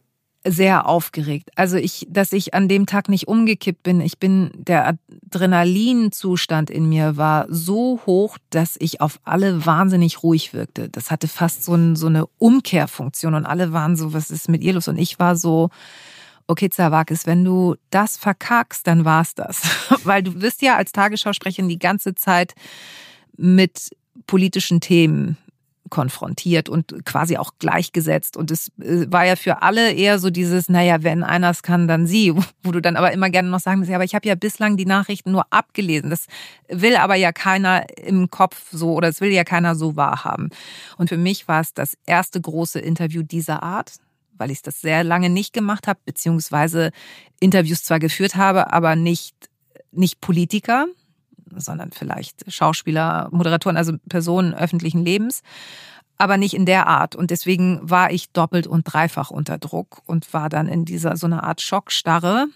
sehr 0.46 0.88
aufgeregt. 0.88 1.50
Also 1.56 1.78
ich, 1.78 2.06
dass 2.10 2.32
ich 2.32 2.54
an 2.54 2.68
dem 2.68 2.86
Tag 2.86 3.10
nicht 3.10 3.28
umgekippt 3.28 3.84
bin. 3.84 4.00
Ich 4.00 4.20
bin, 4.20 4.52
der 4.56 4.98
Adrenalinzustand 5.36 6.70
in 6.70 6.88
mir 6.88 7.18
war 7.18 7.46
so 7.50 8.00
hoch, 8.06 8.38
dass 8.50 8.78
ich 8.80 9.02
auf 9.02 9.20
alle 9.24 9.66
wahnsinnig 9.66 10.24
ruhig 10.24 10.54
wirkte. 10.54 10.90
Das 10.90 11.12
hatte 11.12 11.28
fast 11.28 11.66
so, 11.66 11.76
ein, 11.76 11.96
so 11.96 12.08
eine 12.08 12.26
Umkehrfunktion 12.38 13.34
und 13.34 13.46
alle 13.46 13.74
waren 13.74 13.98
so, 13.98 14.14
was 14.14 14.32
ist 14.32 14.48
mit 14.48 14.64
ihr 14.64 14.74
los? 14.74 14.88
Und 14.88 14.98
ich 14.98 15.20
war 15.20 15.36
so, 15.36 15.70
okay, 16.48 16.70
Zawakis, 16.70 17.26
wenn 17.26 17.44
du 17.44 17.76
das 17.90 18.18
verkackst, 18.18 18.88
dann 18.88 19.04
war's 19.04 19.36
das. 19.36 19.64
Weil 20.06 20.24
du 20.24 20.32
bist 20.32 20.62
ja 20.62 20.78
als 20.78 20.94
Tagesschausprecherin 20.94 21.70
die 21.70 21.80
ganze 21.80 22.16
Zeit 22.16 22.54
mit 23.36 23.96
politischen 24.28 24.80
Themen 24.80 25.38
konfrontiert 25.90 26.70
und 26.70 27.06
quasi 27.06 27.38
auch 27.38 27.52
gleichgesetzt. 27.60 28.38
Und 28.38 28.52
es 28.52 28.70
äh, 28.80 29.06
war 29.12 29.26
ja 29.26 29.36
für 29.36 29.62
alle 29.62 29.94
eher 29.94 30.20
so 30.20 30.30
dieses, 30.30 30.70
naja, 30.70 31.04
wenn 31.04 31.24
einer 31.24 31.50
es 31.50 31.64
kann, 31.64 31.88
dann 31.88 32.08
sie, 32.08 32.34
wo 32.64 32.72
du 32.72 32.82
dann 32.82 32.96
aber 32.96 33.12
immer 33.12 33.30
gerne 33.30 33.50
noch 33.50 33.60
sagen 33.60 33.80
musst, 33.80 33.90
ja, 33.90 33.98
aber 33.98 34.04
ich 34.04 34.16
habe 34.16 34.28
ja 34.28 34.36
bislang 34.36 34.78
die 34.78 34.86
Nachrichten 34.86 35.32
nur 35.32 35.46
abgelesen. 35.52 36.10
Das 36.10 36.28
will 36.68 36.96
aber 36.96 37.16
ja 37.16 37.32
keiner 37.32 37.86
im 38.00 38.30
Kopf 38.30 38.68
so 38.72 38.94
oder 38.94 39.10
es 39.10 39.22
will 39.22 39.32
ja 39.32 39.44
keiner 39.44 39.76
so 39.76 39.96
wahrhaben. 39.96 40.50
Und 40.98 41.10
für 41.10 41.18
mich 41.18 41.48
war 41.48 41.62
es 41.62 41.74
das 41.74 41.98
erste 42.06 42.42
große 42.42 42.80
Interview 42.80 43.24
dieser 43.24 43.64
Art 43.64 43.94
weil 44.38 44.52
ich 44.52 44.62
das 44.62 44.82
sehr 44.82 45.06
lange 45.06 45.30
nicht 45.30 45.54
gemacht 45.54 45.88
habe, 45.88 46.02
beziehungsweise 46.04 46.92
Interviews 47.40 47.86
zwar 47.86 48.00
geführt 48.00 48.36
habe, 48.36 48.74
aber 48.74 48.98
nicht, 48.98 49.34
nicht 49.92 50.20
Politiker, 50.20 50.88
sondern 51.56 51.92
vielleicht 51.92 52.52
Schauspieler, 52.52 53.30
Moderatoren, 53.32 53.78
also 53.78 53.94
Personen 54.10 54.54
öffentlichen 54.54 55.04
Lebens, 55.04 55.42
aber 56.18 56.38
nicht 56.38 56.54
in 56.54 56.66
der 56.66 56.88
Art. 56.88 57.16
Und 57.16 57.32
deswegen 57.32 57.80
war 57.84 58.12
ich 58.12 58.32
doppelt 58.32 58.68
und 58.68 58.84
dreifach 58.84 59.32
unter 59.32 59.58
Druck 59.58 60.02
und 60.06 60.34
war 60.34 60.50
dann 60.50 60.68
in 60.68 60.86
dieser 60.86 61.18
so 61.18 61.28
einer 61.28 61.44
Art 61.44 61.62
Schockstarre 61.62 62.48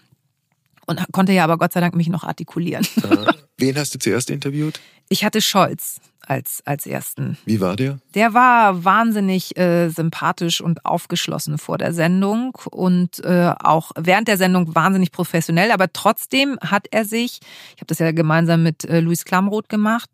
und 0.86 1.00
konnte 1.12 1.32
ja 1.32 1.44
aber 1.44 1.58
Gott 1.58 1.72
sei 1.72 1.80
Dank 1.80 1.94
mich 1.94 2.08
noch 2.08 2.24
artikulieren. 2.24 2.86
Äh, 3.02 3.32
wen 3.58 3.76
hast 3.76 3.94
du 3.94 3.98
zuerst 3.98 4.30
interviewt? 4.30 4.80
Ich 5.12 5.24
hatte 5.24 5.42
Scholz 5.42 6.00
als, 6.24 6.62
als 6.64 6.86
ersten. 6.86 7.36
Wie 7.44 7.60
war 7.60 7.74
der? 7.74 7.98
Der 8.14 8.32
war 8.32 8.84
wahnsinnig 8.84 9.56
äh, 9.58 9.88
sympathisch 9.88 10.60
und 10.60 10.86
aufgeschlossen 10.86 11.58
vor 11.58 11.78
der 11.78 11.92
Sendung 11.92 12.56
und 12.70 13.18
äh, 13.24 13.52
auch 13.58 13.90
während 13.98 14.28
der 14.28 14.36
Sendung 14.36 14.72
wahnsinnig 14.72 15.10
professionell. 15.10 15.72
Aber 15.72 15.92
trotzdem 15.92 16.56
hat 16.60 16.86
er 16.92 17.04
sich, 17.04 17.40
ich 17.74 17.80
habe 17.80 17.86
das 17.86 17.98
ja 17.98 18.12
gemeinsam 18.12 18.62
mit 18.62 18.84
äh, 18.84 19.00
Luis 19.00 19.24
Klamroth 19.24 19.68
gemacht, 19.68 20.08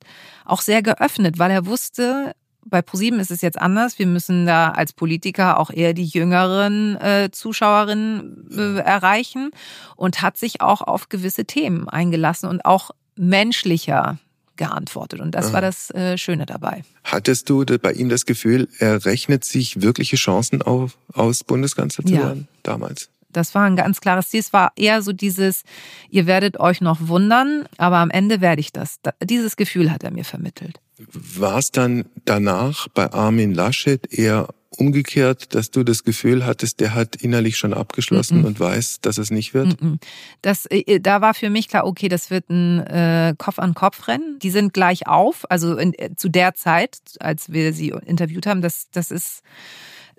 auch 0.47 0.63
sehr 0.63 0.81
geöffnet, 0.81 1.39
weil 1.39 1.51
er 1.51 1.67
wusste, 1.67 2.35
Bei 2.65 2.83
ProSieben 2.83 3.21
ist 3.21 3.31
es 3.31 3.43
jetzt 3.43 3.61
anders. 3.61 3.99
Wir 3.99 4.07
müssen 4.07 4.47
da 4.47 4.71
als 4.71 4.93
Politiker 4.93 5.61
auch 5.61 5.71
eher 5.71 5.93
die 5.93 6.07
jüngeren 6.07 6.97
äh, 6.97 7.29
Zuschauerinnen 7.31 8.49
äh, 8.51 8.81
erreichen 8.81 9.51
und 9.95 10.23
hat 10.23 10.37
sich 10.37 10.61
auch 10.63 10.81
auf 10.81 11.09
gewisse 11.09 11.45
Themen 11.45 11.89
eingelassen 11.89 12.49
und 12.49 12.65
auch 12.65 12.91
menschlicher 13.15 14.19
geantwortet. 14.57 15.21
Und 15.21 15.35
das 15.35 15.47
Aha. 15.47 15.53
war 15.55 15.61
das 15.61 15.91
äh, 15.91 16.19
Schöne 16.19 16.47
dabei. 16.47 16.83
Hattest 17.05 17.49
du 17.49 17.65
bei 17.65 17.93
ihm 17.93 18.09
das 18.09 18.27
Gefühl, 18.27 18.69
er 18.79 19.05
rechnet 19.05 19.45
sich 19.45 19.83
wirkliche 19.83 20.17
Chancen 20.17 20.63
auf, 20.63 20.97
aus, 21.13 21.45
Bundeskanzler 21.45 22.05
zu 22.05 22.13
ja. 22.13 22.21
werden 22.21 22.49
damals? 22.63 23.09
Das 23.37 23.55
war 23.55 23.65
ein 23.65 23.77
ganz 23.77 24.01
klares 24.01 24.31
Ziel. 24.31 24.41
Es 24.41 24.53
war 24.55 24.73
eher 24.77 25.03
so 25.03 25.13
dieses, 25.13 25.65
ihr 26.09 26.27
werdet 26.27 26.59
euch 26.59 26.81
noch 26.81 27.09
wundern, 27.09 27.69
aber 27.77 27.99
am 27.99 28.11
Ende 28.11 28.41
werde 28.41 28.61
ich 28.61 28.73
das. 28.73 28.97
Dieses 29.23 29.57
Gefühl 29.57 29.93
hat 29.93 30.03
er 30.05 30.11
mir 30.11 30.25
vermittelt. 30.25 30.81
War 31.13 31.59
es 31.59 31.71
dann 31.71 32.07
danach 32.25 32.89
bei 32.89 33.13
Armin 33.13 33.53
Laschet 33.53 34.11
eher 34.11 34.49
umgekehrt, 34.79 35.55
dass 35.55 35.71
du 35.71 35.83
das 35.83 36.05
Gefühl 36.05 36.47
hattest, 36.47 36.81
der 36.81 36.95
hat 36.95 37.17
innerlich 37.17 37.57
schon 37.57 37.75
abgeschlossen 37.75 38.41
mm 38.41 38.45
-mm. 38.45 38.47
und 38.47 38.61
weiß, 38.61 39.01
dass 39.01 39.19
es 39.19 39.31
nicht 39.31 39.55
wird? 39.55 39.81
Mm 39.83 39.97
das, 40.43 40.67
äh, 40.67 41.01
da 41.01 41.21
war 41.21 41.35
für 41.35 41.51
mich 41.51 41.69
klar, 41.69 41.87
okay, 41.87 42.09
das 42.09 42.31
wird 42.31 42.49
ein 42.51 42.81
äh, 42.87 43.35
Kopf-an-Kopf-Rennen. 43.37 44.39
Die 44.41 44.51
sind 44.51 44.73
gleich 44.73 45.07
auf, 45.07 45.45
also 45.51 45.77
in, 45.77 45.95
äh, 45.95 46.15
zu 46.17 46.29
der 46.29 46.55
Zeit, 46.55 46.99
als 47.21 47.53
wir 47.53 47.73
sie 47.73 47.95
interviewt 48.05 48.47
haben, 48.47 48.63
das, 48.63 48.89
das 48.91 49.11
ist, 49.11 49.43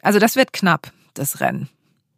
also 0.01 0.19
das 0.19 0.35
wird 0.35 0.53
knapp, 0.53 0.91
das 1.13 1.39
Rennen. 1.39 1.69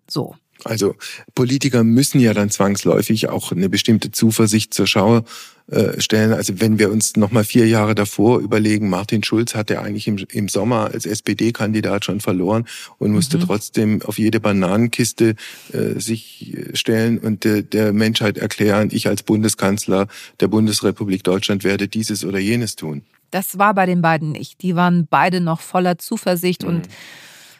So. 0.10 0.36
Also 0.66 0.96
Politiker 1.36 1.84
müssen 1.84 2.20
ja 2.20 2.34
dann 2.34 2.50
zwangsläufig 2.50 3.30
auch 3.30 3.52
eine 3.52 3.70
bestimmte 3.70 4.12
Zuversicht 4.12 4.74
zur 4.74 4.88
Schau 4.88 5.24
äh, 5.72 6.02
stellen. 6.02 6.34
Also 6.34 6.60
wenn 6.60 6.80
wir 6.80 6.92
uns 6.92 7.16
noch 7.16 7.32
mal 7.32 7.44
vier 7.44 7.68
Jahre 7.68 7.94
davor 7.94 8.40
überlegen, 8.40 8.90
Martin 8.90 9.24
Schulz 9.24 9.54
hat 9.54 9.70
ja 9.70 9.82
eigentlich 9.82 10.08
im, 10.08 10.18
im 10.32 10.50
Sommer 10.50 10.92
als 10.92 11.06
SPD-Kandidat 11.06 12.06
schon 12.06 12.22
verloren 12.22 12.66
und 12.98 13.12
musste 13.12 13.38
mhm. 13.38 13.42
trotzdem 13.42 14.02
auf 14.02 14.18
jede 14.18 14.40
Bananenkiste 14.40 15.36
äh, 15.72 16.00
sich 16.00 16.58
stellen 16.74 17.20
und 17.20 17.44
de, 17.44 17.62
der 17.62 17.94
Menschheit 17.94 18.40
erklären, 18.40 18.90
ich 18.92 19.08
als 19.08 19.22
Bundeskanzler 19.22 20.08
der 20.40 20.48
Bundesrepublik 20.48 21.24
Deutschland 21.24 21.64
werde 21.64 21.88
dieses 21.88 22.26
oder 22.26 22.40
jenes 22.40 22.76
tun. 22.76 23.04
Das 23.30 23.60
war 23.60 23.76
bei 23.76 23.86
den 23.86 24.02
beiden 24.02 24.32
nicht. 24.32 24.64
Die 24.64 24.76
waren 24.76 25.08
beide 25.08 25.40
noch 25.40 25.62
voller 25.62 26.00
Zuversicht 26.00 26.64
mhm. 26.64 26.70
und 26.70 26.90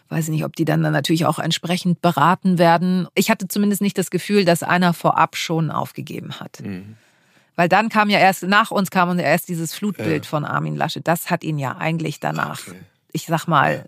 weiß 0.10 0.26
ich 0.26 0.32
nicht, 0.32 0.46
ob 0.46 0.56
die 0.56 0.66
dann, 0.66 0.84
dann 0.84 0.94
natürlich 0.94 1.26
auch 1.26 1.40
entsprechend 1.40 2.02
beraten 2.02 2.58
werden. 2.58 3.08
Ich 3.16 3.30
hatte 3.30 3.48
zumindest 3.48 3.82
nicht 3.82 3.98
das 3.98 4.10
Gefühl, 4.10 4.44
dass 4.44 4.64
einer 4.64 4.94
vorab 4.94 5.36
schon 5.36 5.72
aufgegeben 5.72 6.40
hat. 6.40 6.62
Mhm. 6.62 6.98
Weil 7.56 7.70
dann 7.70 7.90
kam 7.90 8.10
ja 8.10 8.20
erst, 8.20 8.44
nach 8.44 8.72
uns 8.72 8.90
kam 8.90 9.10
und 9.10 9.20
erst 9.20 9.50
dieses 9.50 9.74
Flutbild 9.74 10.26
ja. 10.26 10.30
von 10.30 10.46
Armin 10.46 10.76
Laschet. 10.76 11.08
Das 11.08 11.30
hat 11.30 11.44
ihn 11.44 11.60
ja 11.60 11.78
eigentlich 11.78 12.20
danach, 12.20 12.68
okay. 12.68 12.80
ich 13.12 13.26
sag 13.26 13.48
mal, 13.48 13.86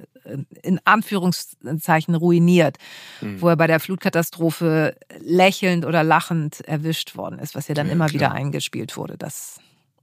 in 0.61 0.79
Anführungszeichen 0.85 2.15
ruiniert, 2.15 2.77
mhm. 3.21 3.41
wo 3.41 3.49
er 3.49 3.55
bei 3.55 3.67
der 3.67 3.79
Flutkatastrophe 3.79 4.95
lächelnd 5.19 5.85
oder 5.85 6.03
lachend 6.03 6.61
erwischt 6.61 7.15
worden 7.15 7.39
ist, 7.39 7.55
was 7.55 7.67
ja 7.67 7.73
dann 7.73 7.87
ja, 7.87 7.93
immer 7.93 8.07
klar. 8.07 8.13
wieder 8.13 8.31
eingespielt 8.31 8.97
wurde. 8.97 9.17
Das 9.17 9.59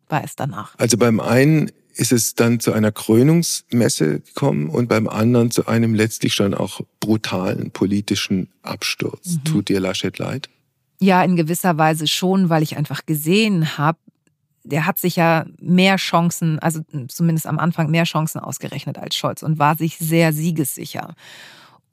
war 0.09 0.25
es 0.25 0.35
danach. 0.35 0.75
Also 0.79 0.97
beim 0.97 1.21
einen 1.21 1.71
ist 1.99 2.12
es 2.12 2.34
dann 2.34 2.61
zu 2.61 2.72
einer 2.72 2.92
Krönungsmesse 2.92 4.20
gekommen 4.20 4.68
und 4.68 4.88
beim 4.88 5.09
anderen 5.09 5.51
zu 5.51 5.66
einem 5.66 5.94
letztlich 5.94 6.32
schon 6.32 6.55
auch 6.55 6.80
brutalen 7.01 7.72
politischen 7.72 8.49
Absturz. 8.62 9.34
Mhm. 9.34 9.44
Tut 9.44 9.68
dir 9.68 9.80
Laschet 9.80 10.16
leid? 10.16 10.49
Ja, 11.01 11.22
in 11.24 11.34
gewisser 11.34 11.76
Weise 11.76 12.07
schon, 12.07 12.51
weil 12.51 12.62
ich 12.62 12.76
einfach 12.76 13.05
gesehen 13.05 13.78
habe, 13.78 13.99
der 14.62 14.86
hat 14.86 14.99
sich 14.99 15.16
ja 15.16 15.46
mehr 15.61 15.96
Chancen, 15.96 16.59
also 16.61 16.80
zumindest 17.09 17.46
am 17.46 17.59
Anfang 17.59 17.90
mehr 17.90 18.05
Chancen 18.05 18.38
ausgerechnet 18.38 18.99
als 18.99 19.16
Scholz 19.16 19.42
und 19.42 19.59
war 19.59 19.76
sich 19.76 19.99
sehr 19.99 20.32
siegessicher. 20.32 21.14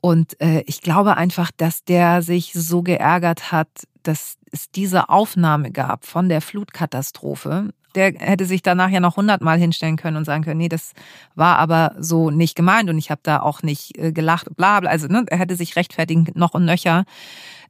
Und 0.01 0.39
äh, 0.39 0.61
ich 0.67 0.81
glaube 0.81 1.17
einfach, 1.17 1.49
dass 1.57 1.83
der 1.83 2.21
sich 2.21 2.53
so 2.53 2.83
geärgert 2.83 3.51
hat, 3.51 3.69
dass 4.03 4.37
es 4.51 4.69
diese 4.69 5.09
Aufnahme 5.09 5.71
gab 5.71 6.05
von 6.05 6.29
der 6.29 6.41
Flutkatastrophe 6.41 7.73
der 7.95 8.13
hätte 8.17 8.45
sich 8.45 8.61
danach 8.61 8.89
ja 8.89 8.99
noch 8.99 9.17
hundertmal 9.17 9.57
hinstellen 9.57 9.95
können 9.95 10.17
und 10.17 10.25
sagen 10.25 10.43
können, 10.43 10.57
nee, 10.57 10.69
das 10.69 10.93
war 11.33 11.57
aber 11.57 11.95
so 11.99 12.29
nicht 12.29 12.55
gemeint 12.55 12.89
und 12.89 12.97
ich 12.97 13.09
habe 13.09 13.21
da 13.23 13.39
auch 13.39 13.63
nicht 13.63 13.97
äh, 13.97 14.11
gelacht, 14.11 14.55
bla 14.55 14.79
bla. 14.79 14.89
Also 14.89 15.07
ne, 15.07 15.25
er 15.27 15.39
hätte 15.39 15.55
sich 15.55 15.75
rechtfertigen 15.75 16.27
noch 16.35 16.53
und 16.53 16.65
nöcher. 16.65 17.05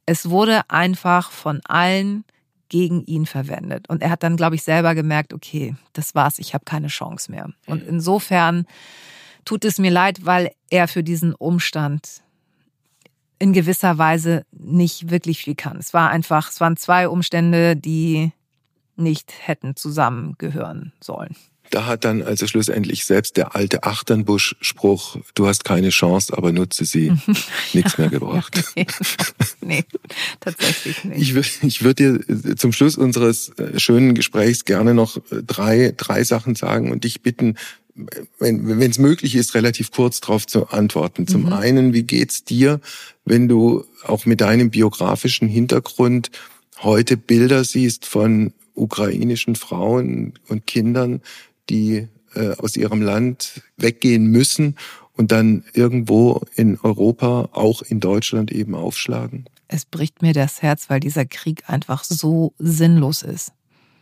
Es 0.04 0.28
wurde 0.28 0.68
einfach 0.68 1.30
von 1.30 1.60
allen 1.64 2.24
gegen 2.68 3.04
ihn 3.04 3.26
verwendet. 3.26 3.88
Und 3.88 4.02
er 4.02 4.10
hat 4.10 4.22
dann, 4.22 4.36
glaube 4.36 4.56
ich, 4.56 4.62
selber 4.62 4.94
gemerkt, 4.94 5.32
okay, 5.32 5.76
das 5.92 6.14
war's, 6.14 6.38
ich 6.38 6.54
habe 6.54 6.64
keine 6.64 6.88
Chance 6.88 7.30
mehr. 7.30 7.50
Und 7.66 7.86
insofern 7.86 8.66
tut 9.44 9.64
es 9.64 9.78
mir 9.78 9.90
leid, 9.90 10.26
weil 10.26 10.50
er 10.70 10.88
für 10.88 11.04
diesen 11.04 11.34
Umstand 11.34 12.22
in 13.38 13.52
gewisser 13.52 13.98
Weise 13.98 14.44
nicht 14.50 15.10
wirklich 15.10 15.38
viel 15.38 15.54
kann. 15.54 15.76
Es 15.76 15.94
war 15.94 16.10
einfach, 16.10 16.50
es 16.50 16.60
waren 16.60 16.76
zwei 16.76 17.08
Umstände, 17.08 17.76
die 17.76 18.32
nicht 18.96 19.32
hätten 19.46 19.76
zusammengehören 19.76 20.92
sollen. 21.00 21.36
Da 21.70 21.86
hat 21.86 22.04
dann 22.04 22.22
also 22.22 22.46
schlussendlich 22.46 23.04
selbst 23.04 23.36
der 23.36 23.56
alte 23.56 23.82
Achternbusch-Spruch, 23.82 25.18
du 25.34 25.46
hast 25.46 25.64
keine 25.64 25.90
Chance, 25.90 26.36
aber 26.36 26.52
nutze 26.52 26.84
sie, 26.84 27.12
nichts 27.72 27.98
mehr 27.98 28.08
gebracht. 28.08 28.62
nee, 28.76 28.86
nee, 29.60 29.84
tatsächlich 30.40 31.04
nicht. 31.04 31.20
Ich, 31.20 31.34
würde 31.34 31.48
ich 31.62 31.82
würde 31.82 32.22
dir 32.24 32.56
zum 32.56 32.72
Schluss 32.72 32.96
unseres 32.96 33.50
äh, 33.58 33.78
schönen 33.78 34.14
Gesprächs 34.14 34.64
gerne 34.64 34.94
noch 34.94 35.16
äh, 35.16 35.42
drei, 35.44 35.92
drei 35.96 36.24
Sachen 36.24 36.54
sagen 36.54 36.92
und 36.92 37.04
dich 37.04 37.22
bitten, 37.22 37.56
wenn 38.38 38.90
es 38.90 38.98
möglich 38.98 39.34
ist, 39.34 39.54
relativ 39.54 39.90
kurz 39.90 40.20
darauf 40.20 40.46
zu 40.46 40.68
antworten. 40.68 41.26
Zum 41.26 41.46
mhm. 41.46 41.52
einen, 41.54 41.92
wie 41.94 42.02
geht's 42.02 42.44
dir, 42.44 42.80
wenn 43.24 43.48
du 43.48 43.84
auch 44.04 44.26
mit 44.26 44.42
deinem 44.42 44.70
biografischen 44.70 45.48
Hintergrund 45.48 46.30
heute 46.82 47.16
Bilder 47.16 47.64
siehst 47.64 48.04
von 48.04 48.52
ukrainischen 48.76 49.56
Frauen 49.56 50.34
und 50.48 50.66
Kindern, 50.66 51.20
die 51.68 52.08
äh, 52.34 52.50
aus 52.58 52.76
ihrem 52.76 53.02
Land 53.02 53.62
weggehen 53.76 54.26
müssen 54.26 54.76
und 55.14 55.32
dann 55.32 55.64
irgendwo 55.72 56.42
in 56.54 56.78
Europa, 56.80 57.48
auch 57.52 57.82
in 57.82 58.00
Deutschland 58.00 58.52
eben 58.52 58.74
aufschlagen? 58.74 59.46
Es 59.68 59.84
bricht 59.84 60.22
mir 60.22 60.32
das 60.32 60.62
Herz, 60.62 60.88
weil 60.88 61.00
dieser 61.00 61.24
Krieg 61.24 61.64
einfach 61.68 62.04
so 62.04 62.52
sinnlos 62.58 63.22
ist. 63.22 63.52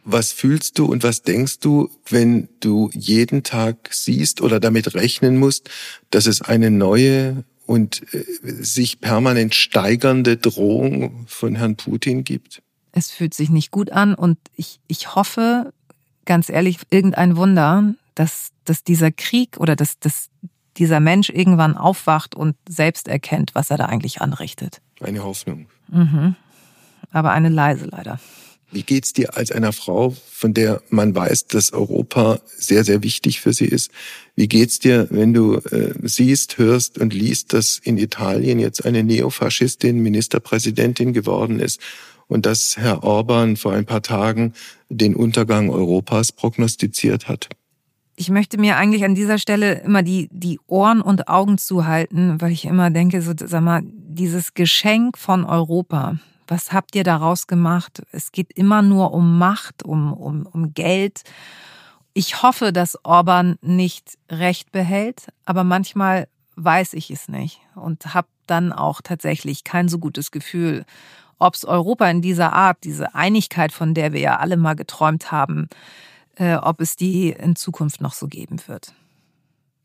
Was 0.05 0.33
fühlst 0.33 0.79
du 0.79 0.85
und 0.85 1.03
was 1.03 1.23
denkst 1.23 1.61
du, 1.61 1.89
wenn 2.11 2.49
du 2.61 2.91
jeden 2.93 3.43
Tag 3.43 3.89
siehst 3.91 4.43
oder 4.43 4.61
damit 4.61 4.95
rechnen 4.95 5.39
musst, 5.39 5.71
dass 6.11 6.27
es 6.27 6.43
eine 6.43 6.71
neue 6.71 7.45
und 7.65 8.03
äh, 8.13 8.25
sich 8.43 9.01
permanent 9.01 9.55
steigernde 9.55 10.37
Drohung 10.37 11.25
von 11.27 11.55
Herrn 11.55 11.77
Putin 11.77 12.25
gibt? 12.25 12.63
Es 12.95 13.11
fühlt 13.11 13.35
sich 13.35 13.51
nicht 13.51 13.71
gut 13.71 13.91
an 13.91 14.15
und 14.15 14.39
ich, 14.55 14.79
ich 14.87 15.15
hoffe, 15.15 15.73
ganz 16.25 16.49
ehrlich, 16.49 16.79
irgendein 16.91 17.37
Wunder, 17.37 17.95
dass, 18.15 18.51
dass 18.65 18.85
dieser 18.85 19.11
Krieg 19.11 19.57
oder 19.59 19.75
dass, 19.75 19.99
dass 19.99 20.31
dieser 20.77 21.01
Mensch 21.01 21.29
irgendwann 21.29 21.77
aufwacht 21.77 22.37
und 22.37 22.57
selbst 22.69 23.09
erkennt, 23.09 23.55
was 23.55 23.71
er 23.71 23.79
da 23.79 23.87
eigentlich 23.87 24.21
anrichtet. 24.21 24.81
Eine 25.01 25.25
Hoffnung. 25.25 25.67
Mhm. 25.89 26.37
Aber 27.11 27.33
eine 27.33 27.49
leise 27.49 27.87
leider. 27.87 28.21
Wie 28.71 28.83
geht's 28.83 29.13
dir 29.13 29.37
als 29.37 29.53
einer 29.53 29.73
Frau, 29.73 30.17
von 30.31 30.55
der 30.55 30.83
man 30.89 31.15
weiß, 31.15 31.47
dass 31.47 31.73
Europa 31.73 32.41
sehr, 32.57 32.85
sehr 32.85 33.03
wichtig 33.03 33.41
für 33.41 33.53
sie 33.53 33.67
ist? 33.67 33.91
Wie 34.35 34.49
geht's 34.49 34.79
dir, 34.81 35.07
wenn 35.11 35.33
du 35.33 35.57
äh, 35.57 35.95
siehst, 36.03 36.59
hörst 36.59 36.99
und 36.99 37.13
liest, 37.13 37.53
dass 37.53 37.79
in 37.79 37.99
Italien 37.99 38.59
jetzt 38.59 38.85
eine 38.85 39.05
Neofaschistin 39.05 40.01
Ministerpräsidentin 40.01 41.13
geworden 41.13 41.61
ist 41.61 41.81
und 42.29 42.47
dass 42.47 42.77
Herr 42.77 43.03
Orban 43.05 43.57
vor 43.57 43.73
ein 43.73 43.87
paar 43.87 44.03
Tagen 44.03 44.53
den 44.89 45.15
Untergang 45.15 45.71
Europas 45.71 46.33
prognostiziert 46.33 47.29
hat. 47.29 47.49
Ich 48.17 48.31
möchte 48.31 48.59
mir 48.59 48.77
eigentlich 48.77 49.05
an 49.05 49.15
dieser 49.15 49.39
Stelle 49.39 49.81
immer 49.81 50.03
die, 50.03 50.29
die 50.31 50.61
Ohren 50.67 51.01
und 51.01 51.29
Augen 51.29 51.59
zuhalten, 51.59 52.41
weil 52.41 52.53
ich 52.53 52.65
immer 52.65 52.91
denke, 52.91 53.21
so, 53.23 53.33
sag 53.37 53.63
mal, 53.63 53.83
dieses 53.85 54.55
Geschenk 54.55 55.19
von 55.19 55.45
Europa, 55.45 56.19
was 56.47 56.73
habt 56.73 56.95
ihr 56.95 57.05
daraus 57.05 57.47
gemacht? 57.47 58.03
Es 58.13 58.31
geht 58.31 58.53
immer 58.53 58.83
nur 58.83 59.13
um 59.13 59.39
Macht, 59.39 59.83
um, 59.83 60.13
um, 60.13 60.47
um 60.47 60.75
Geld. 60.75 61.23
Ich 62.13 62.43
hoffe, 62.43 62.73
dass 62.73 62.99
Orban 63.05 63.57
nicht 63.63 64.17
Recht 64.31 64.71
behält, 64.71 65.27
aber 65.45 65.65
manchmal 65.65 66.29
weiß 66.57 66.93
ich 66.93 67.11
es 67.11 67.29
nicht 67.29 67.61
und 67.75 68.15
habe 68.15 68.29
dann 68.47 68.73
auch 68.73 69.01
tatsächlich 69.01 69.65
kein 69.65 69.89
so 69.89 69.99
gutes 69.99 70.31
Gefühl 70.31 70.85
ob 71.45 71.55
es 71.55 71.65
Europa 71.65 72.09
in 72.09 72.23
dieser 72.23 72.55
Art, 72.55 72.79
diese 72.85 73.15
Einigkeit, 73.15 73.71
von 73.71 73.93
der 73.93 74.13
wir 74.13 74.21
ja 74.21 74.37
alle 74.39 74.57
mal 74.57 74.75
geträumt 74.75 75.31
haben, 75.31 75.69
äh, 76.37 76.57
ob 76.57 76.81
es 76.81 76.97
die 76.97 77.31
in 77.31 77.55
Zukunft 77.55 78.01
noch 78.01 78.15
so 78.15 78.29
geben 78.29 78.61
wird. 78.67 78.95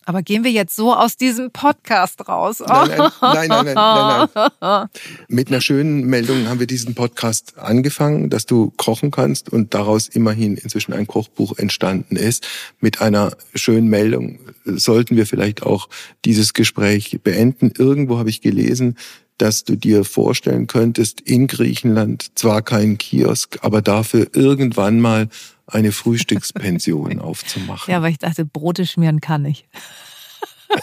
Aber 0.06 0.24
gehen 0.24 0.44
wir 0.44 0.52
jetzt 0.52 0.76
so 0.76 0.96
aus 0.96 1.18
diesem 1.18 1.52
Podcast 1.52 2.28
raus? 2.28 2.64
Nein, 2.66 2.90
nein, 2.98 3.12
nein, 3.22 3.48
nein, 3.48 3.66
nein, 3.76 4.28
nein, 4.34 4.50
nein. 4.60 4.88
Mit 5.28 5.50
einer 5.50 5.62
schönen 5.62 6.06
Meldung 6.06 6.48
haben 6.48 6.60
wir 6.60 6.66
diesen 6.66 6.96
Podcast 6.96 7.60
angefangen, 7.60 8.32
dass 8.32 8.48
du 8.48 8.72
kochen 8.78 9.12
kannst 9.12 9.50
und 9.50 9.76
daraus 9.76 10.08
immerhin 10.08 10.56
inzwischen 10.56 10.94
ein 10.94 11.06
Kochbuch 11.06 11.60
entstanden 11.60 12.16
ist. 12.16 12.48
Mit 12.80 13.02
einer 13.02 13.34
schönen 13.54 13.88
Meldung 13.88 14.40
sollten 14.66 15.16
wir 15.16 15.28
vielleicht 15.28 15.62
auch 15.62 15.90
dieses 16.26 16.54
Gespräch 16.54 17.20
beenden. 17.22 17.72
Irgendwo 17.78 18.18
habe 18.18 18.30
ich 18.30 18.42
gelesen, 18.42 18.98
dass 19.42 19.64
du 19.64 19.76
dir 19.76 20.04
vorstellen 20.04 20.68
könntest, 20.68 21.22
in 21.22 21.48
Griechenland 21.48 22.38
zwar 22.38 22.62
keinen 22.62 22.98
Kiosk, 22.98 23.58
aber 23.62 23.82
dafür 23.82 24.28
irgendwann 24.34 25.00
mal 25.00 25.30
eine 25.66 25.92
Frühstückspension 25.92 27.20
aufzumachen. 27.22 27.92
Ja, 27.92 27.98
aber 27.98 28.10
ich 28.10 28.20
dachte, 28.20 28.46
Brote 28.46 28.86
schmieren 28.86 29.22
kann 29.22 29.46
ich. 29.46 29.68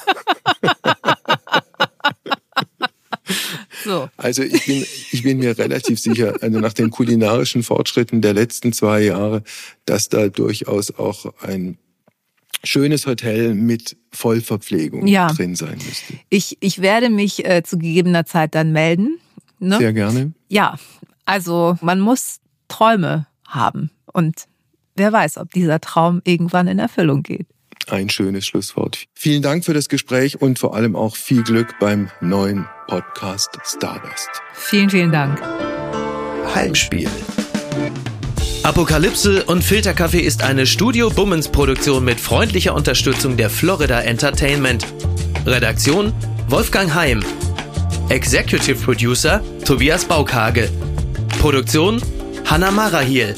so. 3.85 4.09
Also 4.17 4.43
ich 4.43 4.67
bin, 4.67 4.85
ich 5.13 5.23
bin 5.23 5.39
mir 5.39 5.57
relativ 5.59 6.01
sicher, 6.01 6.35
also 6.41 6.59
nach 6.59 6.73
den 6.73 6.91
kulinarischen 6.91 7.63
Fortschritten 7.63 8.23
der 8.23 8.35
letzten 8.35 8.73
zwei 8.73 9.03
Jahre, 9.03 9.43
dass 9.85 10.09
da 10.09 10.29
durchaus 10.29 10.91
auch 10.93 11.33
ein 11.41 11.79
schönes 12.67 13.07
Hotel 13.07 13.55
mit 13.55 13.97
Vollverpflegung 14.13 15.07
ja. 15.07 15.29
drin 15.29 15.55
sein 15.55 15.79
müsste. 15.79 16.15
Ich, 16.29 16.57
ich 16.61 16.81
werde 16.81 17.11
mich 17.11 17.45
äh, 17.45 17.63
zu 17.63 17.79
gegebener 17.79 18.27
Zeit 18.27 18.55
dann 18.55 18.73
melden. 18.73 19.19
Ne? 19.59 19.79
Sehr 19.79 19.93
gerne. 19.93 20.33
Ja, 20.49 20.77
also 21.25 21.77
man 21.81 22.01
muss 22.01 22.41
Träume 22.69 23.27
haben 23.47 23.91
und 24.13 24.47
wer 24.97 25.13
weiß, 25.13 25.39
ob 25.39 25.53
dieser 25.53 25.81
Traum 25.81 26.21
irgendwann 26.25 26.67
in 26.69 26.79
Erfüllung 26.79 27.23
geht. 27.23 27.47
Ein 27.89 28.09
schönes 28.09 28.47
Schlusswort. 28.47 29.05
Vielen 29.15 29.43
Dank 29.43 29.65
für 29.65 29.75
das 29.75 29.89
Gespräch 29.89 30.41
und 30.41 30.59
vor 30.59 30.75
allem 30.75 30.97
auch 30.97 31.15
viel 31.15 31.45
Glück 31.45 31.79
beim 31.79 32.11
neuen 32.21 32.67
Podcast 32.89 33.51
Stardust. 33.65 34.29
Vielen, 34.55 34.91
vielen 34.91 35.13
Dank. 35.13 35.41
Heimspiel. 36.55 37.09
Apokalypse 38.67 39.45
und 39.45 39.63
Filterkaffee 39.63 40.19
ist 40.19 40.43
eine 40.43 40.67
Studio 40.67 41.09
Bummens 41.09 41.47
Produktion 41.47 42.05
mit 42.05 42.19
freundlicher 42.19 42.75
Unterstützung 42.75 43.37
der 43.37 43.49
Florida 43.49 44.01
Entertainment. 44.01 44.85
Redaktion 45.47 46.13
Wolfgang 46.49 46.93
Heim. 46.93 47.23
Executive 48.09 48.75
Producer 48.85 49.41
Tobias 49.65 50.05
Baukage. 50.05 50.69
Produktion 51.39 52.03
Hanna 52.45 52.73
Marahiel. 52.73 53.37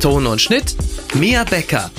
Ton 0.00 0.26
und 0.26 0.42
Schnitt 0.42 0.76
Mia 1.14 1.42
Becker. 1.44 1.90